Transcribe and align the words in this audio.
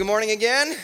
good 0.00 0.06
morning 0.06 0.30
again. 0.30 0.74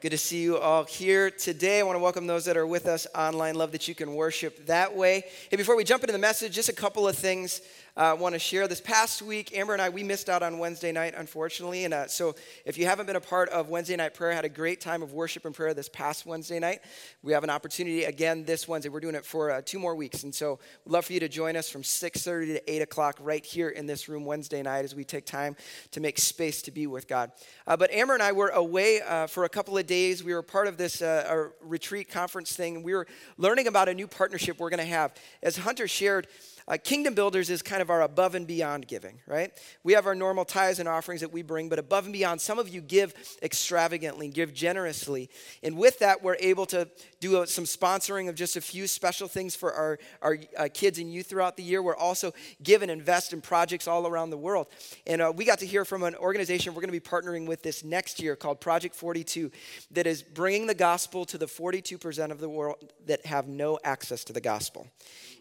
Good 0.00 0.10
to 0.10 0.18
see 0.18 0.40
you 0.40 0.56
all 0.56 0.84
here 0.84 1.32
today. 1.32 1.80
I 1.80 1.82
want 1.82 1.96
to 1.96 2.00
welcome 2.00 2.28
those 2.28 2.44
that 2.44 2.56
are 2.56 2.64
with 2.64 2.86
us 2.86 3.08
online. 3.12 3.56
Love 3.56 3.72
that 3.72 3.88
you 3.88 3.94
can 3.96 4.14
worship 4.14 4.66
that 4.66 4.94
way. 4.94 5.24
Hey, 5.50 5.56
before 5.56 5.76
we 5.76 5.82
jump 5.82 6.04
into 6.04 6.12
the 6.12 6.18
message, 6.20 6.54
just 6.54 6.68
a 6.68 6.72
couple 6.72 7.08
of 7.08 7.16
things 7.16 7.60
uh, 7.98 8.16
want 8.16 8.32
to 8.32 8.38
share. 8.38 8.68
This 8.68 8.80
past 8.80 9.22
week, 9.22 9.56
Amber 9.58 9.72
and 9.72 9.82
I, 9.82 9.88
we 9.88 10.04
missed 10.04 10.28
out 10.28 10.40
on 10.44 10.60
Wednesday 10.60 10.92
night, 10.92 11.14
unfortunately. 11.16 11.84
And 11.84 11.92
uh, 11.92 12.06
so 12.06 12.36
if 12.64 12.78
you 12.78 12.86
haven't 12.86 13.06
been 13.06 13.16
a 13.16 13.20
part 13.20 13.48
of 13.48 13.70
Wednesday 13.70 13.96
night 13.96 14.14
prayer, 14.14 14.32
had 14.32 14.44
a 14.44 14.48
great 14.48 14.80
time 14.80 15.02
of 15.02 15.12
worship 15.12 15.44
and 15.44 15.52
prayer 15.52 15.74
this 15.74 15.88
past 15.88 16.24
Wednesday 16.24 16.60
night. 16.60 16.78
We 17.24 17.32
have 17.32 17.42
an 17.42 17.50
opportunity 17.50 18.04
again 18.04 18.44
this 18.44 18.68
Wednesday. 18.68 18.88
We're 18.88 19.00
doing 19.00 19.16
it 19.16 19.26
for 19.26 19.50
uh, 19.50 19.62
two 19.64 19.80
more 19.80 19.96
weeks. 19.96 20.22
And 20.22 20.32
so 20.32 20.60
we'd 20.84 20.92
love 20.92 21.06
for 21.06 21.12
you 21.12 21.18
to 21.18 21.28
join 21.28 21.56
us 21.56 21.68
from 21.68 21.82
6.30 21.82 22.46
to 22.46 22.72
8 22.72 22.82
o'clock 22.82 23.16
right 23.20 23.44
here 23.44 23.70
in 23.70 23.86
this 23.86 24.08
room 24.08 24.24
Wednesday 24.24 24.62
night 24.62 24.84
as 24.84 24.94
we 24.94 25.02
take 25.02 25.26
time 25.26 25.56
to 25.90 25.98
make 25.98 26.20
space 26.20 26.62
to 26.62 26.70
be 26.70 26.86
with 26.86 27.08
God. 27.08 27.32
Uh, 27.66 27.76
but 27.76 27.90
Amber 27.90 28.14
and 28.14 28.22
I 28.22 28.30
were 28.30 28.50
away 28.50 29.00
uh, 29.00 29.26
for 29.26 29.42
a 29.42 29.48
couple 29.48 29.76
of 29.76 29.88
days. 29.88 30.22
We 30.22 30.34
were 30.34 30.42
part 30.42 30.68
of 30.68 30.76
this 30.76 31.02
uh, 31.02 31.48
retreat 31.60 32.08
conference 32.08 32.54
thing. 32.54 32.84
We 32.84 32.94
were 32.94 33.08
learning 33.38 33.66
about 33.66 33.88
a 33.88 33.94
new 33.94 34.06
partnership 34.06 34.60
we're 34.60 34.70
going 34.70 34.78
to 34.78 34.84
have. 34.84 35.12
As 35.42 35.56
Hunter 35.56 35.88
shared, 35.88 36.28
uh, 36.68 36.76
Kingdom 36.76 37.14
Builders 37.14 37.48
is 37.48 37.62
kind 37.62 37.80
of 37.80 37.88
our 37.88 38.02
above 38.02 38.34
and 38.34 38.46
beyond 38.46 38.86
giving, 38.86 39.20
right? 39.26 39.52
We 39.82 39.94
have 39.94 40.06
our 40.06 40.14
normal 40.14 40.44
tithes 40.44 40.78
and 40.78 40.88
offerings 40.88 41.22
that 41.22 41.32
we 41.32 41.42
bring, 41.42 41.68
but 41.68 41.78
above 41.78 42.04
and 42.04 42.12
beyond, 42.12 42.40
some 42.40 42.58
of 42.58 42.68
you 42.68 42.82
give 42.82 43.14
extravagantly, 43.42 44.28
give 44.28 44.52
generously. 44.52 45.30
And 45.62 45.78
with 45.78 45.98
that, 46.00 46.22
we're 46.22 46.36
able 46.38 46.66
to 46.66 46.88
do 47.20 47.42
a, 47.42 47.46
some 47.46 47.64
sponsoring 47.64 48.28
of 48.28 48.34
just 48.34 48.56
a 48.56 48.60
few 48.60 48.86
special 48.86 49.28
things 49.28 49.56
for 49.56 49.72
our, 49.72 49.98
our 50.22 50.38
uh, 50.56 50.68
kids 50.72 50.98
and 50.98 51.12
youth 51.12 51.26
throughout 51.26 51.56
the 51.56 51.62
year. 51.62 51.82
We're 51.82 51.96
also 51.96 52.32
give 52.62 52.82
and 52.82 52.90
invest 52.90 53.32
in 53.32 53.40
projects 53.40 53.88
all 53.88 54.06
around 54.06 54.30
the 54.30 54.36
world. 54.36 54.68
And 55.06 55.20
uh, 55.20 55.32
we 55.34 55.44
got 55.44 55.58
to 55.60 55.66
hear 55.66 55.84
from 55.84 56.02
an 56.02 56.14
organization 56.16 56.74
we're 56.74 56.82
going 56.82 56.92
to 56.92 57.00
be 57.00 57.00
partnering 57.00 57.46
with 57.46 57.62
this 57.62 57.84
next 57.84 58.20
year 58.20 58.36
called 58.36 58.60
Project 58.60 58.94
42 58.94 59.50
that 59.92 60.06
is 60.06 60.22
bringing 60.22 60.66
the 60.66 60.74
gospel 60.74 61.24
to 61.26 61.38
the 61.38 61.46
42% 61.46 62.30
of 62.30 62.38
the 62.38 62.48
world 62.48 62.92
that 63.06 63.26
have 63.26 63.48
no 63.48 63.78
access 63.84 64.24
to 64.24 64.32
the 64.32 64.40
gospel. 64.40 64.86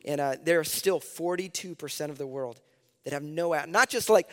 And 0.06 0.22
uh, 0.22 0.36
there 0.44 0.60
are 0.60 0.64
still 0.64 1.00
42% 1.00 2.10
of 2.10 2.18
the 2.18 2.28
world 2.28 2.60
that 3.04 3.14
have 3.14 3.24
no, 3.24 3.54
not 3.68 3.90
just 3.90 4.10
like, 4.10 4.30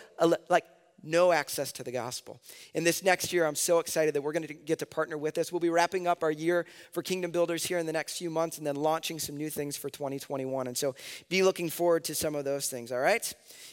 like 0.49 0.65
no 1.07 1.33
access 1.33 1.73
to 1.73 1.85
the 1.85 1.93
gospel. 1.93 2.41
And 2.75 2.87
this 2.87 3.03
next 3.03 3.33
year, 3.33 3.47
I'm 3.47 3.55
so 3.55 3.79
excited 3.79 4.15
that 4.15 4.23
we're 4.23 4.33
going 4.33 4.47
to 4.47 4.55
get 4.55 4.79
to 4.81 4.87
partner 4.87 5.19
with 5.19 5.35
this. 5.35 5.53
We'll 5.53 5.61
be 5.61 5.71
wrapping 5.71 6.07
up 6.07 6.23
our 6.23 6.31
year 6.31 6.67
for 6.93 7.03
Kingdom 7.03 7.31
Builders 7.31 7.65
here 7.65 7.79
in 7.79 7.87
the 7.87 7.93
next 7.93 8.19
few 8.19 8.31
months 8.31 8.59
and 8.59 8.67
then 8.67 8.77
launching 8.77 9.19
some 9.19 9.37
new 9.37 9.51
things 9.51 9.77
for 9.77 9.89
2021. 9.91 10.67
And 10.67 10.77
so 10.77 10.95
be 11.29 11.43
looking 11.43 11.71
forward 11.71 12.05
to 12.05 12.15
some 12.15 12.35
of 12.35 12.45
those 12.45 12.69
things, 12.69 12.93
all 12.93 13.01
right? 13.01 13.33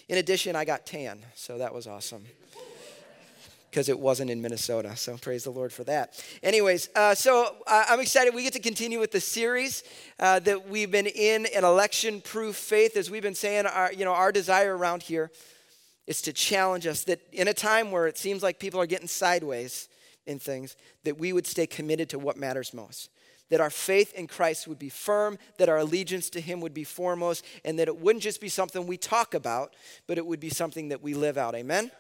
In 0.10 0.18
addition, 0.18 0.56
I 0.56 0.66
got 0.66 0.86
tan, 0.86 1.20
so 1.36 1.58
that 1.58 1.74
was 1.74 1.88
awesome 1.88 2.26
because 3.70 3.88
it 3.88 4.00
wasn't 4.00 4.30
in 4.30 4.42
Minnesota. 4.42 4.96
So 4.96 5.18
praise 5.18 5.44
the 5.44 5.52
Lord 5.52 5.72
for 5.72 5.84
that. 5.86 6.22
Anyways, 6.44 6.90
uh, 6.96 7.16
so 7.16 7.56
uh, 7.68 7.86
I'm 7.90 8.00
excited. 8.00 8.36
We 8.36 8.44
get 8.44 8.54
to 8.54 8.60
continue 8.60 9.00
with 9.00 9.12
the 9.12 9.22
series 9.22 9.84
uh, 10.20 10.40
that 10.40 10.68
we've 10.68 10.92
been 10.92 11.08
in, 11.08 11.46
an 11.56 11.64
election-proof 11.64 12.56
faith. 12.56 12.98
As 12.98 13.10
we've 13.10 13.24
been 13.24 13.36
saying, 13.36 13.66
our, 13.66 13.94
you 13.94 14.06
know, 14.06 14.14
our 14.14 14.32
desire 14.32 14.76
around 14.76 15.04
here 15.04 15.32
is 16.08 16.22
to 16.24 16.34
challenge 16.34 16.88
us 16.88 17.04
that 17.06 17.22
in 17.32 17.48
a 17.48 17.54
time 17.54 17.92
where 17.92 18.08
it 18.08 18.18
seems 18.18 18.44
like 18.44 18.60
people 18.60 18.80
are 18.80 18.86
getting 18.86 19.08
sideways 19.08 19.88
in 20.26 20.40
things, 20.40 20.76
that 21.04 21.18
we 21.18 21.34
would 21.34 21.48
stay 21.48 21.66
committed 21.66 22.10
to 22.10 22.20
what 22.20 22.38
matters 22.38 22.74
most. 22.74 23.10
That 23.50 23.62
our 23.62 23.70
faith 23.70 24.14
in 24.14 24.28
Christ 24.28 24.68
would 24.68 24.80
be 24.80 24.90
firm, 24.90 25.38
that 25.58 25.68
our 25.68 25.78
allegiance 25.78 26.30
to 26.32 26.42
Him 26.42 26.62
would 26.62 26.74
be 26.74 26.84
foremost, 26.84 27.46
and 27.66 27.78
that 27.80 27.88
it 27.88 27.98
wouldn't 27.98 28.24
just 28.24 28.40
be 28.40 28.50
something 28.50 28.88
we 28.88 28.98
talk 28.98 29.34
about, 29.34 29.76
but 30.08 30.18
it 30.18 30.26
would 30.26 30.40
be 30.40 30.50
something 30.50 30.90
that 30.90 31.02
we 31.02 31.14
live 31.14 31.38
out. 31.38 31.56
Amen? 31.56 31.92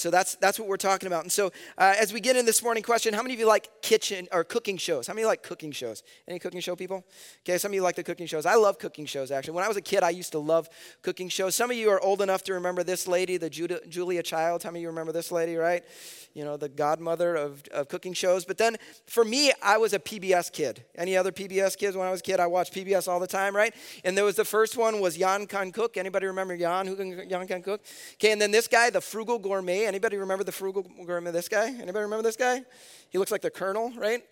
So 0.00 0.10
that's 0.10 0.36
that's 0.36 0.58
what 0.58 0.66
we're 0.66 0.78
talking 0.78 1.06
about. 1.08 1.24
And 1.24 1.30
so 1.30 1.48
uh, 1.76 1.94
as 2.00 2.10
we 2.10 2.20
get 2.20 2.34
in 2.34 2.46
this 2.46 2.62
morning 2.62 2.82
question, 2.82 3.12
how 3.12 3.22
many 3.22 3.34
of 3.34 3.40
you 3.40 3.46
like 3.46 3.68
kitchen 3.82 4.28
or 4.32 4.44
cooking 4.44 4.78
shows? 4.78 5.06
How 5.06 5.12
many 5.12 5.26
like 5.26 5.42
cooking 5.42 5.72
shows? 5.72 6.02
Any 6.26 6.38
cooking 6.38 6.60
show 6.60 6.74
people? 6.74 7.04
Okay, 7.44 7.58
some 7.58 7.70
of 7.70 7.74
you 7.74 7.82
like 7.82 7.96
the 7.96 8.02
cooking 8.02 8.26
shows. 8.26 8.46
I 8.46 8.54
love 8.54 8.78
cooking 8.78 9.04
shows 9.04 9.30
actually. 9.30 9.54
When 9.54 9.64
I 9.64 9.68
was 9.68 9.76
a 9.76 9.82
kid, 9.82 10.02
I 10.02 10.08
used 10.08 10.32
to 10.32 10.38
love 10.38 10.70
cooking 11.02 11.28
shows. 11.28 11.54
Some 11.54 11.70
of 11.70 11.76
you 11.76 11.90
are 11.90 12.00
old 12.00 12.22
enough 12.22 12.42
to 12.44 12.54
remember 12.54 12.82
this 12.82 13.06
lady, 13.06 13.36
the 13.36 13.50
Judah, 13.50 13.80
Julia 13.90 14.22
Child. 14.22 14.62
How 14.62 14.70
many 14.70 14.80
of 14.80 14.82
you 14.84 14.88
remember 14.88 15.12
this 15.12 15.30
lady, 15.30 15.56
right? 15.56 15.84
You 16.32 16.44
know, 16.44 16.56
the 16.56 16.70
godmother 16.70 17.36
of, 17.36 17.62
of 17.70 17.88
cooking 17.88 18.14
shows. 18.14 18.46
But 18.46 18.56
then 18.56 18.78
for 19.06 19.24
me, 19.24 19.52
I 19.60 19.76
was 19.76 19.92
a 19.92 19.98
PBS 19.98 20.50
kid. 20.50 20.82
Any 20.94 21.14
other 21.14 21.30
PBS 21.30 21.76
kids 21.76 21.94
when 21.94 22.06
I 22.06 22.10
was 22.10 22.20
a 22.20 22.22
kid? 22.22 22.40
I 22.40 22.46
watched 22.46 22.72
PBS 22.72 23.06
all 23.06 23.20
the 23.20 23.26
time, 23.26 23.54
right? 23.54 23.74
And 24.02 24.16
there 24.16 24.24
was 24.24 24.36
the 24.36 24.46
first 24.46 24.78
one 24.78 25.00
was 25.00 25.18
Yan 25.18 25.46
Can 25.46 25.72
Cook. 25.72 25.98
Anybody 25.98 26.26
remember 26.26 26.54
Yan? 26.54 26.86
Who 26.86 26.96
can 26.96 27.28
Yan 27.28 27.46
Can 27.46 27.62
Cook? 27.62 27.82
Okay, 28.14 28.32
and 28.32 28.40
then 28.40 28.50
this 28.50 28.66
guy, 28.66 28.88
the 28.88 29.02
frugal 29.02 29.38
gourmet 29.38 29.89
Anybody 29.90 30.18
remember 30.18 30.44
the 30.44 30.52
frugal 30.52 30.86
gourmet? 31.04 31.32
This 31.32 31.48
guy? 31.48 31.66
Anybody 31.66 32.02
remember 32.02 32.22
this 32.22 32.36
guy? 32.36 32.62
He 33.08 33.18
looks 33.18 33.32
like 33.32 33.42
the 33.42 33.50
colonel, 33.50 33.92
right? 33.96 34.22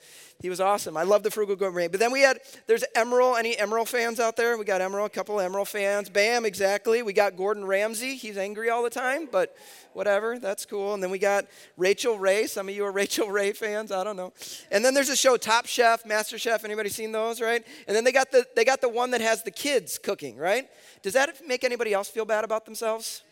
He 0.41 0.49
was 0.49 0.61
awesome. 0.61 0.97
I 0.97 1.03
love 1.03 1.25
the 1.25 1.33
frugal 1.33 1.57
gourmet. 1.57 1.89
But 1.89 1.99
then 1.99 2.13
we 2.13 2.21
had, 2.21 2.39
there's 2.69 2.85
Emeril. 2.95 3.37
Any 3.37 3.57
Emeril 3.57 3.85
fans 3.85 4.21
out 4.21 4.37
there? 4.37 4.57
We 4.57 4.65
got 4.65 4.81
Emeril, 4.81 5.07
a 5.07 5.09
couple 5.09 5.41
of 5.41 5.51
Emeril 5.51 5.67
fans. 5.67 6.11
Bam, 6.11 6.47
exactly. 6.47 7.03
We 7.03 7.13
got 7.13 7.37
Gordon 7.37 7.65
Ramsay. 7.65 8.15
He's 8.15 8.39
angry 8.39 8.71
all 8.71 8.85
the 8.85 8.91
time, 8.91 9.29
but 9.33 9.57
whatever. 9.95 10.39
That's 10.39 10.65
cool. 10.65 10.95
And 10.95 11.03
then 11.03 11.11
we 11.11 11.19
got 11.19 11.47
Rachael 11.77 12.21
Ray. 12.21 12.47
Some 12.47 12.69
of 12.69 12.77
you 12.77 12.85
are 12.85 12.93
Rachael 13.03 13.29
Ray 13.29 13.51
fans. 13.51 13.91
I 13.91 14.05
don't 14.05 14.17
know. 14.17 14.33
And 14.71 14.85
then 14.85 14.95
there's 14.95 15.11
a 15.11 15.17
show, 15.17 15.37
Top 15.37 15.67
Chef, 15.67 16.07
Master 16.07 16.39
Chef. 16.39 16.65
Anybody 16.65 16.89
seen 16.89 17.11
those, 17.11 17.41
right? 17.41 17.67
And 17.89 17.97
then 17.97 18.05
they 18.05 18.13
got 18.13 18.31
the, 18.31 18.47
they 18.55 18.65
got 18.65 18.81
the 18.81 18.89
one 18.89 19.11
that 19.11 19.23
has 19.23 19.43
the 19.43 19.51
kids 19.51 19.99
cooking, 19.99 20.37
right? 20.37 20.69
Does 21.03 21.15
that 21.15 21.49
make 21.49 21.65
anybody 21.65 21.93
else 21.95 22.09
feel 22.09 22.25
bad 22.25 22.45
about 22.45 22.65
themselves? 22.65 23.23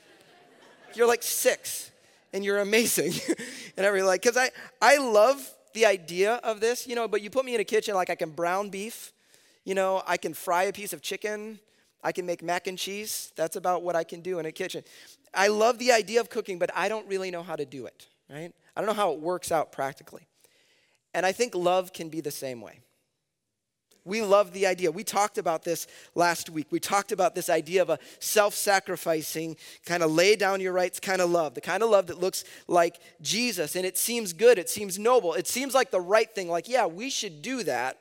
You're 0.97 1.07
like 1.07 1.23
six 1.23 1.93
and 2.37 2.45
you're 2.45 2.59
amazing. 2.59 3.15
and 3.79 3.87
everybody 3.87 4.07
like, 4.07 4.23
because 4.23 4.37
I, 4.37 4.51
I 4.83 4.99
love 4.99 5.51
the 5.73 5.87
idea 5.87 6.35
of 6.45 6.61
this, 6.61 6.87
you 6.87 6.95
know, 6.95 7.09
but 7.09 7.23
you 7.23 7.31
put 7.31 7.47
me 7.47 7.55
in 7.55 7.61
a 7.63 7.65
kitchen, 7.65 7.95
like 7.95 8.11
I 8.11 8.15
can 8.15 8.31
brown 8.31 8.69
beef, 8.69 9.15
you 9.65 9.75
know, 9.75 10.03
I 10.07 10.19
can 10.19 10.35
fry 10.35 10.65
a 10.65 10.73
piece 10.73 10.93
of 10.93 11.01
chicken, 11.01 11.59
I 12.05 12.13
can 12.13 12.27
make 12.27 12.43
mac 12.43 12.67
and 12.67 12.77
cheese. 12.79 13.33
That's 13.37 13.57
about 13.57 13.83
what 13.83 13.97
I 13.97 14.05
can 14.05 14.21
do 14.21 14.39
in 14.39 14.45
a 14.45 14.53
kitchen. 14.53 14.85
I 15.33 15.49
love 15.49 15.79
the 15.79 15.93
idea 15.93 16.21
of 16.21 16.29
cooking, 16.29 16.59
but 16.59 16.71
I 16.75 16.91
don't 16.91 17.09
really 17.09 17.31
know 17.31 17.43
how 17.43 17.57
to 17.57 17.65
do 17.65 17.87
it, 17.87 18.07
right? 18.29 18.53
I 18.77 18.81
don't 18.81 18.87
know 18.87 18.95
how 18.95 19.13
it 19.13 19.21
works 19.21 19.51
out 19.51 19.73
practically. 19.73 20.27
And 21.15 21.25
I 21.25 21.33
think 21.33 21.55
love 21.55 21.95
can 21.95 22.11
be 22.11 22.21
the 22.21 22.31
same 22.31 22.61
way. 22.61 22.81
We 24.07 24.23
love 24.23 24.53
the 24.53 24.67
idea. 24.67 24.93
We 24.93 25.03
talked 25.03 25.37
about 25.37 25.65
this 25.65 25.89
last 26.15 26.49
week. 26.49 26.69
We 26.71 26.79
talked 26.79 27.11
about 27.11 27.35
this 27.35 27.51
idea 27.51 27.83
of 27.83 27.91
a 27.91 27.99
self 28.21 28.55
sacrificing, 28.55 29.57
kind 29.85 30.03
of 30.05 30.13
lay 30.13 30.37
down 30.37 30.61
your 30.61 30.73
rights 30.73 31.01
kind 31.01 31.21
of 31.21 31.29
love, 31.29 31.55
the 31.55 31.61
kind 31.61 31.83
of 31.83 31.91
love 31.91 32.07
that 32.07 32.21
looks 32.21 32.45
like 32.69 33.01
Jesus. 33.21 33.75
And 33.75 33.85
it 33.85 33.99
seems 33.99 34.33
good, 34.33 34.59
it 34.59 34.71
seems 34.71 34.97
noble, 34.97 35.35
it 35.35 35.49
seems 35.49 35.75
like 35.75 35.91
the 35.91 36.01
right 36.01 36.33
thing. 36.33 36.49
Like, 36.49 36.69
yeah, 36.69 36.87
we 36.87 37.11
should 37.11 37.43
do 37.43 37.65
that. 37.65 37.99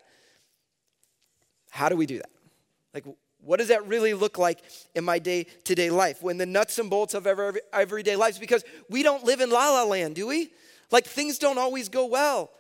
How 1.72 1.90
do 1.90 1.96
we 1.96 2.06
do 2.06 2.18
that? 2.18 2.30
Like, 2.94 3.04
what 3.42 3.58
does 3.58 3.70
that 3.70 3.88
really 3.88 4.14
look 4.14 4.38
like 4.38 4.62
in 4.94 5.04
my 5.04 5.18
day 5.18 5.48
to 5.64 5.74
day 5.74 5.90
life? 5.90 6.22
When 6.22 6.38
the 6.38 6.46
nuts 6.46 6.78
and 6.78 6.90
bolts 6.90 7.16
of 7.16 7.26
every, 7.26 7.60
everyday 7.74 8.16
lives, 8.16 8.38
because 8.38 8.64
we 8.90 9.02
don't 9.02 9.24
live 9.24 9.42
in 9.42 9.50
la 9.50 9.72
la 9.72 9.84
land, 9.84 10.16
do 10.16 10.28
we? 10.28 10.52
Like, 10.92 11.06
things 11.06 11.40
don't 11.40 11.58
always 11.58 11.90
go 11.90 12.06
well. 12.06 12.52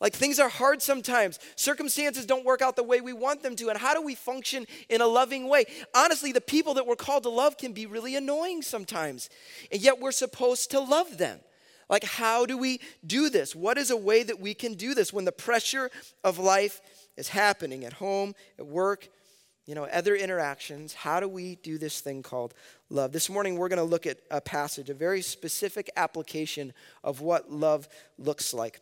Like 0.00 0.14
things 0.14 0.40
are 0.40 0.48
hard 0.48 0.80
sometimes. 0.80 1.38
Circumstances 1.56 2.24
don't 2.24 2.44
work 2.44 2.62
out 2.62 2.74
the 2.74 2.82
way 2.82 3.02
we 3.02 3.12
want 3.12 3.42
them 3.42 3.54
to. 3.56 3.68
And 3.68 3.78
how 3.78 3.92
do 3.94 4.00
we 4.00 4.14
function 4.14 4.66
in 4.88 5.02
a 5.02 5.06
loving 5.06 5.46
way? 5.48 5.64
Honestly, 5.94 6.32
the 6.32 6.40
people 6.40 6.74
that 6.74 6.86
we're 6.86 6.96
called 6.96 7.24
to 7.24 7.28
love 7.28 7.58
can 7.58 7.72
be 7.72 7.84
really 7.84 8.16
annoying 8.16 8.62
sometimes. 8.62 9.28
And 9.70 9.82
yet 9.82 10.00
we're 10.00 10.12
supposed 10.12 10.70
to 10.70 10.80
love 10.80 11.18
them. 11.18 11.40
Like, 11.90 12.04
how 12.04 12.46
do 12.46 12.56
we 12.56 12.80
do 13.04 13.28
this? 13.28 13.54
What 13.54 13.76
is 13.76 13.90
a 13.90 13.96
way 13.96 14.22
that 14.22 14.40
we 14.40 14.54
can 14.54 14.74
do 14.74 14.94
this 14.94 15.12
when 15.12 15.24
the 15.24 15.32
pressure 15.32 15.90
of 16.24 16.38
life 16.38 16.80
is 17.16 17.28
happening 17.28 17.84
at 17.84 17.94
home, 17.94 18.34
at 18.58 18.66
work, 18.66 19.08
you 19.66 19.74
know, 19.74 19.84
other 19.84 20.14
interactions? 20.14 20.94
How 20.94 21.18
do 21.18 21.28
we 21.28 21.56
do 21.56 21.78
this 21.78 22.00
thing 22.00 22.22
called 22.22 22.54
love? 22.90 23.10
This 23.10 23.28
morning, 23.28 23.56
we're 23.56 23.68
going 23.68 23.78
to 23.78 23.82
look 23.82 24.06
at 24.06 24.18
a 24.30 24.40
passage, 24.40 24.88
a 24.88 24.94
very 24.94 25.20
specific 25.20 25.90
application 25.96 26.72
of 27.02 27.20
what 27.20 27.50
love 27.50 27.88
looks 28.18 28.54
like. 28.54 28.80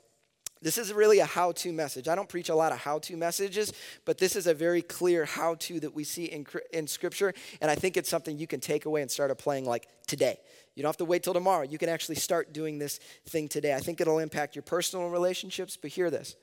This 0.61 0.79
is 0.79 0.93
really 0.93 1.21
a 1.21 1.25
how 1.25 1.53
to 1.53 1.73
message. 1.73 2.09
I 2.09 2.15
don't 2.15 2.29
preach 2.29 2.49
a 2.49 2.55
lot 2.55 2.73
of 2.73 2.79
how 2.79 2.99
to 3.01 3.17
messages, 3.17 3.73
but 4.05 4.19
this 4.19 4.35
is 4.35 4.47
a 4.47 4.55
very 4.55 4.83
clear 4.83 5.25
how 5.25 5.55
to 5.57 5.81
that 5.81 5.95
we 5.95 6.05
see 6.05 6.25
in, 6.25 6.47
in 6.73 6.87
Scripture. 6.87 7.33
And 7.61 7.71
I 7.71 7.75
think 7.75 7.97
it's 7.97 8.09
something 8.09 8.39
you 8.39 8.47
can 8.47 8.61
take 8.61 8.85
away 8.85 9.03
and 9.03 9.11
start 9.11 9.31
applying 9.31 9.65
like 9.65 9.89
today. 10.07 10.39
You 10.75 10.83
don't 10.83 10.89
have 10.89 10.97
to 10.99 11.05
wait 11.05 11.23
till 11.23 11.35
tomorrow. 11.35 11.63
You 11.63 11.79
can 11.79 11.89
actually 11.89 12.17
start 12.17 12.53
doing 12.53 12.79
this 12.79 12.99
thing 13.27 13.49
today. 13.49 13.75
I 13.75 13.81
think 13.81 14.01
it'll 14.01 14.19
impact 14.19 14.57
your 14.57 14.63
personal 14.63 15.11
relationships, 15.11 15.77
but 15.77 15.91
hear 15.91 16.11
this. 16.11 16.37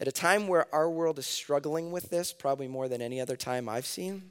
At 0.00 0.08
a 0.08 0.12
time 0.12 0.46
where 0.46 0.72
our 0.74 0.88
world 0.88 1.18
is 1.18 1.26
struggling 1.26 1.90
with 1.90 2.10
this, 2.10 2.32
probably 2.32 2.68
more 2.68 2.88
than 2.88 3.02
any 3.02 3.20
other 3.20 3.36
time 3.36 3.68
I've 3.68 3.86
seen, 3.86 4.30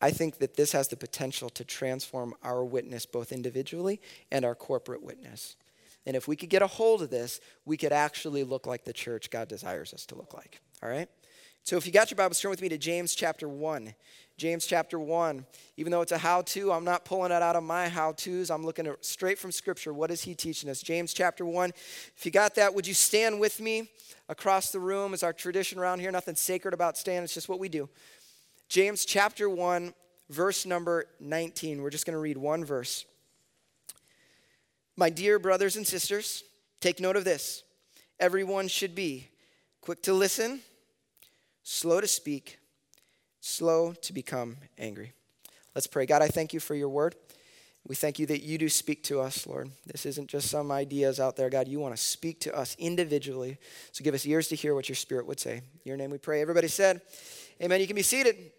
I 0.00 0.10
think 0.10 0.38
that 0.38 0.56
this 0.56 0.72
has 0.72 0.88
the 0.88 0.96
potential 0.96 1.48
to 1.50 1.64
transform 1.64 2.34
our 2.42 2.64
witness 2.64 3.06
both 3.06 3.32
individually 3.32 4.00
and 4.30 4.44
our 4.44 4.54
corporate 4.54 5.02
witness. 5.02 5.56
And 6.06 6.16
if 6.16 6.28
we 6.28 6.36
could 6.36 6.50
get 6.50 6.62
a 6.62 6.66
hold 6.66 7.02
of 7.02 7.10
this, 7.10 7.40
we 7.64 7.76
could 7.76 7.92
actually 7.92 8.44
look 8.44 8.66
like 8.66 8.84
the 8.84 8.92
church 8.92 9.30
God 9.30 9.48
desires 9.48 9.94
us 9.94 10.04
to 10.06 10.14
look 10.14 10.34
like. 10.34 10.60
All 10.82 10.88
right? 10.88 11.08
So 11.64 11.78
if 11.78 11.86
you 11.86 11.92
got 11.92 12.10
your 12.10 12.16
Bibles, 12.16 12.40
turn 12.40 12.50
with 12.50 12.60
me 12.60 12.68
to 12.68 12.76
James 12.76 13.14
chapter 13.14 13.48
1. 13.48 13.94
James 14.36 14.66
chapter 14.66 14.98
1. 14.98 15.46
Even 15.78 15.90
though 15.90 16.02
it's 16.02 16.12
a 16.12 16.18
how 16.18 16.42
to, 16.42 16.70
I'm 16.72 16.84
not 16.84 17.06
pulling 17.06 17.32
it 17.32 17.40
out 17.40 17.56
of 17.56 17.62
my 17.62 17.88
how 17.88 18.12
to's. 18.12 18.50
I'm 18.50 18.66
looking 18.66 18.86
at 18.86 19.02
straight 19.02 19.38
from 19.38 19.50
Scripture. 19.50 19.94
What 19.94 20.10
is 20.10 20.22
he 20.22 20.34
teaching 20.34 20.68
us? 20.68 20.82
James 20.82 21.14
chapter 21.14 21.46
1. 21.46 21.72
If 22.16 22.26
you 22.26 22.30
got 22.30 22.54
that, 22.56 22.74
would 22.74 22.86
you 22.86 22.92
stand 22.92 23.40
with 23.40 23.60
me 23.60 23.88
across 24.28 24.72
the 24.72 24.80
room? 24.80 25.14
Is 25.14 25.22
our 25.22 25.32
tradition 25.32 25.78
around 25.78 26.00
here. 26.00 26.12
Nothing 26.12 26.34
sacred 26.34 26.74
about 26.74 26.98
standing, 26.98 27.24
it's 27.24 27.32
just 27.32 27.48
what 27.48 27.58
we 27.58 27.70
do. 27.70 27.88
James 28.68 29.06
chapter 29.06 29.48
1, 29.48 29.94
verse 30.28 30.66
number 30.66 31.06
19. 31.18 31.80
We're 31.80 31.88
just 31.88 32.04
going 32.04 32.14
to 32.14 32.20
read 32.20 32.36
one 32.36 32.62
verse. 32.62 33.06
My 34.96 35.10
dear 35.10 35.38
brothers 35.38 35.76
and 35.76 35.86
sisters, 35.86 36.44
take 36.80 37.00
note 37.00 37.16
of 37.16 37.24
this. 37.24 37.62
Everyone 38.20 38.68
should 38.68 38.94
be 38.94 39.28
quick 39.80 40.02
to 40.02 40.12
listen, 40.12 40.60
slow 41.62 42.00
to 42.00 42.06
speak 42.06 42.58
slow 43.44 43.92
to 43.92 44.12
become 44.12 44.56
angry. 44.78 45.12
Let's 45.74 45.86
pray. 45.86 46.06
God, 46.06 46.22
I 46.22 46.28
thank 46.28 46.54
you 46.54 46.60
for 46.60 46.74
your 46.74 46.88
word. 46.88 47.14
We 47.86 47.94
thank 47.94 48.18
you 48.18 48.24
that 48.26 48.42
you 48.42 48.56
do 48.56 48.70
speak 48.70 49.02
to 49.04 49.20
us, 49.20 49.46
Lord. 49.46 49.70
This 49.84 50.06
isn't 50.06 50.30
just 50.30 50.48
some 50.48 50.72
ideas 50.72 51.20
out 51.20 51.36
there, 51.36 51.50
God. 51.50 51.68
You 51.68 51.78
want 51.78 51.94
to 51.94 52.02
speak 52.02 52.40
to 52.40 52.56
us 52.56 52.74
individually. 52.78 53.58
So 53.92 54.02
give 54.02 54.14
us 54.14 54.24
ears 54.24 54.48
to 54.48 54.56
hear 54.56 54.74
what 54.74 54.88
your 54.88 54.96
spirit 54.96 55.26
would 55.26 55.38
say. 55.38 55.56
In 55.56 55.62
your 55.84 55.98
name 55.98 56.10
we 56.10 56.16
pray. 56.16 56.40
Everybody 56.40 56.68
said, 56.68 57.02
Amen. 57.62 57.82
You 57.82 57.86
can 57.86 57.96
be 57.96 58.02
seated. 58.02 58.52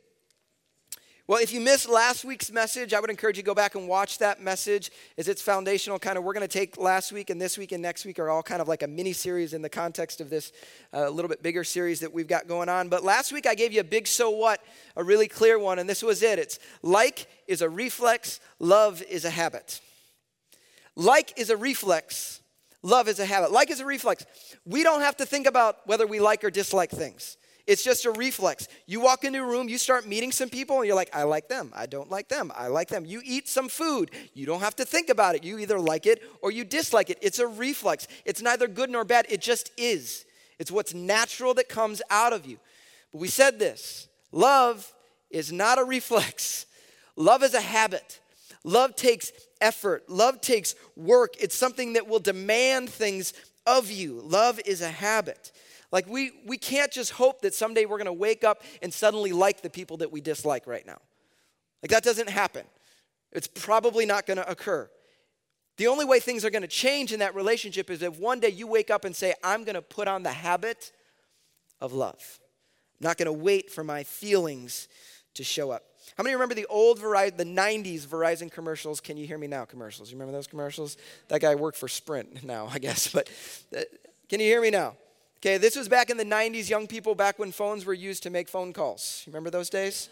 Well, 1.27 1.39
if 1.42 1.51
you 1.51 1.60
missed 1.60 1.89
last 1.89 2.24
week's 2.24 2.51
message, 2.51 2.94
I 2.94 3.00
would 3.00 3.10
encourage 3.10 3.38
you 3.38 3.42
to 3.42 3.48
go 3.48 3.56
back 3.56 3.74
and 3.74 3.88
watch 3.88 4.19
that 4.19 4.44
message 4.44 4.92
as 5.18 5.27
it's 5.27 5.42
foundational. 5.42 5.98
Kind 5.98 6.19
of, 6.19 6.24
we're 6.24 6.33
going 6.33 6.48
to 6.48 6.48
take 6.48 6.77
last 6.77 7.12
week 7.12 7.31
and 7.31 7.42
this 7.42 7.57
week 7.57 7.72
and 7.72 7.81
next 7.81 8.06
week 8.06 8.19
are 8.19 8.30
all 8.30 8.44
kind 8.44 8.62
of 8.62 8.68
like 8.68 8.83
a 8.83 8.88
mini 8.88 9.12
series 9.12 9.56
in 9.56 9.63
the 9.63 9.69
context 9.69 10.22
of 10.22 10.30
this 10.30 10.51
a 10.94 11.07
uh, 11.07 11.10
little 11.10 11.27
bit 11.27 11.42
bigger 11.42 11.63
series 11.63 12.00
that 12.01 12.13
we've 12.13 12.27
got 12.27 12.48
going 12.48 12.69
on. 12.69 12.89
But 12.89 13.04
last 13.04 13.33
week 13.33 13.48
I 13.48 13.56
gave 13.56 13.74
you 13.74 13.80
a 13.81 13.83
big 13.83 14.06
so 14.06 14.30
what, 14.30 14.62
a 14.95 15.04
really 15.04 15.27
clear 15.27 15.57
one, 15.57 15.80
and 15.80 15.89
this 15.89 16.04
was 16.04 16.22
it. 16.22 16.38
It's 16.38 16.60
like 16.83 17.25
is 17.48 17.63
a 17.63 17.69
reflex, 17.69 18.39
love 18.60 19.01
is 19.01 19.25
a 19.25 19.31
habit. 19.31 19.81
Like 20.95 21.33
is 21.38 21.50
a 21.50 21.57
reflex, 21.57 22.39
love 22.83 23.07
is 23.07 23.18
a 23.18 23.25
habit. 23.25 23.51
Like 23.51 23.72
is 23.72 23.80
a 23.80 23.86
reflex. 23.86 24.27
We 24.63 24.83
don't 24.83 25.01
have 25.01 25.18
to 25.18 25.25
think 25.25 25.48
about 25.48 25.88
whether 25.88 26.06
we 26.06 26.19
like 26.19 26.44
or 26.44 26.51
dislike 26.51 26.92
things. 26.92 27.36
It's 27.67 27.83
just 27.83 28.06
a 28.06 28.12
reflex. 28.12 28.67
You 28.85 29.01
walk 29.01 29.23
into 29.23 29.39
a 29.39 29.45
room, 29.45 29.67
you 29.67 29.77
start 29.77 30.07
meeting 30.07 30.31
some 30.31 30.50
people, 30.50 30.77
and 30.77 30.85
you're 30.85 30.95
like, 30.95 31.15
I 31.15 31.23
like 31.23 31.47
them. 31.47 31.71
I 31.75 31.88
don't 31.88 32.12
like 32.12 32.29
them. 32.29 32.51
I 32.56 32.67
like 32.67 32.89
them. 32.89 33.06
You 33.06 33.21
eat 33.23 33.47
some 33.47 33.69
food. 33.69 34.12
You 34.33 34.45
don't 34.45 34.59
have 34.59 34.75
to 34.75 34.85
think 34.85 35.09
about 35.09 35.35
it. 35.35 35.44
You 35.44 35.57
either 35.57 35.79
like 35.79 36.06
it 36.06 36.21
or 36.41 36.51
you 36.51 36.63
dislike 36.63 37.09
it. 37.09 37.17
It's 37.21 37.39
a 37.39 37.47
reflex. 37.47 38.07
It's 38.23 38.41
neither 38.41 38.67
good 38.67 38.89
nor 38.89 39.03
bad. 39.03 39.25
It 39.29 39.41
just 39.41 39.71
is. 39.77 40.25
It's 40.59 40.71
what's 40.71 40.94
natural 40.94 41.53
that 41.56 41.67
comes 41.67 42.01
out 42.09 42.33
of 42.33 42.45
you. 42.45 42.59
But 43.12 43.19
we 43.19 43.27
said 43.27 43.59
this 43.59 44.07
love 44.31 44.94
is 45.29 45.51
not 45.51 45.79
a 45.79 45.83
reflex, 45.83 46.65
love 47.15 47.44
is 47.44 47.53
a 47.53 47.62
habit. 47.62 48.19
Love 48.63 48.95
takes 48.95 49.31
effort, 49.62 50.09
love 50.09 50.41
takes 50.41 50.73
work. 50.95 51.35
It's 51.39 51.56
something 51.56 51.94
that 51.94 52.07
will 52.07 52.17
demand 52.17 52.89
things 52.89 53.33
of 53.67 53.91
you. 53.91 54.21
Love 54.21 54.59
is 54.65 54.81
a 54.81 54.89
habit. 54.89 55.51
Like, 55.95 56.09
we, 56.09 56.33
we 56.45 56.57
can't 56.57 56.92
just 56.92 57.12
hope 57.12 57.39
that 57.44 57.53
someday 57.53 57.86
we're 57.86 57.95
to 58.07 58.12
wake 58.12 58.44
up 58.44 58.63
and 58.81 58.94
suddenly 58.94 59.31
like 59.31 59.62
the 59.62 59.69
people 59.69 59.95
that 59.97 60.12
we 60.12 60.19
dislike 60.19 60.68
right 60.68 60.86
now. 60.86 60.97
Like, 61.81 61.89
that 61.92 62.03
doesn't 62.03 62.30
happen. 62.30 62.65
It's 63.31 63.47
probably 63.47 64.06
not 64.06 64.25
to 64.36 64.51
occur. 64.51 64.89
The 65.77 65.88
only 65.88 66.03
way 66.03 66.19
things 66.19 66.44
are 66.44 66.50
to 66.63 66.68
change 66.68 67.13
in 67.13 67.19
that 67.19 67.33
relationship 67.33 67.89
is 67.89 68.01
if 68.01 68.19
one 68.19 68.42
day 68.42 68.50
you 68.50 68.68
wake 68.68 68.92
up 68.92 69.06
and 69.06 69.15
say, 69.15 69.36
I'm 69.42 69.63
to 69.75 69.81
put 69.81 70.09
on 70.09 70.24
the 70.24 70.33
habit 70.33 70.92
of 71.80 71.94
love. 71.94 72.41
I'm 73.00 73.06
not 73.06 73.18
to 73.27 73.33
wait 73.33 73.71
for 73.71 73.86
my 73.86 74.03
feelings 74.03 74.89
to 75.36 75.45
show 75.45 75.71
up. 75.71 75.83
How 76.18 76.25
many 76.25 76.33
remember 76.33 76.56
the 76.56 76.65
old 76.65 77.00
Verizon, 77.00 77.38
the 77.38 77.45
90s 77.45 78.06
Verizon 78.06 78.51
commercials? 78.51 79.00
Can 79.00 79.15
you 79.15 79.25
hear 79.25 79.38
me 79.38 79.48
now 79.48 79.63
commercials? 79.63 80.12
You 80.12 80.18
remember 80.18 80.33
those 80.33 80.48
commercials? 80.48 80.98
That 81.30 81.39
guy 81.39 81.56
worked 81.56 81.77
for 81.77 81.88
Sprint 81.88 82.44
now, 82.44 82.68
I 82.69 82.80
guess. 82.80 83.07
But 83.07 83.30
uh, 83.74 83.83
can 84.27 84.41
you 84.41 84.48
hear 84.48 84.62
me 84.62 84.71
now? 84.71 84.98
Okay, 85.45 85.59
this 85.59 85.75
was 85.75 85.88
back 85.88 86.09
in 86.09 86.18
the 86.18 86.25
90s, 86.25 86.71
young 86.71 86.88
people, 86.88 87.13
back 87.13 87.38
when 87.38 87.51
phones 87.51 87.86
were 87.86 87.94
used 87.94 88.24
to 88.24 88.31
make 88.31 88.50
phone 88.50 88.74
calls. 88.74 89.24
Remember 89.27 89.51
those 89.51 89.69
days? 89.69 90.09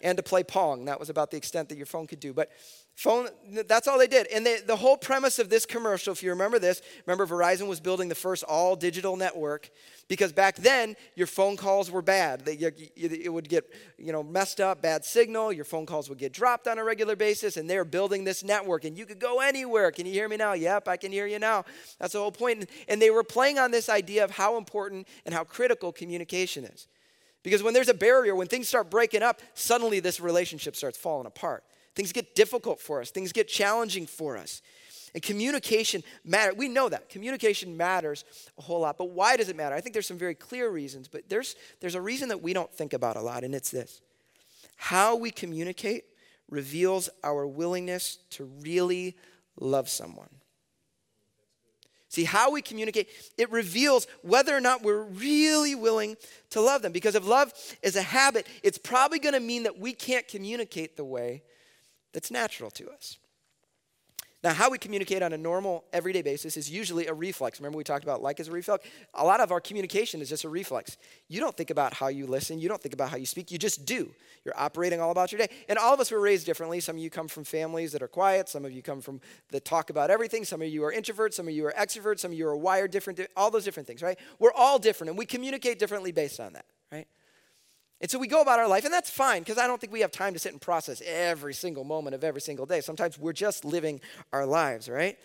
and 0.00 0.16
to 0.16 0.22
play 0.22 0.44
Pong. 0.44 0.84
That 0.84 1.00
was 1.00 1.10
about 1.10 1.32
the 1.32 1.36
extent 1.36 1.68
that 1.70 1.76
your 1.76 1.86
phone 1.86 2.06
could 2.06 2.20
do. 2.20 2.32
But 2.32 2.48
phone, 2.94 3.28
that's 3.66 3.88
all 3.88 3.98
they 3.98 4.06
did. 4.06 4.26
And 4.28 4.44
they, 4.44 4.60
the 4.60 4.76
whole 4.76 4.96
premise 4.96 5.38
of 5.38 5.48
this 5.48 5.66
commercial, 5.66 6.12
if 6.12 6.22
you 6.22 6.30
remember 6.30 6.58
this, 6.58 6.82
remember 7.06 7.26
Verizon 7.26 7.66
was 7.66 7.80
building 7.80 8.08
the 8.08 8.14
first 8.14 8.44
all 8.44 8.76
digital 8.76 9.16
network 9.16 9.70
because 10.08 10.32
back 10.32 10.56
then 10.56 10.94
your 11.14 11.26
phone 11.26 11.56
calls 11.56 11.90
were 11.90 12.02
bad. 12.02 12.42
It 12.46 13.32
would 13.32 13.48
get 13.48 13.64
you 13.98 14.12
know 14.12 14.22
messed 14.22 14.60
up, 14.60 14.82
bad 14.82 15.04
signal. 15.04 15.52
Your 15.52 15.64
phone 15.64 15.86
calls 15.86 16.08
would 16.08 16.18
get 16.18 16.32
dropped 16.32 16.68
on 16.68 16.78
a 16.78 16.84
regular 16.84 17.16
basis, 17.16 17.56
and 17.56 17.68
they're 17.68 17.84
building 17.84 18.24
this 18.24 18.44
network, 18.44 18.84
and 18.84 18.96
you 18.96 19.06
could 19.06 19.18
go 19.18 19.40
anywhere. 19.40 19.90
Can 19.90 20.06
you 20.06 20.12
hear 20.12 20.28
me 20.28 20.36
now? 20.36 20.52
Yep, 20.52 20.88
I 20.88 20.96
can 20.96 21.12
hear 21.12 21.26
you 21.26 21.38
now. 21.38 21.64
That's 21.98 22.12
the 22.12 22.18
whole 22.20 22.32
point. 22.32 22.68
And 22.88 23.00
they 23.00 23.10
were 23.10 23.24
playing 23.24 23.58
on 23.58 23.70
this 23.70 23.88
idea 23.88 24.24
of 24.24 24.32
how 24.32 24.58
important 24.58 25.08
and 25.24 25.34
how 25.34 25.44
critical 25.44 25.92
communication 25.92 26.64
is. 26.64 26.88
Because 27.42 27.62
when 27.62 27.74
there's 27.74 27.88
a 27.88 27.94
barrier, 27.94 28.36
when 28.36 28.46
things 28.46 28.68
start 28.68 28.90
breaking 28.90 29.22
up, 29.22 29.40
suddenly 29.54 29.98
this 29.98 30.20
relationship 30.20 30.76
starts 30.76 30.96
falling 30.96 31.26
apart. 31.26 31.64
Things 31.94 32.12
get 32.12 32.34
difficult 32.34 32.80
for 32.80 33.00
us, 33.00 33.10
things 33.10 33.32
get 33.32 33.48
challenging 33.48 34.06
for 34.06 34.36
us. 34.36 34.62
And 35.14 35.22
communication 35.22 36.02
matters. 36.24 36.56
We 36.56 36.68
know 36.68 36.88
that. 36.88 37.10
Communication 37.10 37.76
matters 37.76 38.24
a 38.56 38.62
whole 38.62 38.80
lot. 38.80 38.96
But 38.96 39.10
why 39.10 39.36
does 39.36 39.50
it 39.50 39.56
matter? 39.56 39.74
I 39.74 39.82
think 39.82 39.92
there's 39.92 40.06
some 40.06 40.16
very 40.16 40.34
clear 40.34 40.70
reasons, 40.70 41.06
but 41.06 41.28
there's, 41.28 41.54
there's 41.80 41.94
a 41.94 42.00
reason 42.00 42.30
that 42.30 42.40
we 42.40 42.54
don't 42.54 42.72
think 42.72 42.94
about 42.94 43.16
a 43.16 43.20
lot, 43.20 43.44
and 43.44 43.54
it's 43.54 43.70
this 43.70 44.00
how 44.76 45.14
we 45.14 45.30
communicate 45.30 46.04
reveals 46.48 47.08
our 47.22 47.46
willingness 47.46 48.18
to 48.30 48.44
really 48.62 49.16
love 49.60 49.88
someone. 49.88 50.28
See, 52.08 52.24
how 52.24 52.50
we 52.50 52.60
communicate, 52.60 53.08
it 53.38 53.50
reveals 53.50 54.06
whether 54.22 54.54
or 54.54 54.60
not 54.60 54.82
we're 54.82 55.04
really 55.04 55.74
willing 55.74 56.16
to 56.50 56.60
love 56.60 56.82
them. 56.82 56.92
Because 56.92 57.14
if 57.14 57.26
love 57.26 57.54
is 57.82 57.96
a 57.96 58.02
habit, 58.02 58.46
it's 58.62 58.76
probably 58.76 59.18
going 59.18 59.34
to 59.34 59.40
mean 59.40 59.62
that 59.62 59.78
we 59.78 59.92
can't 59.94 60.26
communicate 60.28 60.96
the 60.96 61.04
way 61.04 61.42
that's 62.12 62.30
natural 62.30 62.70
to 62.72 62.90
us. 62.90 63.18
Now, 64.44 64.52
how 64.52 64.70
we 64.70 64.78
communicate 64.78 65.22
on 65.22 65.32
a 65.32 65.38
normal, 65.38 65.84
everyday 65.92 66.20
basis 66.20 66.56
is 66.56 66.68
usually 66.68 67.06
a 67.06 67.14
reflex. 67.14 67.60
Remember, 67.60 67.78
we 67.78 67.84
talked 67.84 68.02
about 68.02 68.22
like 68.22 68.40
as 68.40 68.48
a 68.48 68.50
reflex? 68.50 68.84
A 69.14 69.24
lot 69.24 69.38
of 69.38 69.52
our 69.52 69.60
communication 69.60 70.20
is 70.20 70.28
just 70.28 70.42
a 70.42 70.48
reflex. 70.48 70.96
You 71.28 71.38
don't 71.38 71.56
think 71.56 71.70
about 71.70 71.94
how 71.94 72.08
you 72.08 72.26
listen, 72.26 72.58
you 72.58 72.68
don't 72.68 72.82
think 72.82 72.92
about 72.92 73.10
how 73.10 73.16
you 73.16 73.26
speak, 73.26 73.52
you 73.52 73.58
just 73.58 73.84
do. 73.86 74.12
You're 74.44 74.58
operating 74.58 75.00
all 75.00 75.12
about 75.12 75.30
your 75.30 75.38
day. 75.38 75.48
And 75.68 75.78
all 75.78 75.94
of 75.94 76.00
us 76.00 76.10
were 76.10 76.18
raised 76.18 76.44
differently. 76.44 76.80
Some 76.80 76.96
of 76.96 77.02
you 77.02 77.08
come 77.08 77.28
from 77.28 77.44
families 77.44 77.92
that 77.92 78.02
are 78.02 78.08
quiet, 78.08 78.48
some 78.48 78.64
of 78.64 78.72
you 78.72 78.82
come 78.82 79.00
from 79.00 79.20
that 79.50 79.64
talk 79.64 79.90
about 79.90 80.10
everything, 80.10 80.44
some 80.44 80.60
of 80.60 80.66
you 80.66 80.82
are 80.82 80.92
introverts, 80.92 81.34
some 81.34 81.46
of 81.46 81.54
you 81.54 81.64
are 81.66 81.74
extroverts, 81.78 82.18
some 82.18 82.32
of 82.32 82.38
you 82.38 82.48
are 82.48 82.56
wired 82.56 82.90
different, 82.90 83.20
all 83.36 83.52
those 83.52 83.64
different 83.64 83.86
things, 83.86 84.02
right? 84.02 84.18
We're 84.40 84.52
all 84.52 84.80
different, 84.80 85.10
and 85.10 85.18
we 85.18 85.24
communicate 85.24 85.78
differently 85.78 86.10
based 86.10 86.40
on 86.40 86.54
that, 86.54 86.64
right? 86.90 87.06
And 88.02 88.10
so 88.10 88.18
we 88.18 88.26
go 88.26 88.42
about 88.42 88.58
our 88.58 88.66
life, 88.66 88.84
and 88.84 88.92
that's 88.92 89.08
fine 89.08 89.42
because 89.42 89.58
I 89.58 89.68
don't 89.68 89.80
think 89.80 89.92
we 89.92 90.00
have 90.00 90.10
time 90.10 90.32
to 90.32 90.38
sit 90.40 90.50
and 90.50 90.60
process 90.60 91.00
every 91.06 91.54
single 91.54 91.84
moment 91.84 92.16
of 92.16 92.24
every 92.24 92.40
single 92.40 92.66
day. 92.66 92.80
Sometimes 92.80 93.16
we're 93.16 93.32
just 93.32 93.64
living 93.64 94.00
our 94.32 94.44
lives, 94.44 94.88
right? 94.88 95.16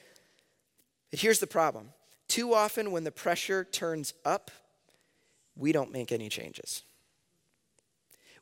But 1.09 1.19
here's 1.19 1.39
the 1.39 1.47
problem 1.47 1.89
too 2.27 2.53
often, 2.53 2.91
when 2.91 3.03
the 3.03 3.11
pressure 3.11 3.63
turns 3.63 4.13
up, 4.25 4.51
we 5.55 5.71
don't 5.71 5.91
make 5.91 6.11
any 6.11 6.29
changes. 6.29 6.83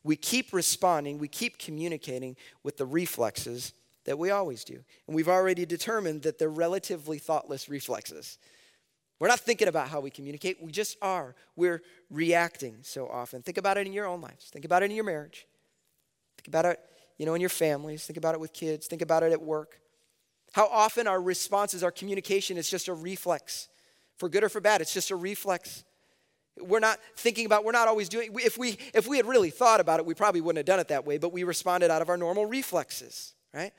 We 0.04 0.16
keep 0.16 0.52
responding, 0.52 1.18
we 1.18 1.28
keep 1.28 1.58
communicating 1.58 2.36
with 2.62 2.76
the 2.76 2.86
reflexes 2.86 3.72
that 4.04 4.18
we 4.18 4.30
always 4.30 4.64
do. 4.64 4.84
And 5.06 5.16
we've 5.16 5.28
already 5.28 5.64
determined 5.64 6.22
that 6.22 6.38
they're 6.38 6.48
relatively 6.48 7.18
thoughtless 7.18 7.68
reflexes. 7.68 8.38
We're 9.18 9.28
not 9.28 9.40
thinking 9.40 9.68
about 9.68 9.88
how 9.88 10.00
we 10.00 10.10
communicate, 10.10 10.62
we 10.62 10.72
just 10.72 10.96
are. 11.00 11.34
We're 11.54 11.82
reacting 12.10 12.76
so 12.82 13.08
often. 13.08 13.42
Think 13.42 13.58
about 13.58 13.78
it 13.78 13.86
in 13.86 13.92
your 13.92 14.06
own 14.06 14.20
lives. 14.20 14.50
Think 14.50 14.64
about 14.64 14.82
it 14.82 14.90
in 14.90 14.96
your 14.96 15.04
marriage. 15.04 15.46
Think 16.36 16.48
about 16.48 16.66
it, 16.66 16.80
you 17.16 17.24
know, 17.24 17.34
in 17.34 17.40
your 17.40 17.50
families. 17.50 18.04
Think 18.04 18.18
about 18.18 18.34
it 18.34 18.40
with 18.40 18.52
kids. 18.52 18.86
Think 18.86 19.02
about 19.02 19.22
it 19.22 19.32
at 19.32 19.40
work. 19.40 19.80
How 20.52 20.66
often 20.66 21.06
our 21.06 21.20
responses, 21.20 21.82
our 21.82 21.90
communication 21.90 22.56
is 22.56 22.68
just 22.68 22.88
a 22.88 22.94
reflex. 22.94 23.68
For 24.18 24.28
good 24.28 24.44
or 24.44 24.48
for 24.48 24.60
bad, 24.60 24.80
it's 24.80 24.92
just 24.92 25.10
a 25.10 25.16
reflex. 25.16 25.84
We're 26.58 26.80
not 26.80 26.98
thinking 27.16 27.44
about, 27.46 27.64
we're 27.64 27.72
not 27.72 27.88
always 27.88 28.08
doing, 28.08 28.30
if 28.36 28.56
we, 28.56 28.78
if 28.94 29.06
we 29.06 29.16
had 29.18 29.26
really 29.26 29.50
thought 29.50 29.80
about 29.80 30.00
it, 30.00 30.06
we 30.06 30.14
probably 30.14 30.40
wouldn't 30.40 30.58
have 30.58 30.66
done 30.66 30.80
it 30.80 30.88
that 30.88 31.04
way, 31.06 31.18
but 31.18 31.32
we 31.32 31.44
responded 31.44 31.90
out 31.90 32.00
of 32.00 32.08
our 32.08 32.16
normal 32.16 32.46
reflexes, 32.46 33.34
right? 33.52 33.72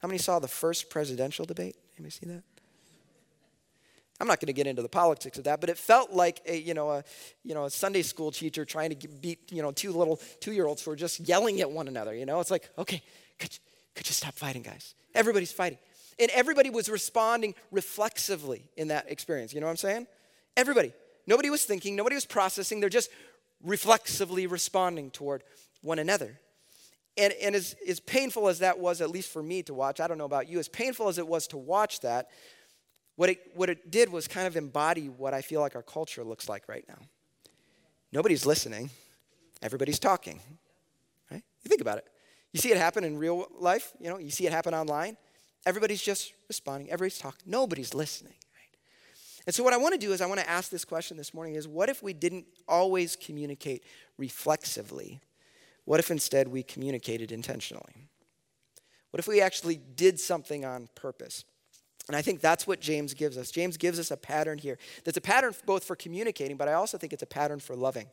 How 0.00 0.08
many 0.08 0.18
saw 0.18 0.38
the 0.38 0.48
first 0.48 0.88
presidential 0.88 1.44
debate? 1.44 1.76
Anybody 1.96 2.10
see 2.10 2.26
that? 2.26 2.42
I'm 4.22 4.28
not 4.28 4.38
going 4.38 4.46
to 4.46 4.52
get 4.52 4.68
into 4.68 4.82
the 4.82 4.88
politics 4.88 5.36
of 5.36 5.44
that, 5.44 5.60
but 5.60 5.68
it 5.68 5.76
felt 5.76 6.12
like 6.12 6.42
a, 6.46 6.56
you 6.56 6.74
know, 6.74 6.92
a, 6.92 7.04
you 7.42 7.54
know, 7.54 7.64
a 7.64 7.70
Sunday 7.70 8.02
school 8.02 8.30
teacher 8.30 8.64
trying 8.64 8.94
to 8.94 9.08
beat, 9.08 9.50
you 9.50 9.62
know, 9.62 9.72
two 9.72 9.90
little 9.90 10.20
two-year-olds 10.38 10.80
who 10.84 10.92
are 10.92 10.96
just 10.96 11.18
yelling 11.18 11.60
at 11.60 11.68
one 11.68 11.88
another, 11.88 12.14
you 12.14 12.24
know? 12.24 12.38
It's 12.38 12.52
like, 12.52 12.70
okay, 12.78 13.02
could 13.40 13.52
you, 13.52 13.58
could 13.96 14.06
you 14.06 14.12
stop 14.12 14.34
fighting, 14.34 14.62
guys? 14.62 14.94
Everybody's 15.12 15.50
fighting. 15.50 15.78
And 16.20 16.30
everybody 16.30 16.70
was 16.70 16.88
responding 16.88 17.56
reflexively 17.72 18.62
in 18.76 18.88
that 18.88 19.10
experience. 19.10 19.52
You 19.52 19.60
know 19.60 19.66
what 19.66 19.72
I'm 19.72 19.76
saying? 19.78 20.06
Everybody. 20.56 20.92
Nobody 21.26 21.50
was 21.50 21.64
thinking, 21.64 21.96
nobody 21.96 22.14
was 22.14 22.24
processing. 22.24 22.78
They're 22.78 22.88
just 22.88 23.10
reflexively 23.64 24.46
responding 24.46 25.10
toward 25.10 25.42
one 25.80 25.98
another. 25.98 26.38
And, 27.16 27.32
and 27.42 27.56
as, 27.56 27.74
as 27.88 27.98
painful 27.98 28.46
as 28.48 28.60
that 28.60 28.78
was, 28.78 29.00
at 29.00 29.10
least 29.10 29.32
for 29.32 29.42
me 29.42 29.64
to 29.64 29.74
watch, 29.74 29.98
I 29.98 30.06
don't 30.06 30.16
know 30.16 30.26
about 30.26 30.48
you, 30.48 30.60
as 30.60 30.68
painful 30.68 31.08
as 31.08 31.18
it 31.18 31.26
was 31.26 31.48
to 31.48 31.56
watch 31.56 31.98
that, 32.00 32.28
what 33.16 33.28
it, 33.28 33.38
what 33.54 33.68
it 33.68 33.90
did 33.90 34.10
was 34.10 34.26
kind 34.26 34.46
of 34.46 34.56
embody 34.56 35.08
what 35.08 35.34
I 35.34 35.42
feel 35.42 35.60
like 35.60 35.76
our 35.76 35.82
culture 35.82 36.24
looks 36.24 36.48
like 36.48 36.68
right 36.68 36.84
now. 36.88 36.98
Nobody's 38.12 38.46
listening, 38.46 38.90
everybody's 39.62 39.98
talking. 39.98 40.40
Right? 41.30 41.42
You 41.62 41.68
think 41.68 41.80
about 41.80 41.98
it. 41.98 42.06
You 42.52 42.60
see 42.60 42.70
it 42.70 42.76
happen 42.76 43.04
in 43.04 43.18
real 43.18 43.46
life, 43.58 43.92
you 43.98 44.08
know, 44.08 44.18
you 44.18 44.30
see 44.30 44.46
it 44.46 44.52
happen 44.52 44.74
online. 44.74 45.16
Everybody's 45.64 46.02
just 46.02 46.32
responding, 46.48 46.90
everybody's 46.90 47.18
talking, 47.18 47.40
nobody's 47.46 47.94
listening. 47.94 48.34
Right? 48.54 48.78
And 49.46 49.54
so 49.54 49.62
what 49.62 49.72
I 49.72 49.76
want 49.76 49.94
to 49.94 49.98
do 49.98 50.12
is 50.12 50.20
I 50.20 50.26
want 50.26 50.40
to 50.40 50.48
ask 50.48 50.70
this 50.70 50.84
question 50.84 51.16
this 51.16 51.32
morning 51.32 51.54
is 51.54 51.66
what 51.68 51.88
if 51.88 52.02
we 52.02 52.12
didn't 52.12 52.46
always 52.68 53.16
communicate 53.16 53.84
reflexively? 54.18 55.20
What 55.84 56.00
if 56.00 56.10
instead 56.10 56.48
we 56.48 56.62
communicated 56.62 57.32
intentionally? 57.32 58.08
What 59.10 59.18
if 59.18 59.26
we 59.26 59.40
actually 59.40 59.76
did 59.76 60.18
something 60.18 60.64
on 60.64 60.88
purpose? 60.94 61.44
And 62.08 62.16
I 62.16 62.22
think 62.22 62.40
that's 62.40 62.66
what 62.66 62.80
James 62.80 63.14
gives 63.14 63.38
us. 63.38 63.50
James 63.50 63.76
gives 63.76 63.98
us 63.98 64.10
a 64.10 64.16
pattern 64.16 64.58
here 64.58 64.78
that's 65.04 65.16
a 65.16 65.20
pattern 65.20 65.54
both 65.66 65.84
for 65.84 65.94
communicating, 65.94 66.56
but 66.56 66.68
I 66.68 66.72
also 66.72 66.98
think 66.98 67.12
it's 67.12 67.22
a 67.22 67.26
pattern 67.26 67.60
for 67.60 67.76
loving. 67.76 68.06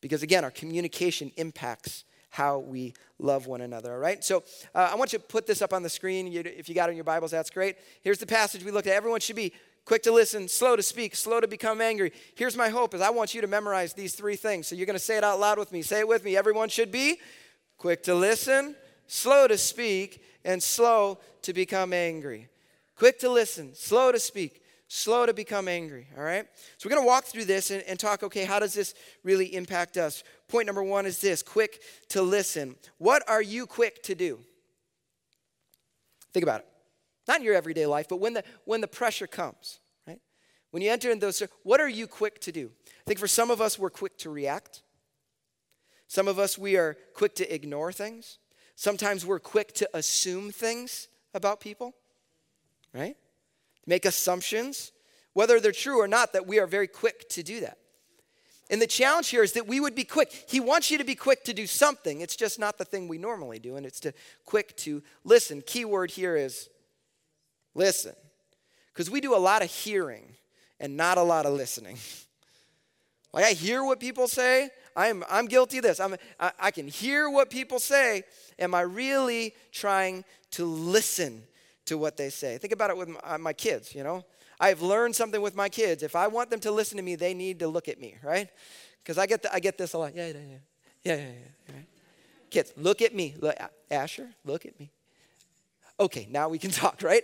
Because 0.00 0.22
again, 0.22 0.44
our 0.44 0.50
communication 0.50 1.30
impacts 1.36 2.04
how 2.30 2.58
we 2.58 2.94
love 3.18 3.46
one 3.46 3.60
another, 3.60 3.92
all 3.92 3.98
right? 3.98 4.24
So 4.24 4.42
uh, 4.74 4.88
I 4.90 4.94
want 4.94 5.12
you 5.12 5.18
to 5.18 5.24
put 5.24 5.46
this 5.46 5.60
up 5.60 5.74
on 5.74 5.82
the 5.82 5.90
screen. 5.90 6.26
You, 6.26 6.42
if 6.44 6.68
you 6.68 6.74
got 6.74 6.88
it 6.88 6.92
in 6.92 6.96
your 6.96 7.04
Bibles, 7.04 7.30
that's 7.30 7.50
great. 7.50 7.76
Here's 8.02 8.18
the 8.18 8.26
passage 8.26 8.64
we 8.64 8.70
looked 8.70 8.86
at. 8.86 8.94
Everyone 8.94 9.20
should 9.20 9.36
be 9.36 9.52
quick 9.84 10.02
to 10.04 10.12
listen, 10.12 10.48
slow 10.48 10.74
to 10.74 10.82
speak, 10.82 11.14
slow 11.14 11.40
to 11.40 11.48
become 11.48 11.80
angry. 11.80 12.12
Here's 12.34 12.56
my 12.56 12.70
hope 12.70 12.94
is 12.94 13.00
I 13.00 13.10
want 13.10 13.34
you 13.34 13.42
to 13.42 13.46
memorize 13.46 13.92
these 13.92 14.14
three 14.14 14.36
things. 14.36 14.66
So 14.66 14.74
you're 14.74 14.86
going 14.86 14.98
to 14.98 15.04
say 15.04 15.18
it 15.18 15.24
out 15.24 15.40
loud 15.40 15.58
with 15.58 15.72
me. 15.72 15.82
Say 15.82 16.00
it 16.00 16.08
with 16.08 16.24
me. 16.24 16.36
Everyone 16.36 16.68
should 16.68 16.90
be 16.90 17.18
quick 17.76 18.02
to 18.04 18.14
listen, 18.14 18.76
slow 19.08 19.46
to 19.46 19.58
speak, 19.58 20.22
and 20.44 20.62
slow 20.62 21.18
to 21.42 21.52
become 21.52 21.92
angry. 21.92 22.48
Quick 22.96 23.18
to 23.20 23.30
listen, 23.30 23.74
slow 23.74 24.12
to 24.12 24.18
speak, 24.18 24.62
slow 24.88 25.24
to 25.24 25.32
become 25.32 25.68
angry. 25.68 26.08
All 26.16 26.22
right? 26.22 26.46
So 26.76 26.88
we're 26.88 26.96
to 27.00 27.06
walk 27.06 27.24
through 27.24 27.46
this 27.46 27.70
and, 27.70 27.82
and 27.84 27.98
talk 27.98 28.22
okay, 28.22 28.44
how 28.44 28.58
does 28.58 28.74
this 28.74 28.94
really 29.24 29.54
impact 29.54 29.96
us? 29.96 30.22
Point 30.48 30.66
number 30.66 30.82
one 30.82 31.06
is 31.06 31.20
this 31.20 31.42
quick 31.42 31.80
to 32.10 32.22
listen. 32.22 32.76
What 32.98 33.28
are 33.28 33.42
you 33.42 33.66
quick 33.66 34.02
to 34.04 34.14
do? 34.14 34.40
Think 36.32 36.42
about 36.42 36.60
it. 36.60 36.66
Not 37.28 37.38
in 37.38 37.44
your 37.44 37.54
everyday 37.54 37.86
life, 37.86 38.08
but 38.08 38.20
when 38.20 38.34
the, 38.34 38.44
when 38.64 38.80
the 38.80 38.88
pressure 38.88 39.26
comes, 39.26 39.80
right? 40.06 40.20
When 40.72 40.82
you 40.82 40.90
enter 40.90 41.10
in 41.10 41.18
those, 41.18 41.42
what 41.62 41.80
are 41.80 41.88
you 41.88 42.06
quick 42.06 42.40
to 42.42 42.52
do? 42.52 42.70
I 42.86 43.04
think 43.06 43.18
for 43.18 43.28
some 43.28 43.50
of 43.50 43.60
us, 43.60 43.78
we're 43.78 43.90
quick 43.90 44.18
to 44.18 44.30
react. 44.30 44.82
Some 46.08 46.28
of 46.28 46.38
us, 46.38 46.58
we 46.58 46.76
are 46.76 46.96
quick 47.14 47.34
to 47.36 47.54
ignore 47.54 47.92
things. 47.92 48.38
Sometimes 48.74 49.24
we're 49.24 49.40
quick 49.40 49.72
to 49.74 49.88
assume 49.94 50.50
things 50.50 51.08
about 51.34 51.60
people, 51.60 51.94
right? 52.94 53.16
Make 53.86 54.04
assumptions, 54.04 54.92
whether 55.32 55.60
they're 55.60 55.72
true 55.72 56.00
or 56.00 56.08
not, 56.08 56.32
that 56.32 56.46
we 56.46 56.58
are 56.58 56.66
very 56.66 56.88
quick 56.88 57.28
to 57.30 57.42
do 57.42 57.60
that. 57.60 57.78
And 58.70 58.80
the 58.80 58.86
challenge 58.86 59.28
here 59.28 59.42
is 59.42 59.52
that 59.52 59.66
we 59.66 59.80
would 59.80 59.94
be 59.94 60.04
quick. 60.04 60.32
He 60.48 60.60
wants 60.60 60.90
you 60.90 60.98
to 60.98 61.04
be 61.04 61.14
quick 61.14 61.44
to 61.44 61.52
do 61.52 61.66
something. 61.66 62.20
It's 62.20 62.36
just 62.36 62.58
not 62.58 62.78
the 62.78 62.84
thing 62.84 63.08
we 63.08 63.18
normally 63.18 63.58
do, 63.58 63.76
and 63.76 63.84
it's 63.84 64.00
to 64.00 64.12
quick 64.46 64.76
to 64.78 65.02
listen. 65.24 65.62
Key 65.62 65.84
word 65.84 66.10
here 66.10 66.36
is 66.36 66.70
Listen. 67.74 68.14
Because 68.92 69.10
we 69.10 69.20
do 69.20 69.34
a 69.34 69.38
lot 69.38 69.62
of 69.62 69.70
hearing 69.70 70.34
and 70.78 70.96
not 70.96 71.18
a 71.18 71.22
lot 71.22 71.46
of 71.46 71.54
listening. 71.54 71.96
like 73.32 73.44
I 73.44 73.52
hear 73.52 73.84
what 73.84 74.00
people 74.00 74.28
say. 74.28 74.70
I'm, 74.94 75.24
I'm 75.30 75.46
guilty 75.46 75.78
of 75.78 75.84
this. 75.84 76.00
I'm, 76.00 76.16
I, 76.38 76.52
I 76.58 76.70
can 76.70 76.86
hear 76.86 77.30
what 77.30 77.48
people 77.48 77.78
say. 77.78 78.24
Am 78.58 78.74
I 78.74 78.82
really 78.82 79.54
trying 79.70 80.24
to 80.52 80.66
listen 80.66 81.44
to 81.92 81.98
what 81.98 82.16
they 82.16 82.30
say? 82.30 82.58
Think 82.58 82.72
about 82.72 82.90
it 82.90 82.96
with 82.96 83.08
my, 83.08 83.20
uh, 83.22 83.38
my 83.38 83.52
kids, 83.52 83.94
you 83.94 84.02
know. 84.02 84.24
I've 84.58 84.80
learned 84.80 85.14
something 85.14 85.40
with 85.40 85.54
my 85.54 85.68
kids. 85.68 86.02
If 86.02 86.16
I 86.16 86.26
want 86.26 86.50
them 86.50 86.60
to 86.60 86.70
listen 86.70 86.96
to 86.96 87.02
me, 87.02 87.16
they 87.16 87.34
need 87.34 87.58
to 87.60 87.68
look 87.68 87.88
at 87.88 88.00
me, 88.00 88.16
right? 88.22 88.48
Because 89.02 89.18
I 89.18 89.26
get 89.26 89.44
I 89.52 89.60
get 89.60 89.76
this 89.76 89.92
a 89.92 89.98
lot. 89.98 90.14
Yeah, 90.14 90.28
yeah, 90.28 90.32
yeah, 90.34 90.56
yeah, 91.04 91.16
yeah, 91.16 91.22
yeah. 91.22 91.74
Right? 91.74 91.86
Kids, 92.50 92.72
look 92.76 93.02
at 93.02 93.14
me. 93.14 93.34
Look, 93.40 93.56
Asher, 93.90 94.28
look 94.44 94.64
at 94.66 94.78
me. 94.78 94.90
Okay, 95.98 96.28
now 96.30 96.48
we 96.48 96.58
can 96.58 96.70
talk, 96.82 97.02
right? 97.02 97.22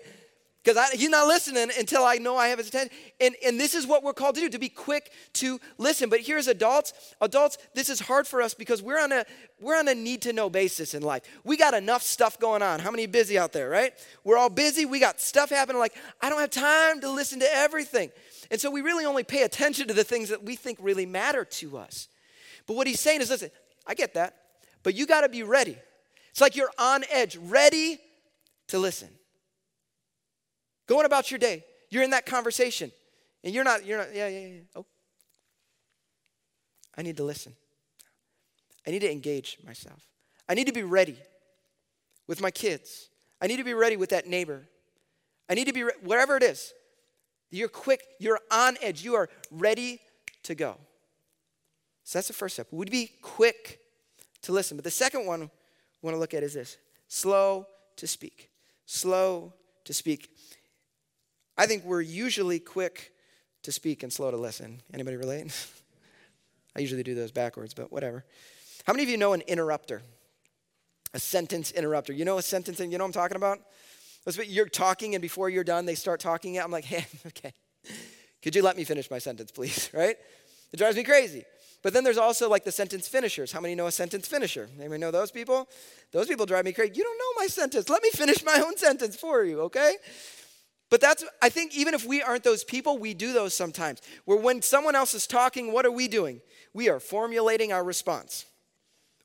Because 0.68 0.90
he's 0.90 1.08
not 1.08 1.26
listening 1.26 1.70
until 1.78 2.04
I 2.04 2.16
know 2.16 2.36
I 2.36 2.48
have 2.48 2.58
his 2.58 2.68
attention. 2.68 2.94
And, 3.20 3.34
and 3.44 3.58
this 3.58 3.74
is 3.74 3.86
what 3.86 4.02
we're 4.02 4.12
called 4.12 4.34
to 4.34 4.42
do, 4.42 4.48
to 4.50 4.58
be 4.58 4.68
quick 4.68 5.12
to 5.34 5.58
listen. 5.78 6.10
But 6.10 6.20
here's 6.20 6.46
adults. 6.46 6.92
Adults, 7.22 7.56
this 7.74 7.88
is 7.88 8.00
hard 8.00 8.26
for 8.26 8.42
us 8.42 8.52
because 8.52 8.82
we're 8.82 9.00
on 9.00 9.10
a 9.12 9.24
we're 9.60 9.78
on 9.78 9.88
a 9.88 9.94
need 9.94 10.22
to 10.22 10.32
know 10.32 10.50
basis 10.50 10.92
in 10.92 11.02
life. 11.02 11.22
We 11.42 11.56
got 11.56 11.72
enough 11.72 12.02
stuff 12.02 12.38
going 12.38 12.62
on. 12.62 12.80
How 12.80 12.90
many 12.90 13.06
busy 13.06 13.38
out 13.38 13.52
there, 13.52 13.70
right? 13.70 13.92
We're 14.24 14.36
all 14.36 14.50
busy. 14.50 14.84
We 14.84 15.00
got 15.00 15.20
stuff 15.20 15.50
happening. 15.50 15.80
Like, 15.80 15.96
I 16.20 16.28
don't 16.28 16.40
have 16.40 16.50
time 16.50 17.00
to 17.00 17.10
listen 17.10 17.40
to 17.40 17.48
everything. 17.50 18.10
And 18.50 18.60
so 18.60 18.70
we 18.70 18.82
really 18.82 19.06
only 19.06 19.24
pay 19.24 19.42
attention 19.44 19.88
to 19.88 19.94
the 19.94 20.04
things 20.04 20.28
that 20.28 20.44
we 20.44 20.54
think 20.54 20.78
really 20.80 21.06
matter 21.06 21.44
to 21.44 21.78
us. 21.78 22.08
But 22.66 22.76
what 22.76 22.86
he's 22.86 23.00
saying 23.00 23.22
is 23.22 23.30
listen, 23.30 23.50
I 23.86 23.94
get 23.94 24.14
that, 24.14 24.36
but 24.82 24.94
you 24.94 25.06
got 25.06 25.22
to 25.22 25.28
be 25.30 25.42
ready. 25.42 25.78
It's 26.30 26.42
like 26.42 26.56
you're 26.56 26.70
on 26.78 27.04
edge, 27.10 27.36
ready 27.36 27.98
to 28.68 28.78
listen. 28.78 29.08
Going 30.88 31.06
about 31.06 31.30
your 31.30 31.38
day. 31.38 31.64
You're 31.90 32.02
in 32.02 32.10
that 32.10 32.26
conversation. 32.26 32.90
And 33.44 33.54
you're 33.54 33.62
not, 33.62 33.86
you're 33.86 33.98
not, 33.98 34.14
yeah, 34.14 34.26
yeah, 34.26 34.46
yeah. 34.46 34.60
Oh. 34.74 34.86
I 36.96 37.02
need 37.02 37.16
to 37.18 37.24
listen. 37.24 37.52
I 38.86 38.90
need 38.90 39.00
to 39.00 39.12
engage 39.12 39.58
myself. 39.64 40.02
I 40.48 40.54
need 40.54 40.66
to 40.66 40.72
be 40.72 40.82
ready 40.82 41.16
with 42.26 42.40
my 42.40 42.50
kids. 42.50 43.10
I 43.40 43.46
need 43.46 43.58
to 43.58 43.64
be 43.64 43.74
ready 43.74 43.96
with 43.96 44.10
that 44.10 44.26
neighbor. 44.26 44.66
I 45.48 45.54
need 45.54 45.66
to 45.66 45.72
be, 45.72 45.84
re- 45.84 45.92
wherever 46.02 46.36
it 46.36 46.42
is. 46.42 46.72
You're 47.50 47.68
quick, 47.68 48.02
you're 48.18 48.40
on 48.50 48.76
edge, 48.82 49.04
you 49.04 49.14
are 49.14 49.28
ready 49.50 50.00
to 50.42 50.54
go. 50.54 50.76
So 52.04 52.18
that's 52.18 52.28
the 52.28 52.34
first 52.34 52.54
step. 52.54 52.66
Would 52.70 52.90
be 52.90 53.12
quick 53.22 53.80
to 54.42 54.52
listen. 54.52 54.76
But 54.76 54.84
the 54.84 54.90
second 54.90 55.26
one 55.26 55.40
we 55.40 55.48
want 56.02 56.14
to 56.14 56.18
look 56.18 56.34
at 56.34 56.42
is 56.42 56.54
this 56.54 56.78
slow 57.06 57.66
to 57.96 58.06
speak. 58.06 58.50
Slow 58.86 59.52
to 59.84 59.94
speak. 59.94 60.30
I 61.58 61.66
think 61.66 61.84
we're 61.84 62.00
usually 62.00 62.60
quick 62.60 63.12
to 63.64 63.72
speak 63.72 64.04
and 64.04 64.12
slow 64.12 64.30
to 64.30 64.36
listen. 64.36 64.80
Anybody 64.94 65.16
relate? 65.16 65.52
I 66.76 66.80
usually 66.80 67.02
do 67.02 67.16
those 67.16 67.32
backwards, 67.32 67.74
but 67.74 67.90
whatever. 67.90 68.24
How 68.86 68.92
many 68.92 69.02
of 69.02 69.08
you 69.08 69.16
know 69.16 69.32
an 69.32 69.40
interrupter? 69.42 70.02
A 71.14 71.18
sentence 71.18 71.72
interrupter. 71.72 72.12
You 72.12 72.24
know 72.24 72.38
a 72.38 72.42
sentence, 72.42 72.78
and 72.78 72.92
you 72.92 72.98
know 72.98 73.04
what 73.04 73.08
I'm 73.08 73.20
talking 73.20 73.36
about? 73.36 73.58
You're 74.46 74.68
talking, 74.68 75.16
and 75.16 75.22
before 75.22 75.48
you're 75.48 75.64
done, 75.64 75.84
they 75.84 75.96
start 75.96 76.20
talking. 76.20 76.60
I'm 76.60 76.70
like, 76.70 76.84
hey, 76.86 77.06
okay. 77.26 77.52
Could 78.40 78.54
you 78.54 78.62
let 78.62 78.76
me 78.76 78.84
finish 78.84 79.10
my 79.10 79.18
sentence, 79.18 79.50
please? 79.50 79.90
Right? 79.98 80.16
It 80.72 80.76
drives 80.76 80.96
me 80.96 81.02
crazy. 81.02 81.44
But 81.82 81.92
then 81.92 82.04
there's 82.04 82.18
also 82.18 82.48
like 82.48 82.62
the 82.62 82.72
sentence 82.72 83.08
finishers. 83.08 83.50
How 83.50 83.60
many 83.60 83.74
know 83.74 83.86
a 83.86 83.92
sentence 83.92 84.28
finisher? 84.28 84.68
Anybody 84.78 85.00
know 85.00 85.10
those 85.10 85.30
people? 85.30 85.68
Those 86.12 86.26
people 86.28 86.44
drive 86.44 86.64
me 86.64 86.72
crazy. 86.72 86.92
You 86.94 87.04
don't 87.04 87.18
know 87.18 87.42
my 87.42 87.46
sentence. 87.46 87.88
Let 87.88 88.02
me 88.02 88.10
finish 88.10 88.44
my 88.44 88.62
own 88.64 88.76
sentence 88.76 89.16
for 89.16 89.44
you, 89.44 89.62
okay? 89.62 89.94
But 90.90 91.00
that's, 91.00 91.24
I 91.42 91.50
think, 91.50 91.76
even 91.76 91.92
if 91.92 92.06
we 92.06 92.22
aren't 92.22 92.44
those 92.44 92.64
people, 92.64 92.96
we 92.98 93.12
do 93.12 93.32
those 93.32 93.52
sometimes. 93.52 94.00
Where 94.24 94.38
when 94.38 94.62
someone 94.62 94.94
else 94.94 95.12
is 95.14 95.26
talking, 95.26 95.72
what 95.72 95.84
are 95.84 95.90
we 95.90 96.08
doing? 96.08 96.40
We 96.72 96.88
are 96.88 96.98
formulating 96.98 97.72
our 97.72 97.84
response. 97.84 98.46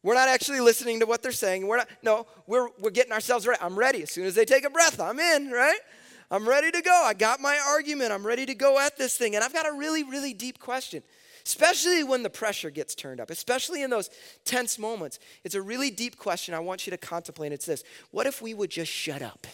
We're 0.01 0.15
not 0.15 0.27
actually 0.27 0.59
listening 0.59 0.99
to 0.99 1.05
what 1.05 1.23
they're 1.23 1.31
saying. 1.31 1.65
We're 1.65 1.77
not, 1.77 1.87
no, 2.01 2.27
we're, 2.45 2.67
we're 2.79 2.91
getting 2.91 3.13
ourselves 3.13 3.47
ready. 3.47 3.61
I'm 3.61 3.79
ready. 3.79 4.03
As 4.03 4.11
soon 4.11 4.25
as 4.25 4.35
they 4.35 4.43
take 4.43 4.65
a 4.65 4.69
breath, 4.69 4.99
I'm 4.99 5.17
in, 5.19 5.49
right? 5.49 5.79
I'm 6.29 6.47
ready 6.47 6.71
to 6.71 6.81
go. 6.81 7.03
I 7.05 7.13
got 7.13 7.39
my 7.39 7.57
argument. 7.69 8.11
I'm 8.11 8.27
ready 8.27 8.45
to 8.47 8.55
go 8.55 8.77
at 8.79 8.97
this 8.97 9.15
thing. 9.15 9.35
And 9.35 9.43
I've 9.43 9.53
got 9.53 9.65
a 9.65 9.71
really, 9.71 10.03
really 10.03 10.33
deep 10.33 10.59
question, 10.59 11.01
especially 11.45 12.03
when 12.03 12.23
the 12.23 12.29
pressure 12.29 12.69
gets 12.69 12.95
turned 12.95 13.21
up, 13.21 13.29
especially 13.29 13.83
in 13.83 13.89
those 13.89 14.09
tense 14.43 14.77
moments. 14.77 15.19
It's 15.45 15.55
a 15.55 15.61
really 15.61 15.89
deep 15.89 16.17
question 16.17 16.53
I 16.53 16.59
want 16.59 16.85
you 16.85 16.91
to 16.91 16.97
contemplate. 16.97 17.53
It's 17.53 17.65
this 17.65 17.85
What 18.11 18.27
if 18.27 18.41
we 18.41 18.53
would 18.53 18.71
just 18.71 18.91
shut 18.91 19.21
up? 19.21 19.47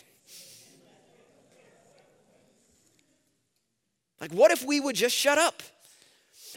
Like, 4.19 4.31
what 4.31 4.51
if 4.51 4.65
we 4.65 4.79
would 4.79 4.95
just 4.95 5.15
shut 5.15 5.37
up? 5.37 5.61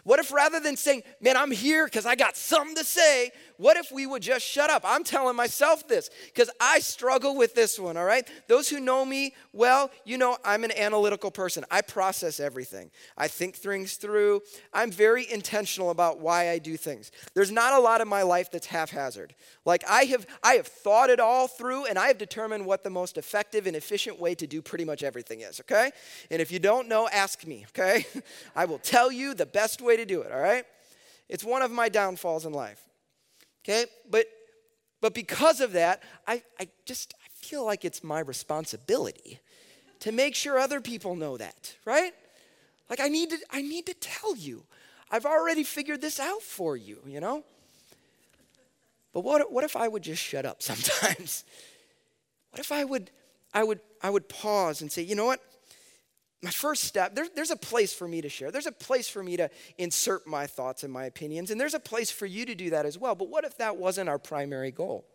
What 0.05 0.19
if 0.19 0.33
rather 0.33 0.59
than 0.59 0.77
saying, 0.77 1.03
man, 1.21 1.37
I'm 1.37 1.51
here 1.51 1.85
because 1.85 2.07
I 2.07 2.15
got 2.15 2.37
something 2.37 2.75
to 2.77 2.85
say, 2.85 3.31
what 3.57 3.77
if 3.77 3.91
we 3.93 4.07
would 4.07 4.23
just 4.23 4.45
shut 4.45 4.71
up? 4.71 4.83
I'm 4.85 5.05
telling 5.05 5.37
myself 5.37 5.87
this 5.89 6.11
because 6.27 6.51
I 6.61 6.81
struggle 6.81 7.37
with 7.37 7.55
this 7.55 7.79
one, 7.79 7.97
all 7.97 8.05
right? 8.05 8.29
Those 8.49 8.69
who 8.69 8.81
know 8.81 9.05
me 9.05 9.35
well, 9.53 9.91
you 10.05 10.19
know 10.19 10.39
I'm 10.45 10.65
an 10.65 10.73
analytical 10.73 11.31
person. 11.31 11.65
I 11.71 11.83
process 11.83 12.41
everything, 12.41 12.91
I 13.17 13.29
think 13.29 13.57
things 13.57 13.97
through. 13.97 14.43
I'm 14.73 14.91
very 14.91 15.31
intentional 15.31 15.91
about 15.91 16.21
why 16.21 16.51
I 16.51 16.59
do 16.59 16.77
things. 16.77 17.13
There's 17.35 17.51
not 17.51 17.73
a 17.73 17.79
lot 17.79 18.01
of 18.01 18.09
my 18.09 18.23
life 18.23 18.51
that's 18.51 18.67
haphazard. 18.67 19.35
Like 19.65 19.85
I 19.89 20.05
have 20.05 20.27
I 20.43 20.55
have 20.55 20.67
thought 20.67 21.11
it 21.11 21.21
all 21.21 21.49
through 21.49 21.87
and 21.87 21.99
I 21.99 22.09
have 22.09 22.19
determined 22.19 22.67
what 22.67 22.85
the 22.85 22.91
most 22.91 23.19
effective 23.19 23.67
and 23.67 23.77
efficient 23.77 24.19
way 24.19 24.35
to 24.37 24.47
do 24.47 24.63
pretty 24.63 24.85
much 24.85 25.03
everything 25.03 25.41
is, 25.41 25.61
okay? 25.61 25.91
And 26.31 26.41
if 26.41 26.51
you 26.51 26.59
don't 26.59 26.89
know, 26.89 27.09
ask 27.13 27.47
me, 27.47 27.67
okay? 27.71 28.07
I 28.57 28.65
will 28.65 28.79
tell 28.79 29.11
you 29.13 29.35
the 29.35 29.47
best 29.47 29.81
way 29.81 29.97
to 29.97 30.05
do 30.05 30.23
it, 30.23 30.33
all 30.33 30.41
right? 30.41 30.65
It's 31.29 31.45
one 31.45 31.63
of 31.63 31.71
my 31.71 31.89
downfalls 31.89 32.45
in 32.45 32.53
life. 32.53 32.81
Okay? 33.63 33.87
But 34.11 34.27
but 35.01 35.15
because 35.15 35.61
of 35.61 35.73
that, 35.73 36.03
I, 36.27 36.43
I 36.61 36.69
just 36.87 37.15
I 37.23 37.29
feel 37.35 37.65
like 37.67 37.85
it's 37.85 38.05
my 38.05 38.21
responsibility 38.21 39.41
to 40.01 40.13
make 40.13 40.35
sure 40.35 40.59
other 40.59 40.81
people 40.81 41.17
know 41.17 41.37
that, 41.37 41.75
right? 41.85 42.13
Like 42.89 43.01
I 43.01 43.09
need 43.09 43.31
to 43.31 43.39
I 43.51 43.63
need 43.63 43.87
to 43.87 43.95
tell 43.95 44.37
you. 44.37 44.65
I've 45.11 45.27
already 45.27 45.65
figured 45.65 46.01
this 46.01 46.19
out 46.19 46.41
for 46.41 46.77
you, 46.77 46.99
you 47.05 47.21
know? 47.21 47.45
But 49.13 49.21
what, 49.21 49.53
what 49.53 49.63
if 49.63 49.77
I 49.77 49.87
would 49.89 50.03
just 50.03 50.23
shut 50.23 50.47
up 50.47 50.63
sometimes? 50.63 51.45
What 52.51 52.61
if 52.61 52.73
I 52.73 52.85
would 52.85 53.11
I 53.53 53.65
would 53.65 53.81
I 54.03 54.09
would 54.09 54.29
pause 54.29 54.83
and 54.83 54.91
say, 54.91 55.03
you 55.03 55.15
know 55.15 55.27
what? 55.27 55.41
My 56.43 56.51
first 56.51 56.85
step, 56.85 57.15
there, 57.15 57.27
there's 57.35 57.53
a 57.53 57.57
place 57.57 57.95
for 57.95 58.09
me 58.09 58.21
to 58.21 58.29
share. 58.29 58.51
There's 58.51 58.67
a 58.67 58.73
place 58.73 59.09
for 59.09 59.23
me 59.23 59.37
to 59.37 59.49
insert 59.79 60.27
my 60.27 60.49
thoughts 60.49 60.83
and 60.83 60.93
my 60.93 61.05
opinions, 61.05 61.53
and 61.53 61.61
there's 61.61 61.75
a 61.75 61.81
place 61.81 62.11
for 62.11 62.27
you 62.27 62.45
to 62.47 62.55
do 62.57 62.71
that 62.71 62.85
as 62.85 62.99
well. 62.99 63.15
But 63.15 63.29
what 63.29 63.45
if 63.45 63.57
that 63.59 63.77
wasn't 63.77 64.09
our 64.09 64.19
primary 64.19 64.73
goal? 64.73 65.07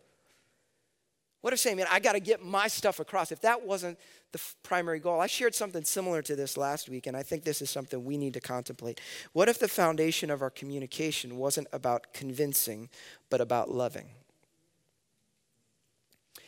What 1.41 1.53
if 1.53 1.60
saying, 1.60 1.77
man, 1.77 1.88
I 1.91 2.00
got 2.00 2.13
to 2.13 2.19
get 2.19 2.43
my 2.43 2.67
stuff 2.67 3.00
across? 3.00 3.31
If 3.31 3.41
that 3.41 3.65
wasn't 3.65 4.00
the 4.31 4.39
f- 4.39 4.55
primary 4.63 5.00
goal, 5.00 5.22
I 5.22 5.27
shared 5.27 5.53
something 5.53 5.84
similar 5.84 6.22
to 6.24 6.36
this 6.36 6.57
last 6.57 6.89
week, 6.89 7.07
and 7.07 7.15
I 7.15 7.24
think 7.24 7.43
this 7.43 7.62
is 7.62 7.69
something 7.69 8.03
we 8.03 8.17
need 8.17 8.34
to 8.34 8.41
contemplate. 8.41 9.00
What 9.34 9.48
if 9.50 9.60
the 9.60 9.67
foundation 9.67 10.31
of 10.31 10.41
our 10.41 10.50
communication 10.50 11.38
wasn't 11.38 11.67
about 11.72 12.13
convincing, 12.13 12.89
but 13.29 13.39
about 13.39 13.69
loving? 13.69 14.07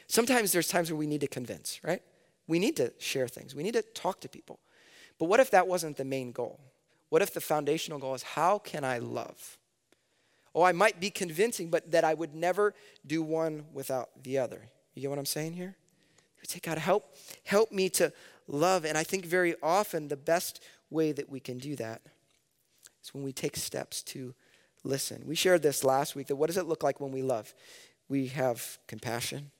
Sometimes 0.07 0.51
there's 0.51 0.67
times 0.67 0.89
where 0.89 0.97
we 0.97 1.05
need 1.05 1.21
to 1.21 1.27
convince, 1.27 1.79
right? 1.83 2.01
We 2.47 2.59
need 2.59 2.75
to 2.77 2.91
share 2.97 3.27
things, 3.27 3.53
we 3.53 3.63
need 3.63 3.75
to 3.75 3.83
talk 3.83 4.21
to 4.21 4.29
people. 4.29 4.59
But 5.19 5.25
what 5.25 5.39
if 5.39 5.51
that 5.51 5.67
wasn't 5.67 5.97
the 5.97 6.05
main 6.05 6.31
goal? 6.31 6.59
What 7.09 7.21
if 7.21 7.33
the 7.33 7.41
foundational 7.41 7.99
goal 7.99 8.15
is 8.15 8.23
how 8.23 8.57
can 8.57 8.83
I 8.83 8.99
love? 8.99 9.57
Oh, 10.55 10.63
I 10.63 10.71
might 10.71 10.99
be 10.99 11.11
convincing, 11.11 11.69
but 11.69 11.91
that 11.91 12.03
I 12.03 12.13
would 12.13 12.33
never 12.33 12.73
do 13.05 13.21
one 13.21 13.65
without 13.73 14.23
the 14.23 14.39
other. 14.39 14.61
You 14.95 15.01
get 15.01 15.09
what 15.09 15.19
I'm 15.19 15.25
saying 15.25 15.53
here? 15.53 15.75
We 16.41 16.47
say, 16.47 16.59
God, 16.61 16.77
help, 16.77 17.15
help 17.43 17.71
me 17.71 17.89
to 17.89 18.11
love. 18.47 18.85
And 18.85 18.97
I 18.97 19.03
think 19.03 19.25
very 19.25 19.55
often 19.61 20.07
the 20.07 20.17
best 20.17 20.61
way 20.89 21.11
that 21.11 21.29
we 21.29 21.39
can 21.39 21.57
do 21.57 21.75
that 21.75 22.01
is 23.03 23.13
when 23.13 23.23
we 23.23 23.31
take 23.33 23.55
steps 23.55 24.01
to 24.03 24.33
listen. 24.83 25.23
We 25.25 25.35
shared 25.35 25.61
this 25.61 25.83
last 25.83 26.15
week 26.15 26.27
that 26.27 26.35
what 26.35 26.47
does 26.47 26.57
it 26.57 26.65
look 26.65 26.83
like 26.83 26.99
when 26.99 27.11
we 27.11 27.21
love? 27.21 27.53
We 28.07 28.27
have 28.27 28.79
compassion, 28.87 29.51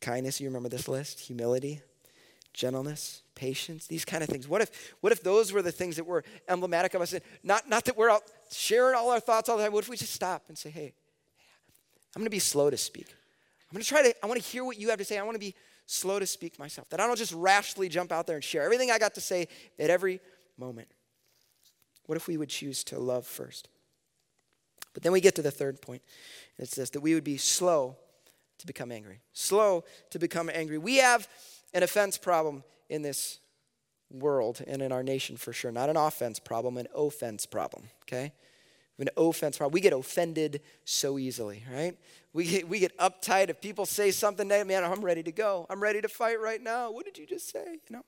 kindness, 0.00 0.40
you 0.40 0.48
remember 0.48 0.68
this 0.68 0.88
list, 0.88 1.20
humility, 1.20 1.80
gentleness, 2.52 3.22
patience, 3.36 3.86
these 3.86 4.04
kind 4.04 4.24
of 4.24 4.28
things. 4.28 4.48
What 4.48 4.62
if, 4.62 4.94
what 5.00 5.12
if 5.12 5.22
those 5.22 5.52
were 5.52 5.62
the 5.62 5.70
things 5.70 5.94
that 5.96 6.04
were 6.04 6.24
emblematic 6.48 6.94
of 6.94 7.02
us? 7.02 7.14
Not, 7.44 7.68
not 7.68 7.84
that 7.84 7.96
we're 7.96 8.10
out 8.10 8.24
sharing 8.50 8.96
all 8.96 9.10
our 9.10 9.20
thoughts 9.20 9.48
all 9.48 9.56
the 9.56 9.62
time. 9.62 9.72
What 9.72 9.84
if 9.84 9.88
we 9.88 9.96
just 9.96 10.12
stop 10.12 10.42
and 10.48 10.58
say, 10.58 10.70
hey, 10.70 10.92
I'm 12.14 12.20
going 12.20 12.26
to 12.26 12.30
be 12.30 12.40
slow 12.40 12.70
to 12.70 12.76
speak. 12.76 13.06
I'm 13.70 13.74
going 13.74 13.82
to 13.82 13.88
try 13.88 14.02
to, 14.02 14.14
I 14.24 14.26
want 14.26 14.42
to 14.42 14.48
hear 14.48 14.64
what 14.64 14.78
you 14.78 14.88
have 14.88 14.98
to 14.98 15.04
say. 15.04 15.18
I 15.18 15.22
want 15.22 15.36
to 15.36 15.40
be 15.40 15.54
slow 15.86 16.18
to 16.18 16.26
speak 16.26 16.58
myself. 16.58 16.88
That 16.88 16.98
I 16.98 17.06
don't 17.06 17.18
just 17.18 17.32
rashly 17.32 17.88
jump 17.88 18.10
out 18.10 18.26
there 18.26 18.36
and 18.36 18.44
share 18.44 18.62
everything 18.62 18.90
I 18.90 18.98
got 18.98 19.14
to 19.14 19.20
say 19.20 19.46
at 19.78 19.90
every 19.90 20.20
moment. 20.58 20.88
What 22.06 22.16
if 22.16 22.26
we 22.26 22.36
would 22.36 22.48
choose 22.48 22.82
to 22.84 22.98
love 22.98 23.26
first? 23.26 23.68
But 24.94 25.02
then 25.02 25.12
we 25.12 25.20
get 25.20 25.34
to 25.34 25.42
the 25.42 25.50
third 25.50 25.82
point. 25.82 26.02
It's 26.58 26.74
this 26.74 26.90
that 26.90 27.00
we 27.00 27.14
would 27.14 27.24
be 27.24 27.36
slow 27.36 27.96
to 28.58 28.66
become 28.66 28.90
angry. 28.90 29.20
Slow 29.34 29.84
to 30.10 30.18
become 30.18 30.50
angry. 30.52 30.78
We 30.78 30.96
have 30.96 31.28
an 31.74 31.82
offense 31.82 32.16
problem 32.16 32.64
in 32.88 33.02
this 33.02 33.40
world 34.10 34.62
and 34.66 34.82
in 34.82 34.92
our 34.92 35.02
nation 35.02 35.36
for 35.36 35.52
sure. 35.52 35.72
Not 35.72 35.88
an 35.88 35.96
offense 35.96 36.38
problem, 36.38 36.76
an 36.76 36.88
offense 36.94 37.46
problem, 37.46 37.84
okay? 38.02 38.32
An 38.98 39.08
offense 39.16 39.58
problem. 39.58 39.74
We 39.74 39.80
get 39.80 39.92
offended 39.92 40.62
so 40.84 41.18
easily, 41.18 41.64
right? 41.72 41.96
We 42.32 42.44
get, 42.44 42.68
we 42.68 42.78
get 42.78 42.96
uptight 42.98 43.50
if 43.50 43.60
people 43.60 43.86
say 43.86 44.10
something, 44.10 44.48
man, 44.48 44.84
I'm 44.84 45.04
ready 45.04 45.22
to 45.22 45.32
go. 45.32 45.66
I'm 45.68 45.82
ready 45.82 46.00
to 46.00 46.08
fight 46.08 46.40
right 46.40 46.62
now. 46.62 46.90
What 46.90 47.04
did 47.04 47.18
you 47.18 47.26
just 47.26 47.50
say? 47.50 47.80
You 47.88 47.96
know? 47.96 48.04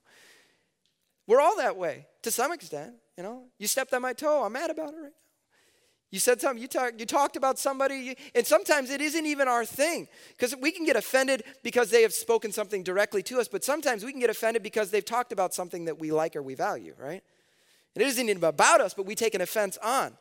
We're 1.27 1.41
all 1.41 1.57
that 1.57 1.77
way 1.77 2.07
to 2.23 2.31
some 2.31 2.53
extent, 2.53 2.95
you 3.17 3.23
know? 3.23 3.43
You 3.59 3.67
stepped 3.67 3.93
on 3.93 4.03
my 4.03 4.12
toe, 4.14 4.45
I'm 4.45 4.53
mad 4.53 4.71
about 4.71 4.95
it 4.95 4.97
right 4.97 5.03
now. 5.03 5.28
You 6.11 6.18
said 6.18 6.40
something, 6.40 6.61
you, 6.61 6.68
talk, 6.68 6.92
you 6.99 7.05
talked 7.05 7.37
about 7.37 7.59
somebody, 7.59 8.16
and 8.35 8.47
sometimes 8.47 8.90
it 8.90 9.03
isn't 9.03 9.27
even 9.27 9.47
our 9.47 9.66
thing. 9.66 10.09
Because 10.31 10.57
we 10.57 10.71
can 10.71 10.87
get 10.87 10.97
offended 10.97 11.42
because 11.62 11.90
they 11.90 12.01
have 12.03 12.14
spoken 12.14 12.51
something 12.51 12.83
directly 12.83 13.23
to 13.25 13.38
us, 13.38 13.47
but 13.47 13.62
sometimes 13.62 14.05
we 14.05 14.12
can 14.12 14.21
get 14.21 14.31
offended 14.31 14.62
because 14.62 14.90
they've 14.90 15.05
talked 15.05 15.33
about 15.33 15.53
something 15.53 15.85
that 15.85 15.99
we 15.99 16.11
like 16.11 16.35
or 16.35 16.42
we 16.42 16.55
value, 16.55 16.94
right? 16.99 17.23
And 17.94 18.03
it 18.03 18.07
isn't 18.07 18.29
even 18.29 18.42
about 18.42 18.81
us, 18.81 18.94
but 18.94 19.05
we 19.05 19.14
take 19.14 19.35
an 19.35 19.42
offense 19.42 19.77
on. 19.83 20.16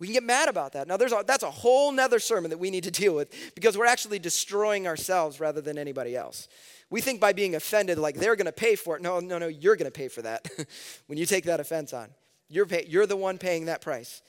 We 0.00 0.08
can 0.08 0.14
get 0.14 0.24
mad 0.24 0.48
about 0.48 0.72
that. 0.72 0.88
Now, 0.88 0.96
there's 0.96 1.12
a, 1.12 1.22
that's 1.24 1.44
a 1.44 1.50
whole 1.50 1.92
nother 1.92 2.18
sermon 2.18 2.50
that 2.50 2.58
we 2.58 2.70
need 2.70 2.82
to 2.82 2.90
deal 2.90 3.14
with 3.14 3.32
because 3.54 3.78
we're 3.78 3.86
actually 3.86 4.18
destroying 4.18 4.88
ourselves 4.88 5.38
rather 5.38 5.60
than 5.60 5.78
anybody 5.78 6.16
else. 6.16 6.48
We 6.90 7.00
think 7.00 7.20
by 7.20 7.32
being 7.32 7.54
offended, 7.54 7.98
like 7.98 8.16
they're 8.16 8.34
going 8.34 8.46
to 8.46 8.52
pay 8.52 8.74
for 8.74 8.96
it. 8.96 9.02
No, 9.02 9.20
no, 9.20 9.38
no, 9.38 9.46
you're 9.46 9.76
going 9.76 9.90
to 9.90 9.96
pay 9.96 10.08
for 10.08 10.22
that 10.22 10.48
when 11.06 11.18
you 11.18 11.26
take 11.26 11.44
that 11.44 11.60
offense 11.60 11.92
on. 11.92 12.08
You're, 12.48 12.66
pay, 12.66 12.84
you're 12.88 13.06
the 13.06 13.16
one 13.16 13.38
paying 13.38 13.66
that 13.66 13.80
price. 13.80 14.22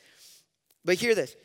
But 0.85 0.95
hear 0.95 1.15
this 1.15 1.35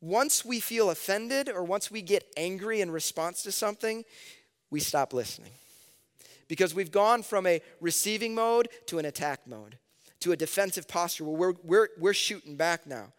once 0.00 0.44
we 0.44 0.60
feel 0.60 0.90
offended 0.90 1.48
or 1.48 1.64
once 1.64 1.90
we 1.90 2.02
get 2.02 2.24
angry 2.36 2.80
in 2.80 2.90
response 2.90 3.42
to 3.42 3.52
something, 3.52 4.04
we 4.70 4.80
stop 4.80 5.12
listening. 5.12 5.52
Because 6.48 6.74
we've 6.74 6.92
gone 6.92 7.22
from 7.22 7.46
a 7.46 7.60
receiving 7.80 8.34
mode 8.34 8.68
to 8.86 8.98
an 8.98 9.04
attack 9.04 9.46
mode, 9.46 9.78
to 10.20 10.32
a 10.32 10.36
defensive 10.36 10.86
posture 10.86 11.24
where 11.24 11.36
we're, 11.36 11.54
we're, 11.64 11.88
we're 11.98 12.14
shooting 12.14 12.56
back 12.56 12.86
now. 12.86 13.12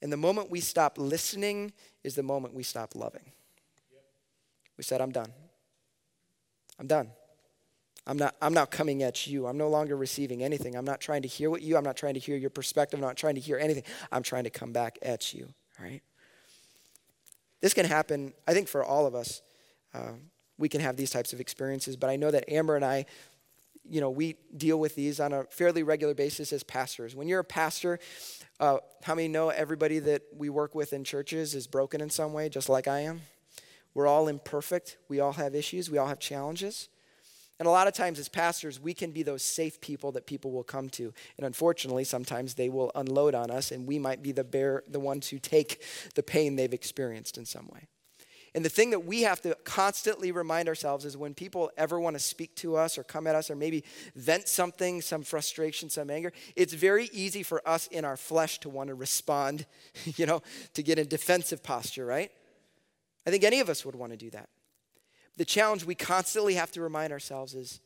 And 0.00 0.12
the 0.12 0.16
moment 0.16 0.50
we 0.50 0.60
stop 0.60 0.96
listening 0.96 1.72
is 2.04 2.14
the 2.14 2.22
moment 2.22 2.54
we 2.54 2.62
stop 2.62 2.94
loving. 2.94 3.32
We 4.76 4.84
said, 4.84 5.00
I'm 5.00 5.10
done. 5.10 5.32
I'm 6.78 6.86
done. 6.86 7.10
I'm 8.08 8.16
not, 8.16 8.34
I'm 8.40 8.54
not 8.54 8.70
coming 8.70 9.02
at 9.02 9.26
you. 9.26 9.46
I'm 9.46 9.58
no 9.58 9.68
longer 9.68 9.94
receiving 9.94 10.42
anything. 10.42 10.74
I'm 10.74 10.84
not 10.86 10.98
trying 10.98 11.20
to 11.22 11.28
hear 11.28 11.50
what 11.50 11.60
you, 11.60 11.76
I'm 11.76 11.84
not 11.84 11.96
trying 11.96 12.14
to 12.14 12.20
hear 12.20 12.38
your 12.38 12.48
perspective. 12.48 12.98
I'm 12.98 13.04
not 13.04 13.18
trying 13.18 13.34
to 13.34 13.40
hear 13.40 13.58
anything. 13.58 13.82
I'm 14.10 14.22
trying 14.22 14.44
to 14.44 14.50
come 14.50 14.72
back 14.72 14.98
at 15.02 15.34
you, 15.34 15.52
all 15.78 15.84
right? 15.84 16.00
This 17.60 17.74
can 17.74 17.84
happen, 17.84 18.32
I 18.46 18.54
think, 18.54 18.66
for 18.66 18.82
all 18.82 19.04
of 19.04 19.14
us. 19.14 19.42
Uh, 19.92 20.12
we 20.56 20.70
can 20.70 20.80
have 20.80 20.96
these 20.96 21.10
types 21.10 21.34
of 21.34 21.40
experiences, 21.40 21.96
but 21.96 22.08
I 22.08 22.16
know 22.16 22.30
that 22.30 22.50
Amber 22.50 22.76
and 22.76 22.84
I, 22.84 23.04
you 23.84 24.00
know, 24.00 24.10
we 24.10 24.36
deal 24.56 24.80
with 24.80 24.94
these 24.94 25.20
on 25.20 25.34
a 25.34 25.44
fairly 25.44 25.82
regular 25.82 26.14
basis 26.14 26.50
as 26.50 26.62
pastors. 26.62 27.14
When 27.14 27.28
you're 27.28 27.40
a 27.40 27.44
pastor, 27.44 27.98
uh, 28.58 28.78
how 29.02 29.14
many 29.14 29.28
know 29.28 29.50
everybody 29.50 29.98
that 29.98 30.22
we 30.34 30.48
work 30.48 30.74
with 30.74 30.94
in 30.94 31.04
churches 31.04 31.54
is 31.54 31.66
broken 31.66 32.00
in 32.00 32.08
some 32.08 32.32
way, 32.32 32.48
just 32.48 32.70
like 32.70 32.88
I 32.88 33.00
am? 33.00 33.20
We're 33.92 34.06
all 34.06 34.28
imperfect. 34.28 34.96
We 35.08 35.20
all 35.20 35.32
have 35.32 35.54
issues. 35.54 35.90
We 35.90 35.98
all 35.98 36.08
have 36.08 36.20
challenges. 36.20 36.88
And 37.58 37.66
a 37.66 37.72
lot 37.72 37.88
of 37.88 37.94
times, 37.94 38.20
as 38.20 38.28
pastors, 38.28 38.78
we 38.78 38.94
can 38.94 39.10
be 39.10 39.24
those 39.24 39.42
safe 39.42 39.80
people 39.80 40.12
that 40.12 40.26
people 40.26 40.52
will 40.52 40.62
come 40.62 40.88
to. 40.90 41.12
And 41.36 41.44
unfortunately, 41.44 42.04
sometimes 42.04 42.54
they 42.54 42.68
will 42.68 42.92
unload 42.94 43.34
on 43.34 43.50
us, 43.50 43.72
and 43.72 43.86
we 43.86 43.98
might 43.98 44.22
be 44.22 44.30
the 44.30 44.44
bear, 44.44 44.84
the 44.88 45.00
ones 45.00 45.28
who 45.28 45.38
take 45.38 45.82
the 46.14 46.22
pain 46.22 46.54
they've 46.54 46.72
experienced 46.72 47.36
in 47.36 47.44
some 47.44 47.68
way. 47.72 47.88
And 48.54 48.64
the 48.64 48.70
thing 48.70 48.90
that 48.90 49.04
we 49.04 49.22
have 49.22 49.40
to 49.42 49.54
constantly 49.64 50.32
remind 50.32 50.68
ourselves 50.68 51.04
is 51.04 51.16
when 51.16 51.34
people 51.34 51.70
ever 51.76 52.00
want 52.00 52.14
to 52.14 52.20
speak 52.20 52.54
to 52.56 52.76
us 52.76 52.96
or 52.96 53.04
come 53.04 53.26
at 53.26 53.34
us 53.34 53.50
or 53.50 53.56
maybe 53.56 53.84
vent 54.14 54.48
something, 54.48 55.02
some 55.02 55.22
frustration, 55.22 55.90
some 55.90 56.10
anger, 56.10 56.32
it's 56.56 56.72
very 56.72 57.10
easy 57.12 57.42
for 57.42 57.66
us 57.68 57.88
in 57.88 58.04
our 58.04 58.16
flesh 58.16 58.58
to 58.60 58.68
want 58.68 58.88
to 58.88 58.94
respond, 58.94 59.66
you 60.16 60.26
know, 60.26 60.42
to 60.74 60.82
get 60.82 60.98
in 60.98 61.08
defensive 61.08 61.62
posture, 61.62 62.06
right? 62.06 62.30
I 63.26 63.30
think 63.30 63.44
any 63.44 63.60
of 63.60 63.68
us 63.68 63.84
would 63.84 63.94
want 63.94 64.12
to 64.12 64.16
do 64.16 64.30
that 64.30 64.48
the 65.38 65.44
challenge 65.44 65.84
we 65.84 65.94
constantly 65.94 66.54
have 66.54 66.70
to 66.72 66.82
remind 66.82 67.12
ourselves 67.12 67.54
is 67.54 67.80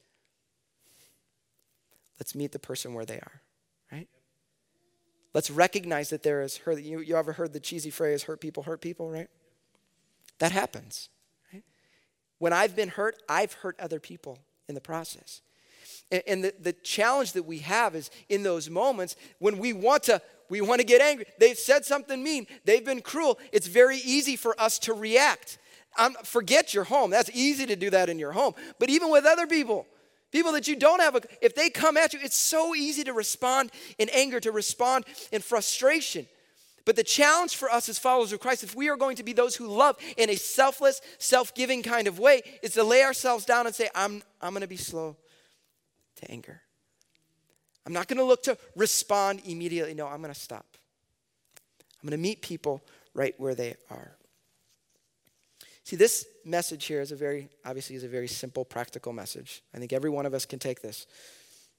let's 2.19 2.35
meet 2.35 2.51
the 2.51 2.59
person 2.59 2.95
where 2.95 3.05
they 3.05 3.19
are, 3.19 3.43
right? 3.93 4.09
Let's 5.35 5.51
recognize 5.51 6.11
that 6.11 6.23
there 6.23 6.41
is 6.43 6.57
hurt. 6.57 6.83
You, 6.83 7.01
you 7.01 7.15
ever 7.15 7.33
heard 7.33 7.53
the 7.53 7.61
cheesy 7.61 7.91
phrase, 7.91 8.25
hurt 8.25 8.41
people, 8.41 8.63
hurt 8.63 8.81
people, 8.81 9.11
right? 9.11 9.29
That 10.39 10.51
happens. 10.51 11.11
Right? 11.53 11.63
When 12.39 12.55
I've 12.55 12.75
been 12.75 12.89
hurt, 12.89 13.23
I've 13.29 13.53
hurt 13.53 13.79
other 13.79 14.01
people 14.01 14.39
in 14.67 14.75
the 14.75 14.81
process. 14.81 15.43
And, 16.11 16.23
and 16.27 16.45
the, 16.45 16.55
the 16.59 16.73
challenge 16.73 17.33
that 17.33 17.45
we 17.45 17.59
have 17.59 17.95
is 17.95 18.11
in 18.31 18.43
those 18.43 18.71
moments 18.71 19.15
when 19.39 19.59
we 19.59 19.75
want 19.75 20.05
to 20.05 20.23
we 20.49 20.61
want 20.61 20.81
to 20.81 20.87
get 20.87 21.01
angry. 21.01 21.25
They've 21.39 21.59
said 21.59 21.87
something 21.87 22.23
mean. 22.23 22.47
They've 22.67 22.85
been 22.85 23.01
cruel. 23.01 23.39
It's 23.53 23.67
very 23.67 23.97
easy 23.97 24.37
for 24.37 24.59
us 24.61 24.79
to 24.81 24.93
react. 24.93 25.59
I'm, 25.97 26.15
forget 26.25 26.75
your 26.75 26.85
home. 26.85 27.11
That's 27.11 27.31
easy 27.35 27.67
to 27.67 27.77
do 27.77 27.91
that 27.91 28.09
in 28.09 28.19
your 28.19 28.33
home. 28.33 28.55
But 28.79 28.91
even 28.91 29.11
with 29.11 29.25
other 29.25 29.47
people, 29.47 29.87
people 30.31 30.53
that 30.53 30.67
you 30.67 30.77
don't 30.77 31.01
have, 31.01 31.17
a, 31.17 31.21
if 31.41 31.55
they 31.55 31.71
come 31.71 31.97
at 31.97 32.13
you, 32.13 32.21
it's 32.23 32.37
so 32.37 32.75
easy 32.75 33.05
to 33.05 33.13
respond 33.13 33.71
in 33.99 34.09
anger, 34.11 34.41
to 34.41 34.53
respond 34.53 35.05
in 35.31 35.41
frustration. 35.41 36.27
But 36.85 36.97
the 36.97 37.05
challenge 37.05 37.57
for 37.57 37.71
us 37.71 37.89
as 37.89 37.99
followers 37.99 38.33
of 38.33 38.41
Christ, 38.41 38.65
if 38.65 38.75
we 38.75 38.89
are 38.89 38.97
going 38.97 39.17
to 39.17 39.23
be 39.23 39.33
those 39.33 39.55
who 39.55 39.69
love 39.69 39.97
in 40.17 40.31
a 40.31 40.35
selfless, 40.35 41.01
self 41.19 41.55
giving 41.55 41.83
kind 41.83 42.09
of 42.09 42.19
way, 42.19 42.43
is 42.63 42.73
to 42.73 42.83
lay 42.83 43.03
ourselves 43.05 43.45
down 43.45 43.67
and 43.67 43.75
say, 43.75 43.89
I'm, 43.95 44.23
I'm 44.41 44.53
going 44.53 44.63
to 44.63 44.67
be 44.69 44.77
slow 44.77 45.17
to 46.17 46.31
anger. 46.31 46.61
I'm 47.87 47.93
not 47.93 48.09
going 48.09 48.19
to 48.19 48.25
look 48.25 48.45
to 48.45 48.57
respond 48.75 49.43
immediately. 49.45 49.95
No, 49.95 50.07
I'm 50.07 50.23
going 50.23 50.35
to 50.35 50.39
stop. 50.39 50.67
I'm 52.03 52.09
going 52.09 52.19
to 52.19 52.23
meet 52.23 52.43
people 52.43 52.83
right 53.15 53.35
where 53.39 53.55
they 53.55 53.77
are. 53.91 54.17
See, 55.93 55.97
this 55.97 56.27
message 56.43 56.87
here 56.87 57.03
is 57.03 57.13
a 57.13 57.17
very, 57.17 57.51
obviously, 57.67 57.97
is 57.97 58.03
a 58.03 58.09
very 58.09 58.27
simple, 58.27 58.65
practical 58.65 59.13
message. 59.13 59.63
I 59.75 59.79
think 59.79 59.93
every 59.93 60.09
one 60.09 60.25
of 60.25 60.33
us 60.33 60.47
can 60.47 60.59
take 60.59 60.81
this. 60.81 61.07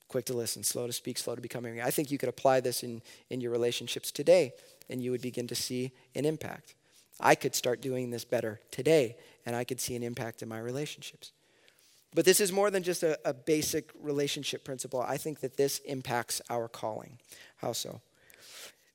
Quick 0.08 0.26
to 0.26 0.36
listen, 0.36 0.63
slow 0.63 0.86
to 0.86 0.93
speak, 0.93 1.17
slow 1.17 1.34
to 1.34 1.41
become 1.41 1.65
angry. 1.65 1.82
I 1.82 1.89
think 1.89 2.12
you 2.12 2.19
could 2.19 2.30
apply 2.30 2.60
this 2.60 2.84
in, 2.84 3.02
in 3.32 3.41
your 3.41 3.49
relationships 3.49 4.12
today, 4.12 4.54
and 4.88 5.02
you 5.02 5.10
would 5.10 5.23
begin 5.23 5.47
to 5.47 5.56
see 5.56 5.93
an 6.13 6.26
impact. 6.26 6.76
I 7.19 7.34
could 7.34 7.56
start 7.56 7.82
doing 7.82 8.12
this 8.12 8.23
better 8.23 8.60
today, 8.69 9.15
and 9.47 9.56
I 9.56 9.63
could 9.63 9.82
see 9.82 9.95
an 9.95 10.04
impact 10.04 10.43
in 10.43 10.47
my 10.47 10.60
relationships. 10.60 11.32
But 12.13 12.26
this 12.26 12.39
is 12.39 12.52
more 12.52 12.69
than 12.69 12.84
just 12.84 13.02
a, 13.02 13.17
a 13.26 13.34
basic 13.34 13.89
relationship 13.99 14.63
principle. 14.63 15.02
I 15.02 15.17
think 15.17 15.39
that 15.39 15.58
this 15.58 15.80
impacts 15.80 16.39
our 16.52 16.67
calling. 16.67 17.17
How 17.58 17.73
so? 17.73 17.99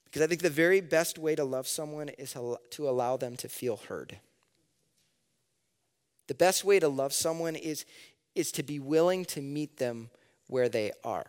Because 0.04 0.22
I 0.22 0.28
think 0.28 0.42
the 0.42 0.48
very 0.48 0.80
best 0.80 1.18
way 1.18 1.34
to 1.34 1.42
love 1.42 1.66
someone 1.66 2.08
is 2.10 2.34
to 2.34 2.88
allow 2.88 3.16
them 3.16 3.36
to 3.38 3.48
feel 3.48 3.78
heard. 3.88 4.20
The 6.28 6.34
best 6.34 6.64
way 6.64 6.78
to 6.78 6.88
love 6.88 7.12
someone 7.12 7.56
is, 7.56 7.84
is 8.34 8.52
to 8.52 8.62
be 8.62 8.78
willing 8.78 9.24
to 9.26 9.42
meet 9.42 9.78
them 9.78 10.10
where 10.46 10.68
they 10.68 10.92
are. 11.02 11.26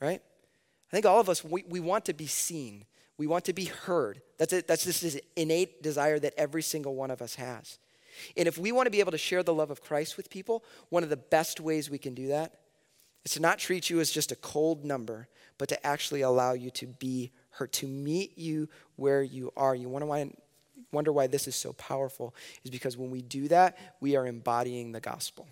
Right? 0.00 0.20
I 0.20 0.90
think 0.90 1.06
all 1.06 1.20
of 1.20 1.28
us, 1.28 1.44
we, 1.44 1.64
we 1.68 1.80
want 1.80 2.04
to 2.06 2.12
be 2.12 2.26
seen. 2.26 2.84
We 3.16 3.26
want 3.26 3.44
to 3.44 3.52
be 3.52 3.66
heard. 3.66 4.20
That's, 4.38 4.52
it. 4.52 4.66
That's 4.66 4.84
this 4.84 5.18
innate 5.36 5.82
desire 5.82 6.18
that 6.18 6.34
every 6.36 6.62
single 6.62 6.94
one 6.94 7.10
of 7.10 7.22
us 7.22 7.36
has. 7.36 7.78
And 8.36 8.48
if 8.48 8.58
we 8.58 8.72
want 8.72 8.86
to 8.86 8.90
be 8.90 9.00
able 9.00 9.12
to 9.12 9.18
share 9.18 9.42
the 9.42 9.54
love 9.54 9.70
of 9.70 9.82
Christ 9.82 10.16
with 10.16 10.30
people, 10.30 10.64
one 10.88 11.02
of 11.02 11.10
the 11.10 11.16
best 11.16 11.60
ways 11.60 11.90
we 11.90 11.98
can 11.98 12.14
do 12.14 12.28
that 12.28 12.54
is 13.24 13.32
to 13.32 13.40
not 13.40 13.58
treat 13.58 13.90
you 13.90 14.00
as 14.00 14.10
just 14.10 14.32
a 14.32 14.36
cold 14.36 14.84
number, 14.84 15.28
but 15.58 15.68
to 15.68 15.86
actually 15.86 16.20
allow 16.20 16.52
you 16.52 16.70
to 16.70 16.86
be 16.86 17.32
heard, 17.50 17.72
to 17.72 17.86
meet 17.86 18.36
you 18.38 18.68
where 18.96 19.22
you 19.22 19.52
are. 19.56 19.74
You 19.74 19.88
want 19.88 20.02
to 20.02 20.06
wonder 20.94 21.12
why 21.12 21.26
this 21.26 21.46
is 21.46 21.56
so 21.56 21.72
powerful 21.74 22.34
is 22.64 22.70
because 22.70 22.96
when 22.96 23.10
we 23.10 23.22
do 23.22 23.48
that, 23.48 23.76
we 24.00 24.16
are 24.16 24.26
embodying 24.26 24.92
the 24.92 25.00
gospel. 25.00 25.48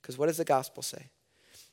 Because 0.00 0.18
what 0.18 0.26
does 0.26 0.38
the 0.38 0.44
gospel 0.44 0.82
say? 0.82 1.06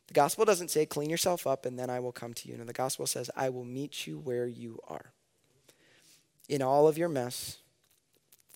The 0.08 0.14
gospel 0.14 0.46
doesn't 0.46 0.72
say, 0.72 0.86
clean 0.86 1.10
yourself 1.10 1.46
up 1.46 1.66
and 1.66 1.78
then 1.78 1.90
I 1.90 2.00
will 2.00 2.12
come 2.12 2.34
to 2.34 2.48
you. 2.48 2.58
No, 2.58 2.64
the 2.64 2.74
gospel 2.74 3.06
says, 3.06 3.30
I 3.36 3.50
will 3.50 3.66
meet 3.66 4.08
you 4.08 4.18
where 4.18 4.48
you 4.48 4.80
are. 4.88 5.12
In 6.48 6.62
all 6.62 6.88
of 6.88 6.98
your 6.98 7.10
mess, 7.10 7.58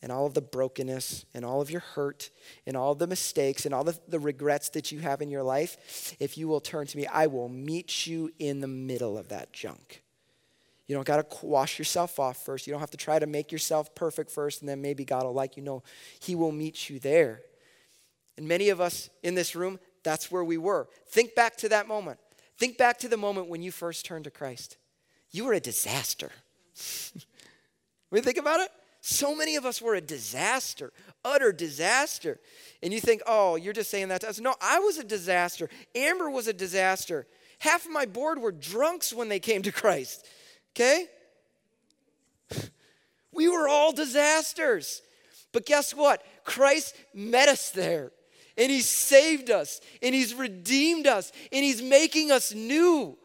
in 0.01 0.09
all 0.09 0.25
of 0.25 0.33
the 0.33 0.41
brokenness, 0.41 1.25
in 1.33 1.43
all 1.43 1.61
of 1.61 1.69
your 1.69 1.81
hurt, 1.81 2.29
in 2.65 2.75
all 2.75 2.95
the 2.95 3.05
mistakes, 3.05 3.65
and 3.65 3.73
all 3.73 3.83
the, 3.83 3.99
the 4.07 4.19
regrets 4.19 4.69
that 4.69 4.91
you 4.91 4.99
have 4.99 5.21
in 5.21 5.29
your 5.29 5.43
life, 5.43 6.15
if 6.19 6.37
you 6.37 6.47
will 6.47 6.61
turn 6.61 6.87
to 6.87 6.97
me, 6.97 7.05
I 7.05 7.27
will 7.27 7.49
meet 7.49 8.07
you 8.07 8.31
in 8.39 8.61
the 8.61 8.67
middle 8.67 9.17
of 9.17 9.29
that 9.29 9.53
junk. 9.53 10.01
You 10.91 10.97
don't 10.97 11.07
got 11.07 11.29
to 11.29 11.45
wash 11.45 11.79
yourself 11.79 12.19
off 12.19 12.43
first. 12.43 12.67
You 12.67 12.71
don't 12.71 12.81
have 12.81 12.91
to 12.91 12.97
try 12.97 13.17
to 13.17 13.25
make 13.25 13.49
yourself 13.49 13.95
perfect 13.95 14.29
first, 14.29 14.59
and 14.59 14.67
then 14.67 14.81
maybe 14.81 15.05
God 15.05 15.23
will 15.23 15.31
like 15.31 15.55
you. 15.55 15.63
No, 15.63 15.83
He 16.19 16.35
will 16.35 16.51
meet 16.51 16.89
you 16.89 16.99
there. 16.99 17.39
And 18.35 18.45
many 18.45 18.67
of 18.67 18.81
us 18.81 19.09
in 19.23 19.33
this 19.33 19.55
room, 19.55 19.79
that's 20.03 20.29
where 20.29 20.43
we 20.43 20.57
were. 20.57 20.89
Think 21.07 21.33
back 21.33 21.55
to 21.59 21.69
that 21.69 21.87
moment. 21.87 22.19
Think 22.57 22.77
back 22.77 22.99
to 22.99 23.07
the 23.07 23.15
moment 23.15 23.47
when 23.47 23.61
you 23.61 23.71
first 23.71 24.03
turned 24.03 24.25
to 24.25 24.31
Christ. 24.31 24.75
You 25.31 25.45
were 25.45 25.53
a 25.53 25.61
disaster. 25.61 26.29
when 28.09 28.19
you 28.19 28.25
think 28.25 28.37
about 28.37 28.59
it, 28.59 28.69
so 28.99 29.33
many 29.33 29.55
of 29.55 29.65
us 29.65 29.81
were 29.81 29.95
a 29.95 30.01
disaster, 30.01 30.91
utter 31.23 31.53
disaster. 31.53 32.37
And 32.83 32.91
you 32.91 32.99
think, 32.99 33.21
oh, 33.25 33.55
you're 33.55 33.71
just 33.71 33.91
saying 33.91 34.09
that 34.09 34.19
to 34.21 34.29
us. 34.29 34.41
No, 34.41 34.55
I 34.61 34.79
was 34.79 34.97
a 34.97 35.05
disaster. 35.05 35.69
Amber 35.95 36.29
was 36.29 36.49
a 36.49 36.53
disaster. 36.53 37.27
Half 37.59 37.85
of 37.85 37.91
my 37.91 38.05
board 38.05 38.39
were 38.39 38.51
drunks 38.51 39.13
when 39.13 39.29
they 39.29 39.39
came 39.39 39.61
to 39.61 39.71
Christ. 39.71 40.27
Okay? 40.75 41.05
We 43.33 43.47
were 43.47 43.69
all 43.69 43.93
disasters. 43.93 45.01
But 45.53 45.65
guess 45.65 45.93
what? 45.93 46.21
Christ 46.43 46.95
met 47.13 47.47
us 47.47 47.71
there. 47.71 48.11
And 48.57 48.69
He 48.69 48.81
saved 48.81 49.49
us. 49.49 49.79
And 50.01 50.13
He's 50.13 50.33
redeemed 50.33 51.07
us. 51.07 51.31
And 51.51 51.63
He's 51.63 51.81
making 51.81 52.31
us 52.31 52.53
new. 52.53 53.17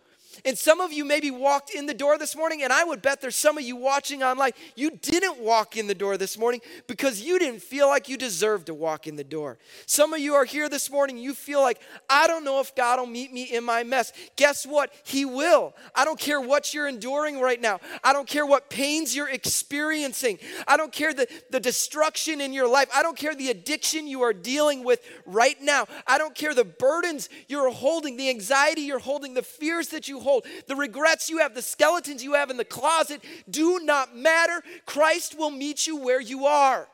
And 0.46 0.56
some 0.56 0.80
of 0.80 0.92
you 0.92 1.04
maybe 1.04 1.32
walked 1.32 1.70
in 1.70 1.87
the 1.87 1.92
door 1.92 2.18
this 2.18 2.37
morning, 2.37 2.62
and 2.62 2.72
I 2.72 2.85
would 2.85 3.02
bet 3.02 3.20
there's 3.20 3.35
some 3.35 3.59
of 3.59 3.64
you 3.64 3.74
watching 3.74 4.22
online, 4.22 4.52
you 4.76 4.92
didn't 4.92 5.40
walk 5.40 5.76
in 5.76 5.88
the 5.88 5.94
door 5.94 6.16
this 6.16 6.38
morning 6.38 6.61
because 6.87 7.20
you 7.20 7.40
didn't 7.40 7.62
feel 7.62 7.88
like 7.88 8.09
you 8.09 8.16
deserved 8.16 8.66
to 8.66 8.74
walk 8.74 9.09
in 9.09 9.16
the 9.16 9.24
door. 9.24 9.59
Some 9.87 10.12
of 10.12 10.20
you 10.20 10.35
are 10.35 10.44
here 10.44 10.68
this 10.68 10.88
morning, 10.88 11.18
you 11.18 11.35
feel 11.35 11.61
like, 11.61 11.80
I 12.09 12.28
don't 12.28 12.44
know 12.44 12.61
if 12.61 12.76
God 12.76 13.00
will 13.00 13.09
meet 13.09 13.32
me 13.32 13.42
in 13.42 13.64
my 13.64 13.82
mess. 13.82 14.12
Guess 14.37 14.66
what? 14.66 14.92
He 15.02 15.24
will. 15.24 15.74
I 15.96 16.04
don't 16.04 16.18
care 16.18 16.40
what 16.40 16.72
you're 16.72 16.87
enduring 16.87 17.40
right 17.40 17.61
now, 17.61 17.80
I 18.04 18.12
don't 18.12 18.28
care 18.28 18.46
what 18.46 18.70
pains 18.70 19.16
you're 19.16 19.28
experiencing, 19.28 20.38
I 20.68 20.76
don't 20.76 20.92
care 20.92 21.12
the, 21.12 21.26
the 21.50 21.59
destruction 21.59 22.40
in 22.40 22.52
your 22.52 22.68
life, 22.68 22.88
I 22.94 23.02
don't 23.02 23.16
care 23.16 23.35
the 23.35 23.50
addiction 23.50 24.06
you 24.06 24.22
are 24.22 24.32
dealing 24.32 24.85
with 24.85 25.00
right 25.24 25.61
now, 25.61 25.87
I 26.06 26.18
don't 26.18 26.37
care 26.37 26.54
the 26.54 26.64
burdens 26.64 27.28
you're 27.48 27.72
holding, 27.72 28.16
the 28.16 28.30
anxiety 28.30 28.82
you're 28.82 29.00
holding, 29.00 29.35
the 29.35 29.42
fears 29.42 29.88
that 29.88 30.06
you 30.06 30.20
hold, 30.20 30.36
the 30.66 30.77
regrets 30.77 31.31
you 31.31 31.38
have, 31.38 31.55
the 31.55 31.62
skeletons 31.62 32.22
you 32.22 32.35
have 32.35 32.51
in 32.51 32.57
the 32.57 32.64
closet 32.64 33.22
do 33.49 33.81
not 33.81 34.16
matter. 34.16 34.62
Christ 34.85 35.38
will 35.38 35.51
meet 35.51 35.87
you 35.87 35.96
where 35.96 36.20
you 36.20 36.46
are. 36.46 36.88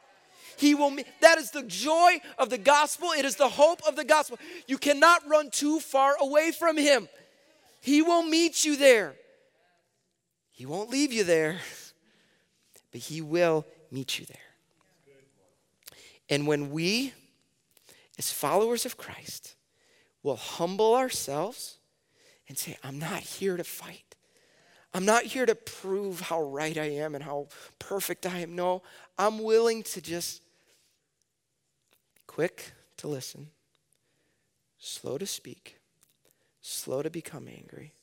He 0.56 0.74
will 0.74 0.90
meet, 0.90 1.06
that 1.20 1.38
is 1.38 1.50
the 1.50 1.62
joy 1.62 2.20
of 2.38 2.50
the 2.50 2.58
gospel. 2.58 3.10
It 3.16 3.24
is 3.24 3.36
the 3.36 3.48
hope 3.48 3.80
of 3.86 3.96
the 3.96 4.04
gospel. 4.04 4.38
You 4.66 4.78
cannot 4.78 5.28
run 5.28 5.50
too 5.50 5.80
far 5.80 6.14
away 6.20 6.52
from 6.52 6.76
him. 6.76 7.08
He 7.80 8.02
will 8.02 8.22
meet 8.22 8.64
you 8.64 8.76
there. 8.76 9.14
He 10.52 10.66
won't 10.66 10.90
leave 10.90 11.12
you 11.12 11.24
there, 11.24 11.58
but 12.92 13.00
he 13.00 13.20
will 13.20 13.66
meet 13.90 14.18
you 14.18 14.26
there. 14.26 14.36
And 16.28 16.46
when 16.46 16.70
we, 16.70 17.12
as 18.18 18.30
followers 18.30 18.86
of 18.86 18.96
Christ, 18.96 19.56
will 20.22 20.36
humble 20.36 20.94
ourselves 20.94 21.78
and 22.52 22.58
say, 22.58 22.76
I'm 22.84 22.98
not 22.98 23.20
here 23.20 23.56
to 23.56 23.64
fight. 23.64 24.14
I'm 24.92 25.06
not 25.06 25.22
here 25.22 25.46
to 25.46 25.54
prove 25.54 26.20
how 26.20 26.42
right 26.42 26.76
I 26.76 26.84
am 26.84 27.14
and 27.14 27.24
how 27.24 27.48
perfect 27.78 28.26
I 28.26 28.40
am. 28.40 28.54
No, 28.54 28.82
I'm 29.18 29.42
willing 29.42 29.82
to 29.84 30.02
just 30.02 30.42
quick 32.26 32.72
to 32.98 33.08
listen, 33.08 33.48
slow 34.78 35.16
to 35.16 35.24
speak, 35.24 35.78
slow 36.60 37.00
to 37.00 37.08
become 37.08 37.48
angry. 37.48 37.94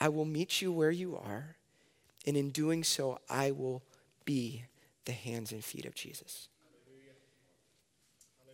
I 0.00 0.08
will 0.08 0.24
meet 0.24 0.62
you 0.62 0.72
where 0.72 0.90
you 0.90 1.14
are, 1.14 1.56
and 2.26 2.34
in 2.34 2.48
doing 2.48 2.82
so, 2.82 3.18
I 3.28 3.50
will 3.50 3.82
be 4.24 4.64
the 5.04 5.12
hands 5.12 5.52
and 5.52 5.62
feet 5.62 5.84
of 5.84 5.94
Jesus. 5.94 6.48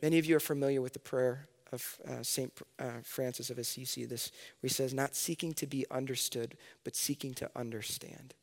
Many 0.02 0.18
of 0.18 0.26
you 0.26 0.34
are 0.34 0.40
familiar 0.40 0.82
with 0.82 0.94
the 0.94 0.98
prayer 0.98 1.46
of 1.72 1.98
uh, 2.08 2.22
St. 2.22 2.52
Uh, 2.78 2.84
Francis 3.02 3.50
of 3.50 3.58
Assisi, 3.58 4.04
this, 4.04 4.30
where 4.60 4.68
he 4.68 4.74
says, 4.74 4.92
not 4.92 5.14
seeking 5.14 5.52
to 5.54 5.66
be 5.66 5.86
understood, 5.90 6.56
but 6.84 6.94
seeking 6.94 7.34
to 7.34 7.50
understand. 7.56 8.34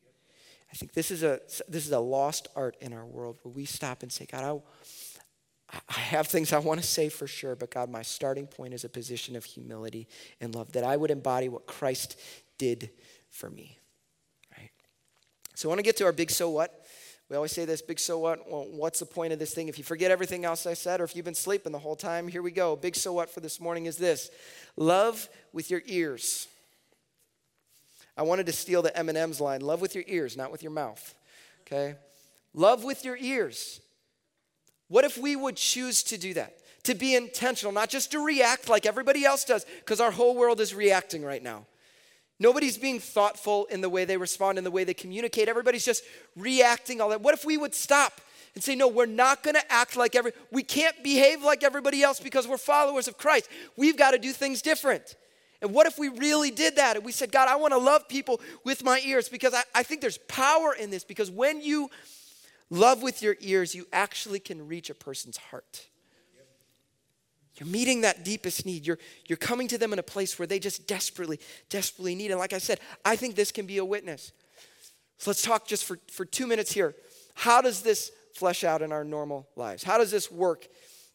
I 0.72 0.76
think 0.76 0.94
this 0.94 1.12
is 1.12 1.24
a, 1.24 1.40
this 1.68 1.86
is 1.86 1.92
a 1.92 2.00
lost 2.00 2.48
art 2.56 2.78
in 2.82 2.94
our 2.94 3.06
world 3.06 3.38
where 3.44 3.54
we 3.54 3.66
stop 3.66 4.04
and 4.04 4.12
say, 4.12 4.26
God, 4.26 4.62
I, 5.72 5.80
I 5.90 6.00
have 6.00 6.28
things 6.28 6.54
I 6.54 6.60
want 6.60 6.82
to 6.82 6.86
say 6.86 7.10
for 7.10 7.28
sure, 7.28 7.56
but 7.56 7.72
God, 7.72 7.90
my 7.90 8.02
starting 8.02 8.48
point 8.48 8.74
is 8.74 8.84
a 8.84 8.90
position 8.90 9.36
of 9.36 9.46
humility 9.46 10.08
and 10.40 10.54
love, 10.54 10.72
that 10.74 10.84
I 10.84 10.98
would 10.98 11.12
embody 11.12 11.50
what 11.50 11.66
Christ 11.66 12.20
did 12.58 12.92
for 13.30 13.50
me. 13.50 13.80
Right? 14.58 14.72
So 15.56 15.68
I 15.68 15.70
want 15.70 15.80
to 15.80 15.84
get 15.84 15.98
to 15.98 16.06
our 16.06 16.12
big 16.12 16.32
so 16.32 16.50
what. 16.50 16.86
We 17.30 17.36
always 17.36 17.52
say 17.52 17.66
this 17.66 17.84
big 17.84 18.00
so 18.00 18.18
what? 18.18 18.50
Well, 18.50 18.66
what's 18.72 19.00
the 19.00 19.06
point 19.06 19.34
of 19.34 19.40
this 19.40 19.54
thing? 19.54 19.68
If 19.68 19.78
you 19.78 19.84
forget 19.84 20.10
everything 20.10 20.46
else 20.46 20.66
I 20.66 20.74
said, 20.74 21.00
or 21.00 21.04
if 21.04 21.16
you've 21.16 21.26
been 21.26 21.36
sleeping 21.36 21.72
the 21.72 21.80
whole 21.80 21.96
time, 21.96 22.28
here 22.28 22.42
we 22.42 22.50
go. 22.50 22.76
Big 22.76 22.96
so 22.96 23.14
what 23.14 23.30
for 23.30 23.40
this 23.40 23.60
morning 23.60 23.86
is 23.86 23.98
this 23.98 24.32
love 24.76 25.30
with 25.54 25.70
your 25.70 25.84
ears. 25.86 26.48
I 28.18 28.24
wanted 28.24 28.48
to 28.48 28.52
steal 28.52 28.82
the 28.82 28.96
M&M's 28.98 29.40
line 29.40 29.62
love 29.62 29.80
with 29.80 29.94
your 29.94 30.04
ears, 30.08 30.36
not 30.36 30.52
with 30.52 30.64
your 30.64 30.72
mouth. 30.72 31.16
Okay? 31.62 31.96
Love 32.54 32.84
with 32.84 33.06
your 33.06 33.16
ears. 33.16 33.80
What 34.88 35.06
if 35.06 35.18
we 35.18 35.36
would 35.36 35.56
choose 35.56 36.02
to 36.04 36.18
do 36.18 36.34
that? 36.34 36.58
To 36.84 36.96
be 36.96 37.16
intentional, 37.16 37.72
not 37.72 37.90
just 37.90 38.12
to 38.12 38.26
react 38.26 38.70
like 38.70 38.88
everybody 38.88 39.24
else 39.24 39.46
does, 39.46 39.66
because 39.80 40.02
our 40.02 40.12
whole 40.12 40.36
world 40.36 40.60
is 40.60 40.74
reacting 40.74 41.24
right 41.24 41.44
now. 41.44 41.68
Nobody's 42.40 42.78
being 42.78 43.00
thoughtful 43.00 43.66
in 43.66 43.82
the 43.82 43.90
way 43.90 44.06
they 44.06 44.18
respond, 44.18 44.58
in 44.58 44.64
the 44.64 44.72
way 44.72 44.84
they 44.84 44.94
communicate. 44.94 45.50
Everybody's 45.50 45.86
just 45.86 46.04
reacting 46.36 47.02
all 47.02 47.10
that. 47.10 47.22
What 47.22 47.34
if 47.34 47.44
we 47.44 47.58
would 47.58 47.76
stop 47.76 48.22
and 48.56 48.64
say, 48.64 48.76
no, 48.76 48.88
we're 48.88 49.06
not 49.06 49.44
going 49.44 49.56
to 49.56 49.72
act 49.72 49.96
like 49.96 50.16
every, 50.16 50.32
we 50.52 50.64
can't 50.64 51.04
behave 51.04 51.44
like 51.44 51.64
everybody 51.64 52.02
else 52.02 52.20
because 52.20 52.48
we're 52.48 52.58
followers 52.58 53.08
of 53.08 53.18
Christ. 53.18 53.50
We've 53.76 53.98
got 53.98 54.12
to 54.12 54.18
do 54.18 54.32
things 54.32 54.62
different. 54.62 55.16
And 55.62 55.74
what 55.74 55.88
if 55.88 56.00
we 56.00 56.08
really 56.08 56.52
did 56.52 56.78
that? 56.78 56.96
And 56.96 57.06
we 57.06 57.12
said, 57.12 57.32
God, 57.32 57.50
I 57.50 57.58
want 57.58 57.74
to 57.74 57.78
love 57.78 58.08
people 58.08 58.40
with 58.64 58.84
my 58.84 59.02
ears 59.06 59.28
because 59.28 59.54
I, 59.54 59.64
I 59.76 59.84
think 59.84 60.00
there's 60.00 60.18
power 60.20 60.74
in 60.74 60.90
this 60.90 61.04
because 61.04 61.30
when 61.30 61.62
you 61.62 61.90
love 62.70 63.04
with 63.04 63.22
your 63.22 63.36
ears, 63.42 63.76
you 63.76 63.86
actually 63.92 64.40
can 64.40 64.68
reach 64.68 64.90
a 64.90 64.96
person's 64.96 65.38
heart. 65.38 65.88
You're 67.60 67.70
meeting 67.70 68.02
that 68.02 68.24
deepest 68.24 68.66
need. 68.66 68.88
You're, 68.88 69.00
you're 69.28 69.38
coming 69.38 69.68
to 69.68 69.78
them 69.78 69.92
in 69.92 70.00
a 70.00 70.04
place 70.04 70.40
where 70.40 70.48
they 70.48 70.60
just 70.60 70.88
desperately, 70.88 71.40
desperately 71.70 72.16
need. 72.16 72.32
And 72.32 72.40
like 72.40 72.54
I 72.54 72.58
said, 72.58 72.80
I 73.04 73.16
think 73.16 73.36
this 73.36 73.52
can 73.52 73.66
be 73.66 73.78
a 73.78 73.86
witness. 73.86 74.32
So 75.18 75.30
let's 75.30 75.42
talk 75.42 75.68
just 75.68 75.84
for, 75.84 76.00
for 76.10 76.24
two 76.24 76.48
minutes 76.48 76.72
here. 76.72 76.96
How 77.36 77.62
does 77.62 77.82
this 77.82 78.12
flesh 78.34 78.64
out 78.64 78.82
in 78.82 78.94
our 78.94 79.04
normal 79.04 79.48
lives? 79.58 79.84
How 79.84 79.98
does 79.98 80.12
this 80.12 80.32
work 80.32 80.68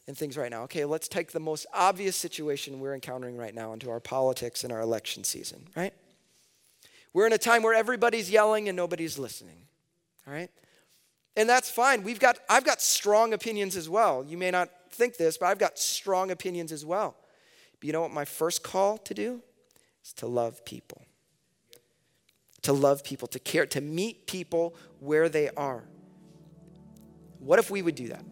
in 0.07 0.15
things 0.15 0.37
right 0.37 0.51
now? 0.51 0.65
Okay, 0.65 0.85
let's 0.85 1.09
take 1.09 1.33
the 1.33 1.41
most 1.41 1.67
obvious 1.73 2.15
situation 2.15 2.81
we're 2.81 2.95
encountering 2.95 3.39
right 3.39 3.55
now 3.55 3.73
into 3.73 3.89
our 3.89 4.01
politics 4.01 4.63
and 4.65 4.73
our 4.73 4.81
election 4.81 5.25
season, 5.25 5.67
right? 5.75 5.95
We're 7.15 7.27
in 7.27 7.33
a 7.33 7.39
time 7.39 7.63
where 7.63 7.75
everybody's 7.75 8.31
yelling 8.31 8.69
and 8.69 8.77
nobody's 8.77 9.19
listening, 9.19 9.57
all 10.27 10.35
right? 10.35 10.51
And 11.37 11.49
that's 11.49 11.71
fine. 11.71 12.03
We've 12.03 12.21
got, 12.21 12.39
I've 12.49 12.65
got 12.65 12.83
strong 12.83 13.33
opinions 13.33 13.77
as 13.77 13.89
well. 13.89 14.25
You 14.27 14.37
may 14.37 14.51
not 14.51 14.69
think 14.95 15.17
this, 15.17 15.37
but 15.37 15.47
I've 15.47 15.59
got 15.59 15.79
strong 15.79 16.31
opinions 16.31 16.73
as 16.73 16.85
well. 16.85 17.17
But 17.81 17.87
you 17.87 17.93
know 17.93 18.03
what 18.03 18.13
my 18.13 18.25
first 18.25 18.63
call 18.63 18.99
to 18.99 19.15
do 19.15 19.43
is 20.05 20.13
to 20.15 20.27
love 20.27 20.65
people. 20.65 21.03
To 22.63 22.73
love 22.73 23.05
people, 23.05 23.29
to 23.29 23.39
care, 23.39 23.67
to 23.67 23.81
meet 23.81 24.27
people 24.27 24.75
where 25.01 25.29
they 25.29 25.51
are. 25.51 25.85
What 27.39 27.59
if 27.59 27.71
we 27.71 27.83
would 27.83 27.95
do 27.95 28.09
that? 28.09 28.25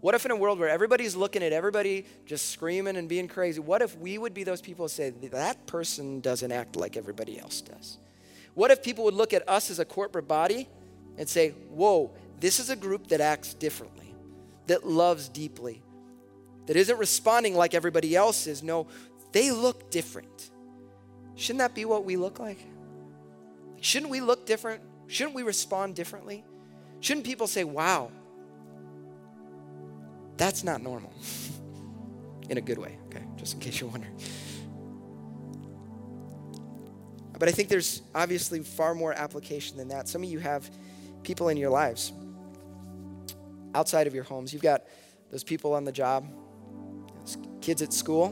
What 0.00 0.14
if 0.14 0.26
in 0.26 0.30
a 0.30 0.36
world 0.36 0.58
where 0.58 0.68
everybody's 0.68 1.16
looking 1.16 1.42
at 1.42 1.54
everybody 1.54 2.04
just 2.26 2.50
screaming 2.50 2.98
and 2.98 3.08
being 3.08 3.26
crazy, 3.26 3.58
what 3.58 3.80
if 3.80 3.98
we 3.98 4.18
would 4.18 4.34
be 4.34 4.44
those 4.44 4.60
people 4.60 4.84
who 4.84 4.90
say, 4.90 5.08
that 5.10 5.66
person 5.66 6.20
doesn't 6.20 6.52
act 6.52 6.76
like 6.76 6.98
everybody 6.98 7.40
else 7.40 7.62
does? 7.62 7.96
What 8.52 8.70
if 8.70 8.82
people 8.82 9.04
would 9.04 9.14
look 9.14 9.32
at 9.32 9.48
us 9.48 9.70
as 9.70 9.78
a 9.78 9.84
corporate 9.86 10.28
body 10.28 10.68
and 11.16 11.26
say, 11.26 11.50
whoa, 11.70 12.12
this 12.38 12.60
is 12.60 12.68
a 12.68 12.76
group 12.76 13.06
that 13.08 13.22
acts 13.22 13.54
differently, 13.54 14.03
that 14.66 14.86
loves 14.86 15.28
deeply, 15.28 15.82
that 16.66 16.76
isn't 16.76 16.98
responding 16.98 17.54
like 17.54 17.74
everybody 17.74 18.16
else 18.16 18.46
is. 18.46 18.62
No, 18.62 18.86
they 19.32 19.50
look 19.50 19.90
different. 19.90 20.50
Shouldn't 21.36 21.58
that 21.58 21.74
be 21.74 21.84
what 21.84 22.04
we 22.04 22.16
look 22.16 22.38
like? 22.38 22.58
Shouldn't 23.80 24.10
we 24.10 24.20
look 24.20 24.46
different? 24.46 24.82
Shouldn't 25.08 25.34
we 25.34 25.42
respond 25.42 25.94
differently? 25.94 26.44
Shouldn't 27.00 27.26
people 27.26 27.46
say, 27.46 27.64
wow, 27.64 28.10
that's 30.36 30.64
not 30.64 30.82
normal? 30.82 31.12
in 32.48 32.58
a 32.58 32.60
good 32.60 32.78
way, 32.78 32.98
okay, 33.06 33.22
just 33.36 33.54
in 33.54 33.60
case 33.60 33.80
you're 33.80 33.90
wondering. 33.90 34.16
But 37.38 37.48
I 37.48 37.52
think 37.52 37.68
there's 37.68 38.02
obviously 38.14 38.60
far 38.60 38.94
more 38.94 39.12
application 39.12 39.76
than 39.76 39.88
that. 39.88 40.08
Some 40.08 40.22
of 40.22 40.30
you 40.30 40.38
have 40.38 40.70
people 41.22 41.48
in 41.48 41.56
your 41.56 41.70
lives 41.70 42.12
outside 43.74 44.06
of 44.06 44.14
your 44.14 44.24
homes. 44.24 44.52
You've 44.52 44.62
got 44.62 44.84
those 45.30 45.44
people 45.44 45.74
on 45.74 45.84
the 45.84 45.92
job, 45.92 46.26
kids 47.60 47.82
at 47.82 47.92
school. 47.92 48.30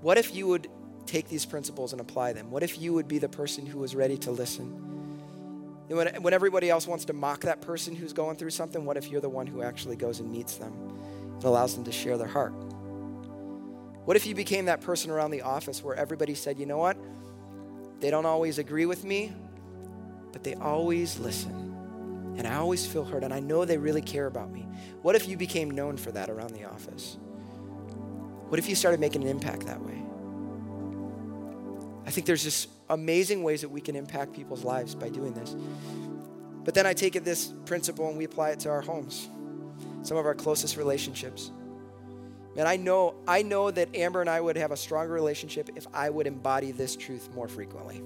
What 0.00 0.18
if 0.18 0.34
you 0.34 0.46
would 0.48 0.68
take 1.06 1.28
these 1.28 1.44
principles 1.44 1.92
and 1.92 2.00
apply 2.00 2.32
them? 2.32 2.50
What 2.50 2.62
if 2.62 2.80
you 2.80 2.92
would 2.92 3.08
be 3.08 3.18
the 3.18 3.28
person 3.28 3.66
who 3.66 3.78
was 3.78 3.94
ready 3.94 4.16
to 4.18 4.30
listen? 4.30 4.80
And 5.88 5.98
when, 5.98 6.22
when 6.22 6.32
everybody 6.32 6.70
else 6.70 6.86
wants 6.86 7.04
to 7.06 7.12
mock 7.12 7.42
that 7.42 7.60
person 7.60 7.94
who's 7.94 8.12
going 8.12 8.36
through 8.36 8.50
something, 8.50 8.84
what 8.84 8.96
if 8.96 9.08
you're 9.08 9.20
the 9.20 9.28
one 9.28 9.46
who 9.46 9.62
actually 9.62 9.96
goes 9.96 10.20
and 10.20 10.30
meets 10.30 10.56
them 10.56 10.72
and 11.34 11.44
allows 11.44 11.74
them 11.74 11.84
to 11.84 11.92
share 11.92 12.16
their 12.16 12.28
heart? 12.28 12.52
What 14.04 14.16
if 14.16 14.26
you 14.26 14.34
became 14.34 14.66
that 14.66 14.80
person 14.82 15.10
around 15.10 15.30
the 15.30 15.42
office 15.42 15.82
where 15.82 15.94
everybody 15.94 16.34
said, 16.34 16.58
you 16.58 16.66
know 16.66 16.78
what? 16.78 16.96
They 18.00 18.10
don't 18.10 18.26
always 18.26 18.58
agree 18.58 18.86
with 18.86 19.04
me, 19.04 19.32
but 20.32 20.44
they 20.44 20.54
always 20.54 21.18
listen. 21.18 21.63
And 22.36 22.46
I 22.46 22.56
always 22.56 22.86
feel 22.86 23.04
hurt, 23.04 23.22
and 23.22 23.32
I 23.32 23.40
know 23.40 23.64
they 23.64 23.78
really 23.78 24.02
care 24.02 24.26
about 24.26 24.50
me. 24.50 24.66
What 25.02 25.14
if 25.14 25.28
you 25.28 25.36
became 25.36 25.70
known 25.70 25.96
for 25.96 26.10
that 26.12 26.30
around 26.30 26.50
the 26.50 26.64
office? 26.64 27.16
What 28.48 28.58
if 28.58 28.68
you 28.68 28.74
started 28.74 29.00
making 29.00 29.22
an 29.22 29.28
impact 29.28 29.66
that 29.66 29.80
way? 29.80 30.02
I 32.06 32.10
think 32.10 32.26
there's 32.26 32.44
just 32.44 32.68
amazing 32.90 33.42
ways 33.42 33.62
that 33.62 33.70
we 33.70 33.80
can 33.80 33.96
impact 33.96 34.32
people's 34.34 34.64
lives 34.64 34.94
by 34.94 35.08
doing 35.08 35.32
this. 35.32 35.56
But 36.64 36.74
then 36.74 36.86
I 36.86 36.92
take 36.92 37.16
it 37.16 37.24
this 37.24 37.52
principle 37.66 38.08
and 38.08 38.18
we 38.18 38.24
apply 38.24 38.50
it 38.50 38.60
to 38.60 38.70
our 38.70 38.80
homes, 38.80 39.28
some 40.02 40.16
of 40.16 40.26
our 40.26 40.34
closest 40.34 40.76
relationships. 40.76 41.50
Man, 42.56 42.66
I 42.66 42.76
know, 42.76 43.16
I 43.26 43.42
know 43.42 43.70
that 43.70 43.94
Amber 43.96 44.20
and 44.20 44.30
I 44.30 44.40
would 44.40 44.56
have 44.56 44.70
a 44.70 44.76
stronger 44.76 45.12
relationship 45.12 45.70
if 45.76 45.86
I 45.92 46.08
would 46.08 46.26
embody 46.26 46.72
this 46.72 46.94
truth 46.94 47.28
more 47.34 47.48
frequently. 47.48 48.02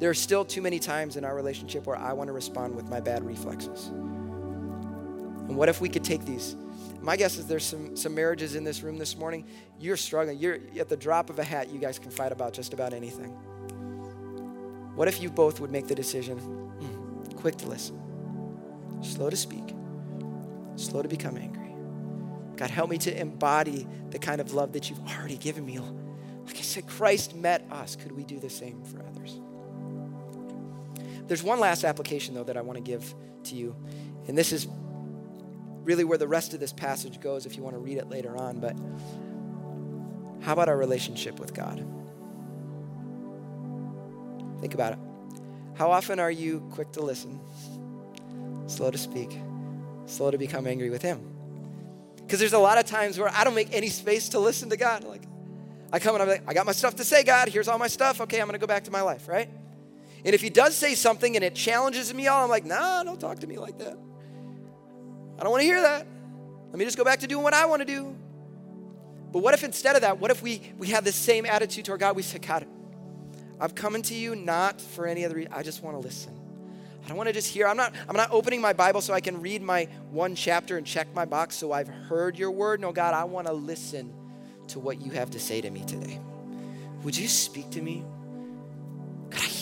There 0.00 0.08
are 0.08 0.14
still 0.14 0.46
too 0.46 0.62
many 0.62 0.78
times 0.78 1.16
in 1.16 1.26
our 1.26 1.34
relationship 1.34 1.86
where 1.86 1.96
I 1.96 2.14
want 2.14 2.28
to 2.28 2.32
respond 2.32 2.74
with 2.74 2.88
my 2.88 3.00
bad 3.00 3.22
reflexes. 3.22 3.88
And 3.88 5.56
what 5.56 5.68
if 5.68 5.82
we 5.82 5.90
could 5.90 6.04
take 6.04 6.24
these? 6.24 6.56
My 7.02 7.16
guess 7.16 7.36
is 7.36 7.46
there's 7.46 7.66
some, 7.66 7.94
some 7.96 8.14
marriages 8.14 8.54
in 8.54 8.64
this 8.64 8.82
room 8.82 8.96
this 8.96 9.16
morning. 9.16 9.44
You're 9.78 9.98
struggling. 9.98 10.38
You're 10.38 10.58
at 10.78 10.88
the 10.88 10.96
drop 10.96 11.28
of 11.28 11.38
a 11.38 11.44
hat, 11.44 11.68
you 11.68 11.78
guys 11.78 11.98
can 11.98 12.10
fight 12.10 12.32
about 12.32 12.54
just 12.54 12.72
about 12.72 12.94
anything. 12.94 13.30
What 14.94 15.06
if 15.06 15.20
you 15.20 15.28
both 15.28 15.60
would 15.60 15.70
make 15.70 15.86
the 15.86 15.94
decision 15.94 16.38
mm, 16.38 17.36
quick 17.36 17.56
to 17.56 17.68
listen, 17.68 18.00
slow 19.02 19.28
to 19.28 19.36
speak, 19.36 19.74
slow 20.76 21.02
to 21.02 21.08
become 21.08 21.36
angry? 21.36 21.74
God, 22.56 22.70
help 22.70 22.88
me 22.88 22.96
to 22.98 23.20
embody 23.20 23.86
the 24.10 24.18
kind 24.18 24.40
of 24.40 24.54
love 24.54 24.72
that 24.72 24.88
you've 24.88 25.00
already 25.10 25.36
given 25.36 25.66
me. 25.66 25.78
Like 25.78 26.56
I 26.56 26.62
said, 26.62 26.86
Christ 26.86 27.34
met 27.34 27.66
us. 27.70 27.96
Could 27.96 28.12
we 28.12 28.24
do 28.24 28.38
the 28.38 28.50
same 28.50 28.82
for 28.82 29.02
others? 29.06 29.40
There's 31.30 31.44
one 31.44 31.60
last 31.60 31.84
application, 31.84 32.34
though, 32.34 32.42
that 32.42 32.56
I 32.56 32.60
want 32.60 32.76
to 32.76 32.82
give 32.82 33.14
to 33.44 33.54
you. 33.54 33.76
And 34.26 34.36
this 34.36 34.50
is 34.50 34.66
really 35.84 36.02
where 36.02 36.18
the 36.18 36.26
rest 36.26 36.54
of 36.54 36.58
this 36.58 36.72
passage 36.72 37.20
goes 37.20 37.46
if 37.46 37.56
you 37.56 37.62
want 37.62 37.76
to 37.76 37.78
read 37.78 37.98
it 37.98 38.08
later 38.08 38.36
on. 38.36 38.58
But 38.58 38.76
how 40.44 40.54
about 40.54 40.68
our 40.68 40.76
relationship 40.76 41.38
with 41.38 41.54
God? 41.54 41.86
Think 44.60 44.74
about 44.74 44.94
it. 44.94 44.98
How 45.74 45.92
often 45.92 46.18
are 46.18 46.32
you 46.32 46.68
quick 46.72 46.90
to 46.94 47.00
listen, 47.00 47.38
slow 48.66 48.90
to 48.90 48.98
speak, 48.98 49.30
slow 50.06 50.32
to 50.32 50.36
become 50.36 50.66
angry 50.66 50.90
with 50.90 51.02
Him? 51.02 51.32
Because 52.16 52.40
there's 52.40 52.54
a 52.54 52.58
lot 52.58 52.76
of 52.76 52.86
times 52.86 53.20
where 53.20 53.30
I 53.32 53.44
don't 53.44 53.54
make 53.54 53.72
any 53.72 53.90
space 53.90 54.30
to 54.30 54.40
listen 54.40 54.68
to 54.70 54.76
God. 54.76 55.04
Like, 55.04 55.22
I 55.92 56.00
come 56.00 56.16
and 56.16 56.22
I'm 56.24 56.28
like, 56.28 56.42
I 56.48 56.54
got 56.54 56.66
my 56.66 56.72
stuff 56.72 56.96
to 56.96 57.04
say, 57.04 57.22
God. 57.22 57.50
Here's 57.50 57.68
all 57.68 57.78
my 57.78 57.86
stuff. 57.86 58.20
Okay, 58.20 58.40
I'm 58.40 58.48
going 58.48 58.58
to 58.58 58.58
go 58.58 58.66
back 58.66 58.82
to 58.82 58.90
my 58.90 59.02
life, 59.02 59.28
right? 59.28 59.48
And 60.24 60.34
if 60.34 60.40
he 60.40 60.50
does 60.50 60.76
say 60.76 60.94
something 60.94 61.36
and 61.36 61.44
it 61.44 61.54
challenges 61.54 62.12
me 62.12 62.26
all, 62.26 62.44
I'm 62.44 62.50
like, 62.50 62.64
nah, 62.64 63.02
don't 63.02 63.20
talk 63.20 63.40
to 63.40 63.46
me 63.46 63.58
like 63.58 63.78
that. 63.78 63.96
I 65.38 65.42
don't 65.42 65.50
want 65.50 65.62
to 65.62 65.66
hear 65.66 65.80
that. 65.80 66.06
Let 66.70 66.78
me 66.78 66.84
just 66.84 66.98
go 66.98 67.04
back 67.04 67.20
to 67.20 67.26
doing 67.26 67.42
what 67.42 67.54
I 67.54 67.66
want 67.66 67.80
to 67.80 67.86
do. 67.86 68.14
But 69.32 69.40
what 69.40 69.54
if 69.54 69.64
instead 69.64 69.96
of 69.96 70.02
that, 70.02 70.18
what 70.18 70.30
if 70.30 70.42
we, 70.42 70.60
we 70.78 70.88
have 70.88 71.04
the 71.04 71.12
same 71.12 71.46
attitude 71.46 71.84
toward 71.84 72.00
God? 72.00 72.16
We 72.16 72.22
say, 72.22 72.38
God, 72.38 72.66
I'm 73.60 73.70
coming 73.70 74.02
to 74.02 74.14
you 74.14 74.36
not 74.36 74.80
for 74.80 75.06
any 75.06 75.24
other 75.24 75.36
reason. 75.36 75.52
I 75.52 75.62
just 75.62 75.82
want 75.82 75.96
to 75.96 76.00
listen. 76.00 76.36
I 77.04 77.08
don't 77.08 77.16
want 77.16 77.28
to 77.28 77.32
just 77.32 77.48
hear. 77.48 77.66
I'm 77.66 77.76
not, 77.76 77.94
I'm 78.08 78.16
not 78.16 78.30
opening 78.30 78.60
my 78.60 78.72
Bible 78.72 79.00
so 79.00 79.14
I 79.14 79.20
can 79.20 79.40
read 79.40 79.62
my 79.62 79.88
one 80.10 80.34
chapter 80.34 80.76
and 80.76 80.86
check 80.86 81.12
my 81.14 81.24
box 81.24 81.56
so 81.56 81.72
I've 81.72 81.88
heard 81.88 82.38
your 82.38 82.50
word. 82.50 82.80
No, 82.80 82.92
God, 82.92 83.14
I 83.14 83.24
want 83.24 83.46
to 83.46 83.52
listen 83.52 84.12
to 84.68 84.78
what 84.78 85.00
you 85.00 85.12
have 85.12 85.30
to 85.30 85.40
say 85.40 85.60
to 85.60 85.70
me 85.70 85.84
today. 85.84 86.20
Would 87.02 87.16
you 87.16 87.28
speak 87.28 87.70
to 87.70 87.82
me? 87.82 88.04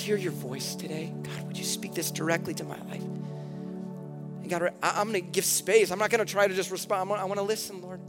I 0.09 0.11
hear 0.13 0.17
your 0.17 0.33
voice 0.33 0.75
today. 0.75 1.13
God, 1.23 1.47
would 1.47 1.59
you 1.59 1.67
speak 1.67 1.93
this 1.93 2.11
directly 2.11 2.55
to 2.55 2.65
my 2.65 2.79
life? 2.85 3.03
And 3.03 4.49
God, 4.49 4.73
I'm 4.83 5.11
going 5.11 5.23
to 5.23 5.31
give 5.31 5.45
space. 5.45 5.91
I'm 5.91 5.99
not 5.99 6.09
going 6.09 6.25
to 6.25 6.33
try 6.33 6.49
to 6.49 6.55
just 6.55 6.71
respond. 6.71 7.13
I 7.13 7.25
want 7.25 7.39
to 7.39 7.43
listen, 7.43 7.83
Lord. 7.83 8.01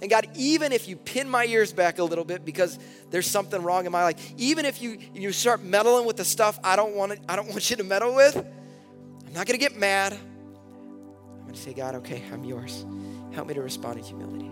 And 0.00 0.08
God, 0.08 0.28
even 0.36 0.70
if 0.70 0.86
you 0.86 0.94
pin 0.94 1.28
my 1.28 1.44
ears 1.44 1.72
back 1.72 1.98
a 1.98 2.04
little 2.04 2.24
bit 2.24 2.44
because 2.44 2.78
there's 3.10 3.26
something 3.26 3.60
wrong 3.60 3.86
in 3.86 3.90
my 3.90 4.04
life, 4.04 4.32
even 4.36 4.64
if 4.64 4.80
you, 4.80 4.98
you 5.14 5.32
start 5.32 5.64
meddling 5.64 6.06
with 6.06 6.16
the 6.16 6.24
stuff 6.24 6.60
I 6.62 6.76
don't 6.76 6.94
want 6.94 7.10
to, 7.10 7.18
I 7.28 7.34
don't 7.34 7.48
want 7.50 7.68
you 7.70 7.74
to 7.74 7.84
meddle 7.84 8.14
with, 8.14 8.36
I'm 8.36 9.32
not 9.32 9.48
to 9.48 9.58
get 9.58 9.76
mad. 9.76 10.12
I'm 10.12 11.52
to 11.52 11.58
say, 11.58 11.74
God, 11.74 11.96
okay, 11.96 12.22
I'm 12.32 12.44
yours. 12.44 12.86
Help 13.32 13.48
me 13.48 13.54
to 13.54 13.62
respond 13.62 13.98
in 13.98 14.04
humility. 14.04 14.46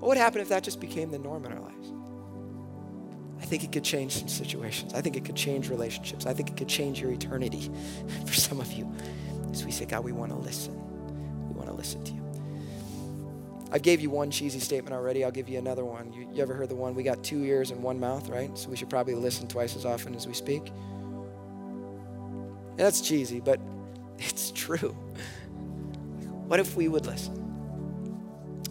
What 0.00 0.08
would 0.08 0.18
happen 0.18 0.40
if 0.40 0.48
that 0.48 0.64
just 0.64 0.80
became 0.80 1.12
the 1.12 1.18
norm 1.20 1.46
in 1.46 1.52
our 1.52 1.60
lives? 1.60 1.92
I 3.44 3.46
think 3.46 3.62
it 3.62 3.72
could 3.72 3.84
change 3.84 4.12
some 4.12 4.26
situations. 4.26 4.94
I 4.94 5.02
think 5.02 5.18
it 5.18 5.24
could 5.26 5.36
change 5.36 5.68
relationships. 5.68 6.24
I 6.24 6.32
think 6.32 6.48
it 6.48 6.56
could 6.56 6.66
change 6.66 6.98
your 6.98 7.10
eternity 7.12 7.70
for 8.26 8.32
some 8.32 8.58
of 8.58 8.72
you. 8.72 8.90
As 9.52 9.66
we 9.66 9.70
say, 9.70 9.84
God, 9.84 10.02
we 10.02 10.12
want 10.12 10.32
to 10.32 10.38
listen. 10.38 10.72
We 11.48 11.54
want 11.54 11.68
to 11.68 11.74
listen 11.74 12.02
to 12.04 12.12
you. 12.14 12.22
I 13.70 13.78
gave 13.78 14.00
you 14.00 14.08
one 14.08 14.30
cheesy 14.30 14.60
statement 14.60 14.94
already. 14.94 15.26
I'll 15.26 15.30
give 15.30 15.50
you 15.50 15.58
another 15.58 15.84
one. 15.84 16.10
You, 16.10 16.26
you 16.32 16.40
ever 16.40 16.54
heard 16.54 16.70
the 16.70 16.74
one, 16.74 16.94
we 16.94 17.02
got 17.02 17.22
two 17.22 17.44
ears 17.44 17.70
and 17.70 17.82
one 17.82 18.00
mouth, 18.00 18.30
right? 18.30 18.56
So 18.56 18.70
we 18.70 18.76
should 18.76 18.88
probably 18.88 19.14
listen 19.14 19.46
twice 19.46 19.76
as 19.76 19.84
often 19.84 20.14
as 20.14 20.26
we 20.26 20.32
speak. 20.32 20.70
And 22.70 22.78
that's 22.78 23.02
cheesy, 23.02 23.40
but 23.40 23.60
it's 24.20 24.52
true. 24.52 24.96
What 26.46 26.60
if 26.60 26.76
we 26.76 26.88
would 26.88 27.04
listen? 27.04 27.34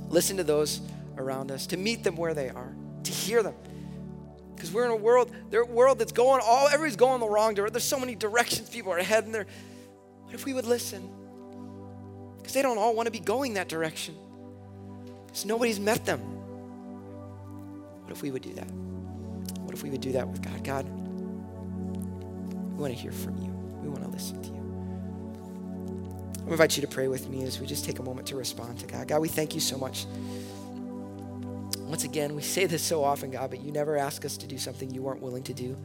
Listen 0.10 0.36
to 0.38 0.44
those 0.44 0.82
around 1.20 1.52
us, 1.52 1.68
to 1.68 1.78
meet 1.78 2.04
them 2.04 2.16
where 2.16 2.34
they 2.34 2.50
are, 2.50 2.76
to 3.04 3.12
hear 3.12 3.44
them 3.44 3.54
because 4.64 4.74
we're 4.74 4.86
in 4.86 4.92
a 4.92 4.96
world, 4.96 5.30
a 5.52 5.66
world 5.66 6.00
that's 6.00 6.14
going 6.14 6.40
all, 6.42 6.68
everybody's 6.68 6.96
going 6.96 7.20
the 7.20 7.28
wrong 7.28 7.54
direction. 7.54 7.74
There's 7.74 7.84
so 7.84 8.00
many 8.00 8.16
directions 8.16 8.70
people 8.70 8.94
are 8.94 9.04
heading 9.04 9.34
there. 9.34 9.46
What 10.24 10.34
if 10.34 10.46
we 10.46 10.54
would 10.54 10.64
listen? 10.64 11.10
Because 12.38 12.54
they 12.54 12.62
don't 12.62 12.78
all 12.78 12.96
want 12.96 13.08
to 13.08 13.12
be 13.12 13.20
going 13.20 13.56
that 13.56 13.68
direction. 13.68 14.16
Because 15.26 15.46
nobody's 15.46 15.82
met 15.82 16.06
them. 16.06 16.22
What 18.04 18.14
if 18.14 18.22
we 18.22 18.32
would 18.32 18.42
do 18.42 18.54
that? 18.54 18.72
What 19.60 19.74
if 19.74 19.84
we 19.84 19.90
would 19.90 20.00
do 20.00 20.14
that 20.14 20.30
with 20.30 20.42
God? 20.42 20.64
God, 20.64 20.86
We 20.86 22.80
want 22.80 22.94
to 22.94 22.98
hear 22.98 23.12
from 23.12 23.36
you. 23.40 23.50
We 23.82 23.90
want 23.90 24.06
to 24.06 24.10
listen 24.10 24.42
to 24.44 24.48
you. 24.48 26.46
I 26.48 26.52
invite 26.52 26.78
you 26.78 26.82
to 26.84 26.88
pray 26.88 27.10
with 27.10 27.28
me 27.28 27.44
as 27.44 27.60
we 27.60 27.68
just 27.68 27.84
take 27.84 28.00
a 28.00 28.04
moment 28.04 28.30
to 28.30 28.38
respond 28.38 28.80
to 28.80 28.88
God. 28.88 29.10
God, 29.10 29.20
we 29.20 29.28
thank 29.28 29.56
you 29.56 29.60
so 29.60 29.78
much. 29.78 30.06
Once 31.88 32.04
again, 32.04 32.36
we 32.36 32.42
say 32.42 32.66
this 32.66 32.82
so 32.82 33.04
often, 33.04 33.32
God, 33.32 33.50
but 33.50 33.62
you 33.62 33.72
never 33.72 33.98
ask 33.98 34.26
us 34.26 34.38
to 34.38 34.48
do 34.48 34.58
something 34.58 34.92
you 34.92 35.02
weren't 35.02 35.22
willing 35.22 35.44
to 35.44 35.54
do. 35.54 35.78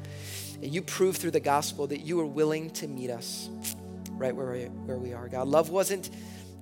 And 0.63 0.73
you 0.73 0.83
proved 0.83 1.21
through 1.21 1.33
the 1.33 1.41
gospel 1.41 1.87
that 1.89 2.01
you 2.01 2.17
were 2.17 2.27
willing 2.27 2.71
to 2.71 2.89
meet 2.89 3.11
us 3.11 3.49
right 4.13 4.35
where 4.35 4.53
we, 4.53 4.65
where 4.65 4.99
we 4.99 5.13
are. 5.13 5.29
God, 5.29 5.49
love 5.49 5.71
wasn't, 5.71 6.11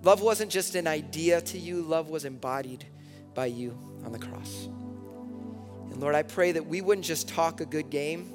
love 0.03 0.21
wasn't 0.21 0.51
just 0.51 0.75
an 0.75 0.87
idea 0.87 1.41
to 1.41 1.59
you, 1.59 1.83
love 1.83 2.09
was 2.09 2.25
embodied 2.25 2.85
by 3.35 3.47
you 3.47 3.77
on 4.05 4.13
the 4.13 4.19
cross. 4.19 4.67
And 5.91 6.01
Lord, 6.01 6.15
I 6.15 6.23
pray 6.23 6.53
that 6.53 6.67
we 6.67 6.81
wouldn't 6.81 7.07
just 7.07 7.29
talk 7.29 7.61
a 7.61 7.67
good 7.67 7.91
game. 7.91 8.33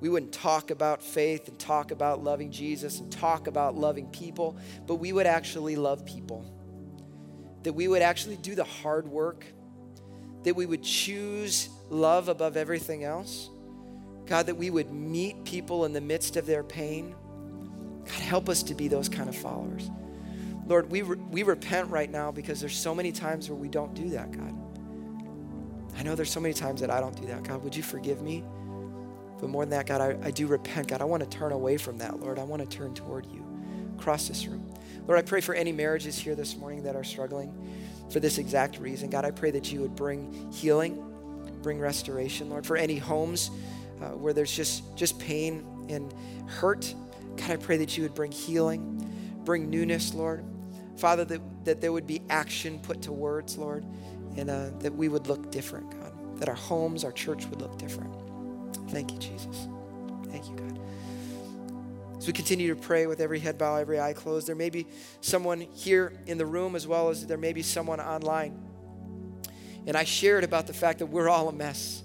We 0.00 0.08
wouldn't 0.08 0.32
talk 0.32 0.70
about 0.70 1.02
faith 1.02 1.48
and 1.48 1.58
talk 1.58 1.90
about 1.90 2.22
loving 2.22 2.50
Jesus 2.52 3.00
and 3.00 3.10
talk 3.10 3.46
about 3.46 3.76
loving 3.76 4.06
people, 4.06 4.56
but 4.86 4.96
we 4.96 5.12
would 5.12 5.26
actually 5.26 5.76
love 5.76 6.06
people. 6.06 6.46
That 7.64 7.72
we 7.72 7.88
would 7.88 8.02
actually 8.02 8.36
do 8.36 8.54
the 8.54 8.64
hard 8.64 9.08
work. 9.08 9.44
That 10.44 10.54
we 10.54 10.66
would 10.66 10.82
choose 10.82 11.68
love 11.90 12.28
above 12.28 12.56
everything 12.56 13.04
else. 13.04 13.50
God, 14.26 14.46
that 14.46 14.56
we 14.56 14.70
would 14.70 14.92
meet 14.92 15.44
people 15.44 15.84
in 15.84 15.92
the 15.92 16.00
midst 16.00 16.36
of 16.36 16.46
their 16.46 16.62
pain. 16.62 17.14
God, 18.04 18.20
help 18.20 18.48
us 18.48 18.62
to 18.64 18.74
be 18.74 18.88
those 18.88 19.08
kind 19.08 19.28
of 19.28 19.36
followers. 19.36 19.90
Lord, 20.66 20.90
we, 20.90 21.02
re- 21.02 21.16
we 21.30 21.42
repent 21.42 21.90
right 21.90 22.10
now 22.10 22.30
because 22.30 22.60
there's 22.60 22.76
so 22.76 22.94
many 22.94 23.10
times 23.10 23.48
where 23.48 23.56
we 23.56 23.68
don't 23.68 23.94
do 23.94 24.10
that, 24.10 24.30
God. 24.32 24.54
I 25.96 26.02
know 26.02 26.14
there's 26.14 26.30
so 26.30 26.40
many 26.40 26.54
times 26.54 26.80
that 26.82 26.90
I 26.90 27.00
don't 27.00 27.18
do 27.18 27.26
that. 27.28 27.42
God, 27.42 27.64
would 27.64 27.74
you 27.74 27.82
forgive 27.82 28.20
me? 28.20 28.44
But 29.40 29.48
more 29.48 29.64
than 29.64 29.70
that, 29.70 29.86
God, 29.86 30.00
I, 30.00 30.26
I 30.26 30.30
do 30.30 30.46
repent. 30.46 30.88
God, 30.88 31.00
I 31.00 31.04
want 31.04 31.22
to 31.22 31.28
turn 31.28 31.52
away 31.52 31.76
from 31.76 31.98
that, 31.98 32.20
Lord. 32.20 32.38
I 32.38 32.44
want 32.44 32.68
to 32.68 32.76
turn 32.76 32.92
toward 32.94 33.26
you 33.26 33.44
across 33.98 34.28
this 34.28 34.46
room. 34.46 34.70
Lord, 35.06 35.18
I 35.18 35.22
pray 35.22 35.40
for 35.40 35.54
any 35.54 35.72
marriages 35.72 36.18
here 36.18 36.34
this 36.34 36.56
morning 36.56 36.82
that 36.82 36.94
are 36.94 37.04
struggling 37.04 37.52
for 38.10 38.20
this 38.20 38.38
exact 38.38 38.78
reason. 38.78 39.10
God, 39.10 39.24
I 39.24 39.30
pray 39.30 39.50
that 39.50 39.72
you 39.72 39.80
would 39.80 39.94
bring 39.94 40.50
healing, 40.52 41.02
bring 41.62 41.78
restoration, 41.78 42.50
Lord. 42.50 42.66
For 42.66 42.76
any 42.76 42.96
homes 42.96 43.50
uh, 44.00 44.10
where 44.10 44.32
there's 44.32 44.54
just, 44.54 44.96
just 44.96 45.18
pain 45.18 45.64
and 45.88 46.12
hurt, 46.46 46.94
God, 47.36 47.50
I 47.50 47.56
pray 47.56 47.76
that 47.78 47.96
you 47.96 48.02
would 48.02 48.14
bring 48.14 48.32
healing, 48.32 49.40
bring 49.44 49.70
newness, 49.70 50.14
Lord. 50.14 50.44
Father, 50.96 51.24
that, 51.26 51.40
that 51.64 51.80
there 51.80 51.92
would 51.92 52.06
be 52.06 52.20
action 52.28 52.80
put 52.80 53.02
to 53.02 53.12
words, 53.12 53.56
Lord, 53.56 53.84
and 54.36 54.50
uh, 54.50 54.70
that 54.80 54.94
we 54.94 55.08
would 55.08 55.28
look 55.28 55.50
different, 55.50 55.90
God. 55.90 56.12
That 56.40 56.48
our 56.48 56.54
homes, 56.54 57.04
our 57.04 57.12
church 57.12 57.46
would 57.46 57.60
look 57.60 57.78
different. 57.78 58.12
Thank 58.90 59.12
you, 59.12 59.18
Jesus. 59.18 59.68
Thank 60.30 60.48
you, 60.48 60.56
God. 60.56 60.80
As 62.18 62.26
we 62.26 62.32
continue 62.32 62.74
to 62.74 62.80
pray 62.80 63.06
with 63.06 63.20
every 63.20 63.38
head 63.38 63.58
bow, 63.58 63.76
every 63.76 64.00
eye 64.00 64.12
closed, 64.12 64.48
there 64.48 64.56
may 64.56 64.70
be 64.70 64.88
someone 65.20 65.60
here 65.60 66.12
in 66.26 66.36
the 66.36 66.46
room 66.46 66.74
as 66.74 66.84
well 66.84 67.10
as 67.10 67.24
there 67.24 67.38
may 67.38 67.52
be 67.52 67.62
someone 67.62 68.00
online. 68.00 68.58
And 69.86 69.96
I 69.96 70.02
shared 70.02 70.42
about 70.42 70.66
the 70.66 70.72
fact 70.72 70.98
that 70.98 71.06
we're 71.06 71.28
all 71.28 71.48
a 71.48 71.52
mess. 71.52 72.02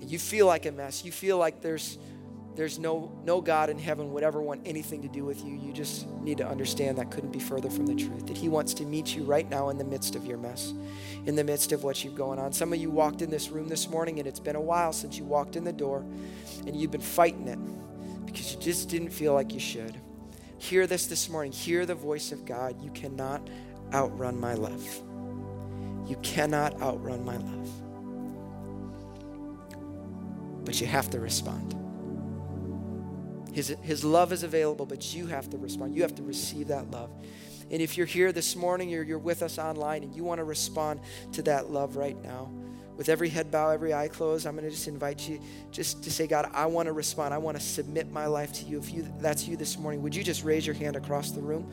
You 0.00 0.18
feel 0.18 0.46
like 0.46 0.66
a 0.66 0.72
mess. 0.72 1.04
You 1.04 1.12
feel 1.12 1.38
like 1.38 1.62
there's 1.62 1.98
there's 2.54 2.78
no 2.78 3.18
no 3.24 3.40
God 3.40 3.70
in 3.70 3.78
heaven 3.78 4.12
would 4.12 4.22
ever 4.22 4.42
want 4.42 4.60
anything 4.66 5.00
to 5.00 5.08
do 5.08 5.24
with 5.24 5.42
you. 5.42 5.54
You 5.54 5.72
just 5.72 6.06
need 6.20 6.36
to 6.36 6.46
understand 6.46 6.98
that 6.98 7.10
couldn't 7.10 7.32
be 7.32 7.40
further 7.40 7.70
from 7.70 7.86
the 7.86 7.94
truth. 7.94 8.26
That 8.26 8.36
He 8.36 8.50
wants 8.50 8.74
to 8.74 8.84
meet 8.84 9.16
you 9.16 9.22
right 9.22 9.48
now 9.48 9.70
in 9.70 9.78
the 9.78 9.84
midst 9.84 10.14
of 10.14 10.26
your 10.26 10.36
mess, 10.36 10.74
in 11.24 11.34
the 11.34 11.44
midst 11.44 11.72
of 11.72 11.84
what 11.84 12.04
you've 12.04 12.14
going 12.14 12.38
on. 12.38 12.52
Some 12.52 12.74
of 12.74 12.78
you 12.78 12.90
walked 12.90 13.22
in 13.22 13.30
this 13.30 13.48
room 13.48 13.68
this 13.68 13.88
morning, 13.88 14.18
and 14.18 14.28
it's 14.28 14.40
been 14.40 14.56
a 14.56 14.60
while 14.60 14.92
since 14.92 15.16
you 15.16 15.24
walked 15.24 15.56
in 15.56 15.64
the 15.64 15.72
door, 15.72 16.04
and 16.66 16.76
you've 16.76 16.90
been 16.90 17.00
fighting 17.00 17.48
it 17.48 17.58
because 18.32 18.54
you 18.54 18.60
just 18.60 18.88
didn't 18.88 19.10
feel 19.10 19.34
like 19.34 19.52
you 19.52 19.60
should. 19.60 19.96
Hear 20.58 20.86
this 20.86 21.06
this 21.06 21.28
morning. 21.28 21.52
Hear 21.52 21.84
the 21.84 21.94
voice 21.94 22.32
of 22.32 22.44
God. 22.44 22.80
You 22.82 22.90
cannot 22.90 23.48
outrun 23.92 24.38
my 24.38 24.54
love. 24.54 24.84
You 26.08 26.16
cannot 26.22 26.80
outrun 26.80 27.24
my 27.24 27.36
love. 27.36 27.68
But 30.64 30.80
you 30.80 30.86
have 30.86 31.10
to 31.10 31.20
respond. 31.20 31.76
His, 33.52 33.76
his 33.82 34.02
love 34.02 34.32
is 34.32 34.44
available, 34.44 34.86
but 34.86 35.14
you 35.14 35.26
have 35.26 35.50
to 35.50 35.58
respond. 35.58 35.94
You 35.94 36.02
have 36.02 36.14
to 36.14 36.22
receive 36.22 36.68
that 36.68 36.90
love. 36.90 37.10
And 37.70 37.82
if 37.82 37.96
you're 37.96 38.06
here 38.06 38.32
this 38.32 38.56
morning 38.56 38.94
or 38.94 39.02
you're 39.02 39.18
with 39.18 39.42
us 39.42 39.58
online 39.58 40.02
and 40.02 40.14
you 40.14 40.24
want 40.24 40.38
to 40.38 40.44
respond 40.44 41.00
to 41.32 41.42
that 41.42 41.70
love 41.70 41.96
right 41.96 42.20
now, 42.22 42.50
with 42.96 43.08
every 43.08 43.28
head 43.28 43.50
bow, 43.50 43.70
every 43.70 43.94
eye 43.94 44.08
closed, 44.08 44.46
I'm 44.46 44.54
going 44.54 44.64
to 44.64 44.70
just 44.70 44.88
invite 44.88 45.28
you 45.28 45.40
just 45.70 46.04
to 46.04 46.10
say, 46.10 46.26
God, 46.26 46.50
I 46.52 46.66
want 46.66 46.86
to 46.86 46.92
respond. 46.92 47.32
I 47.32 47.38
want 47.38 47.56
to 47.56 47.62
submit 47.62 48.10
my 48.12 48.26
life 48.26 48.52
to 48.54 48.64
you. 48.64 48.78
If 48.78 48.92
you 48.92 49.06
that's 49.18 49.48
you 49.48 49.56
this 49.56 49.78
morning, 49.78 50.02
would 50.02 50.14
you 50.14 50.22
just 50.22 50.44
raise 50.44 50.66
your 50.66 50.74
hand 50.74 50.96
across 50.96 51.30
the 51.30 51.40
room, 51.40 51.70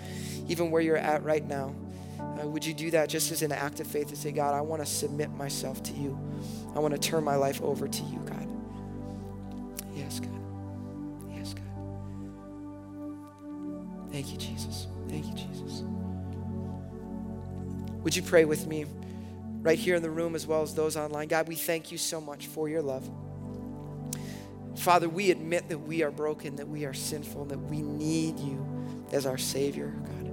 even 0.48 0.72
where 0.72 0.82
you're 0.82 0.98
at 0.98 1.24
right 1.24 1.46
now? 1.46 1.76
Uh, 2.20 2.48
would 2.48 2.66
you 2.66 2.74
do 2.74 2.92
that 2.92 3.10
just 3.10 3.32
as 3.32 3.42
an 3.42 3.52
act 3.52 3.80
of 3.80 3.88
faith 3.88 4.08
to 4.10 4.16
say, 4.16 4.32
God, 4.32 4.54
I 4.54 4.62
want 4.62 4.82
to 4.82 4.86
submit 4.86 5.32
myself 5.32 5.84
to 5.84 5.94
you. 5.94 6.18
I 6.76 6.80
want 6.80 6.94
to 6.94 7.00
turn 7.00 7.24
my 7.24 7.36
life 7.36 7.62
over 7.62 7.88
to 7.88 8.04
you, 8.04 8.20
God. 8.20 8.48
Yes, 9.94 10.20
God. 10.20 10.42
Yes, 11.34 11.54
God. 11.54 11.64
Thank 14.12 14.32
you, 14.32 14.38
Jesus. 14.38 14.88
Thank 15.10 15.26
you, 15.26 15.34
Jesus. 15.34 15.84
Would 18.04 18.16
you 18.16 18.22
pray 18.22 18.46
with 18.46 18.68
me 18.68 18.86
right 19.62 19.78
here 19.78 19.96
in 19.96 20.02
the 20.02 20.10
room 20.10 20.36
as 20.36 20.48
well 20.48 20.62
as 20.62 20.74
those 20.74 20.98
online? 20.98 21.28
God, 21.28 21.48
we 21.48 21.56
thank 21.56 21.92
you 21.92 21.98
so 21.98 22.20
much 22.22 22.48
for 22.48 22.70
your 22.70 22.82
love. 22.82 23.10
Father, 24.76 25.10
we 25.10 25.32
admit 25.32 25.68
that 25.70 25.78
we 25.80 26.04
are 26.04 26.12
broken, 26.12 26.56
that 26.56 26.68
we 26.68 26.86
are 26.86 26.94
sinful, 26.94 27.44
and 27.44 27.52
that 27.52 27.58
we 27.58 27.82
need 27.82 28.40
you 28.40 28.66
as 29.12 29.26
our 29.26 29.38
Savior, 29.38 29.94
God. 30.06 30.30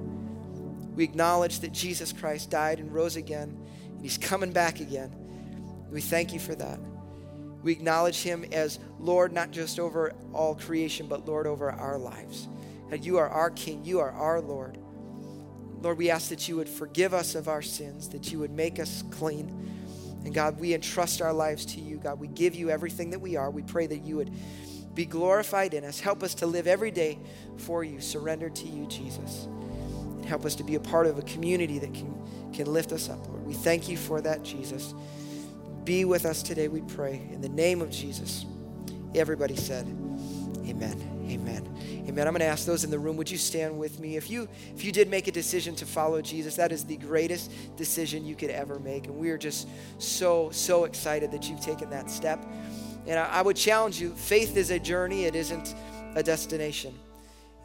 We 0.96 1.04
acknowledge 1.04 1.60
that 1.60 1.72
Jesus 1.72 2.12
Christ 2.12 2.50
died 2.50 2.78
and 2.78 2.92
rose 2.92 3.16
again, 3.16 3.58
and 3.90 4.00
He's 4.00 4.16
coming 4.16 4.52
back 4.52 4.80
again. 4.80 5.12
We 5.90 6.00
thank 6.00 6.32
you 6.32 6.38
for 6.38 6.54
that. 6.54 6.78
We 7.62 7.72
acknowledge 7.72 8.22
Him 8.22 8.44
as 8.52 8.78
Lord, 8.98 9.32
not 9.32 9.50
just 9.50 9.80
over 9.80 10.12
all 10.32 10.54
creation, 10.54 11.08
but 11.08 11.26
Lord 11.26 11.46
over 11.46 11.70
our 11.70 11.98
lives. 11.98 12.48
And 12.90 13.04
you 13.04 13.18
are 13.18 13.28
our 13.28 13.50
King, 13.50 13.84
you 13.84 13.98
are 13.98 14.12
our 14.12 14.40
Lord. 14.40 14.78
Lord, 15.80 15.98
we 15.98 16.10
ask 16.10 16.30
that 16.30 16.48
you 16.48 16.56
would 16.56 16.68
forgive 16.68 17.14
us 17.14 17.34
of 17.34 17.48
our 17.48 17.62
sins, 17.62 18.08
that 18.10 18.32
you 18.32 18.38
would 18.38 18.50
make 18.50 18.78
us 18.78 19.02
clean. 19.10 19.48
And 20.24 20.34
God, 20.34 20.58
we 20.58 20.74
entrust 20.74 21.22
our 21.22 21.32
lives 21.32 21.64
to 21.66 21.80
you. 21.80 21.98
God, 21.98 22.18
we 22.18 22.26
give 22.28 22.54
you 22.54 22.70
everything 22.70 23.10
that 23.10 23.20
we 23.20 23.36
are. 23.36 23.50
We 23.50 23.62
pray 23.62 23.86
that 23.86 24.02
you 24.02 24.16
would 24.16 24.32
be 24.94 25.04
glorified 25.04 25.74
in 25.74 25.84
us. 25.84 26.00
Help 26.00 26.22
us 26.22 26.34
to 26.36 26.46
live 26.46 26.66
every 26.66 26.90
day 26.90 27.18
for 27.58 27.84
you, 27.84 28.00
surrendered 28.00 28.56
to 28.56 28.66
you, 28.66 28.86
Jesus. 28.86 29.44
And 29.44 30.24
help 30.24 30.44
us 30.44 30.56
to 30.56 30.64
be 30.64 30.74
a 30.74 30.80
part 30.80 31.06
of 31.06 31.18
a 31.18 31.22
community 31.22 31.78
that 31.78 31.94
can, 31.94 32.50
can 32.52 32.72
lift 32.72 32.90
us 32.92 33.08
up, 33.08 33.24
Lord. 33.28 33.46
We 33.46 33.54
thank 33.54 33.88
you 33.88 33.96
for 33.96 34.20
that, 34.22 34.42
Jesus. 34.42 34.94
Be 35.84 36.04
with 36.04 36.24
us 36.26 36.42
today, 36.42 36.66
we 36.66 36.80
pray. 36.80 37.28
In 37.30 37.40
the 37.40 37.48
name 37.48 37.80
of 37.80 37.90
Jesus. 37.90 38.44
Everybody 39.14 39.54
said, 39.54 39.86
Amen. 40.66 41.15
Amen. 41.28 41.66
Amen. 42.08 42.26
I'm 42.26 42.32
going 42.32 42.40
to 42.40 42.46
ask 42.46 42.66
those 42.66 42.84
in 42.84 42.90
the 42.90 42.98
room, 42.98 43.16
would 43.16 43.30
you 43.30 43.38
stand 43.38 43.78
with 43.78 43.98
me? 43.98 44.16
If 44.16 44.30
you 44.30 44.48
if 44.74 44.84
you 44.84 44.92
did 44.92 45.08
make 45.08 45.26
a 45.26 45.32
decision 45.32 45.74
to 45.76 45.86
follow 45.86 46.22
Jesus, 46.22 46.56
that 46.56 46.72
is 46.72 46.84
the 46.84 46.96
greatest 46.96 47.50
decision 47.76 48.24
you 48.24 48.36
could 48.36 48.50
ever 48.50 48.78
make. 48.78 49.06
And 49.06 49.16
we 49.16 49.30
are 49.30 49.38
just 49.38 49.68
so, 49.98 50.50
so 50.50 50.84
excited 50.84 51.32
that 51.32 51.48
you've 51.48 51.60
taken 51.60 51.90
that 51.90 52.10
step. 52.10 52.44
And 53.06 53.18
I, 53.18 53.26
I 53.26 53.42
would 53.42 53.56
challenge 53.56 54.00
you, 54.00 54.10
faith 54.10 54.56
is 54.56 54.70
a 54.70 54.78
journey, 54.78 55.24
it 55.24 55.34
isn't 55.34 55.74
a 56.14 56.22
destination. 56.22 56.94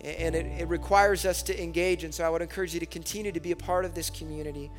And 0.04 0.36
it, 0.36 0.46
it 0.62 0.68
requires 0.68 1.26
us 1.26 1.44
to 1.44 1.62
engage. 1.62 2.04
And 2.04 2.14
so 2.14 2.24
I 2.24 2.30
would 2.30 2.42
encourage 2.42 2.74
you 2.74 2.80
to 2.80 2.86
continue 2.86 3.32
to 3.32 3.40
be 3.40 3.52
a 3.52 3.56
part 3.56 3.86
of 3.86 3.94
this 3.94 4.10
community 4.10 4.72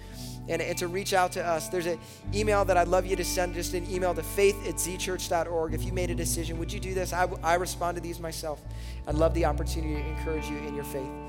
and, 0.49 0.61
and 0.61 0.77
to 0.79 0.89
reach 0.89 1.13
out 1.13 1.33
to 1.33 1.45
us. 1.45 1.69
There's 1.69 1.87
an 1.87 1.99
email 2.35 2.65
that 2.65 2.77
I'd 2.77 2.89
love 2.89 3.07
you 3.07 3.17
to 3.17 3.25
send, 3.25 3.55
just 3.55 3.75
an 3.75 3.89
email 3.91 4.15
to 4.15 4.23
faith 4.23 4.57
at 4.67 4.75
zchurch.org. 4.75 5.75
If 5.75 5.85
you 5.85 5.93
made 5.93 6.11
a 6.11 6.15
decision, 6.15 6.59
would 6.59 6.73
you 6.73 6.81
do 6.81 6.95
this? 6.95 7.13
I, 7.13 7.29
I 7.43 7.55
respond 7.55 7.97
to 7.97 8.01
these 8.01 8.19
myself. 8.21 8.61
I'd 9.07 9.15
love 9.15 9.35
the 9.35 9.45
opportunity 9.45 10.03
to 10.03 10.09
encourage 10.09 10.47
you 10.47 10.59
in 10.59 10.75
your 10.75 10.85
faith. 10.85 11.22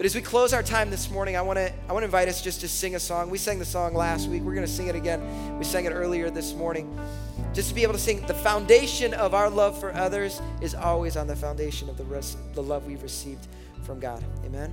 But 0.00 0.06
as 0.06 0.14
we 0.14 0.22
close 0.22 0.54
our 0.54 0.62
time 0.62 0.88
this 0.88 1.10
morning, 1.10 1.36
I 1.36 1.42
want 1.42 1.58
to 1.58 1.70
I 1.86 1.92
want 1.92 2.04
to 2.04 2.06
invite 2.06 2.26
us 2.26 2.40
just 2.40 2.62
to 2.62 2.68
sing 2.68 2.94
a 2.94 2.98
song. 2.98 3.28
We 3.28 3.36
sang 3.36 3.58
the 3.58 3.66
song 3.66 3.92
last 3.92 4.30
week. 4.30 4.40
We're 4.40 4.54
going 4.54 4.66
to 4.66 4.72
sing 4.72 4.86
it 4.86 4.94
again. 4.94 5.58
We 5.58 5.64
sang 5.66 5.84
it 5.84 5.90
earlier 5.90 6.30
this 6.30 6.54
morning. 6.54 6.98
Just 7.52 7.68
to 7.68 7.74
be 7.74 7.82
able 7.82 7.92
to 7.92 7.98
sing 7.98 8.26
the 8.26 8.32
foundation 8.32 9.12
of 9.12 9.34
our 9.34 9.50
love 9.50 9.78
for 9.78 9.92
others 9.94 10.40
is 10.62 10.74
always 10.74 11.18
on 11.18 11.26
the 11.26 11.36
foundation 11.36 11.90
of 11.90 11.98
the 11.98 12.04
rest, 12.04 12.38
the 12.54 12.62
love 12.62 12.86
we've 12.86 13.02
received 13.02 13.46
from 13.82 14.00
God. 14.00 14.24
Amen. 14.46 14.72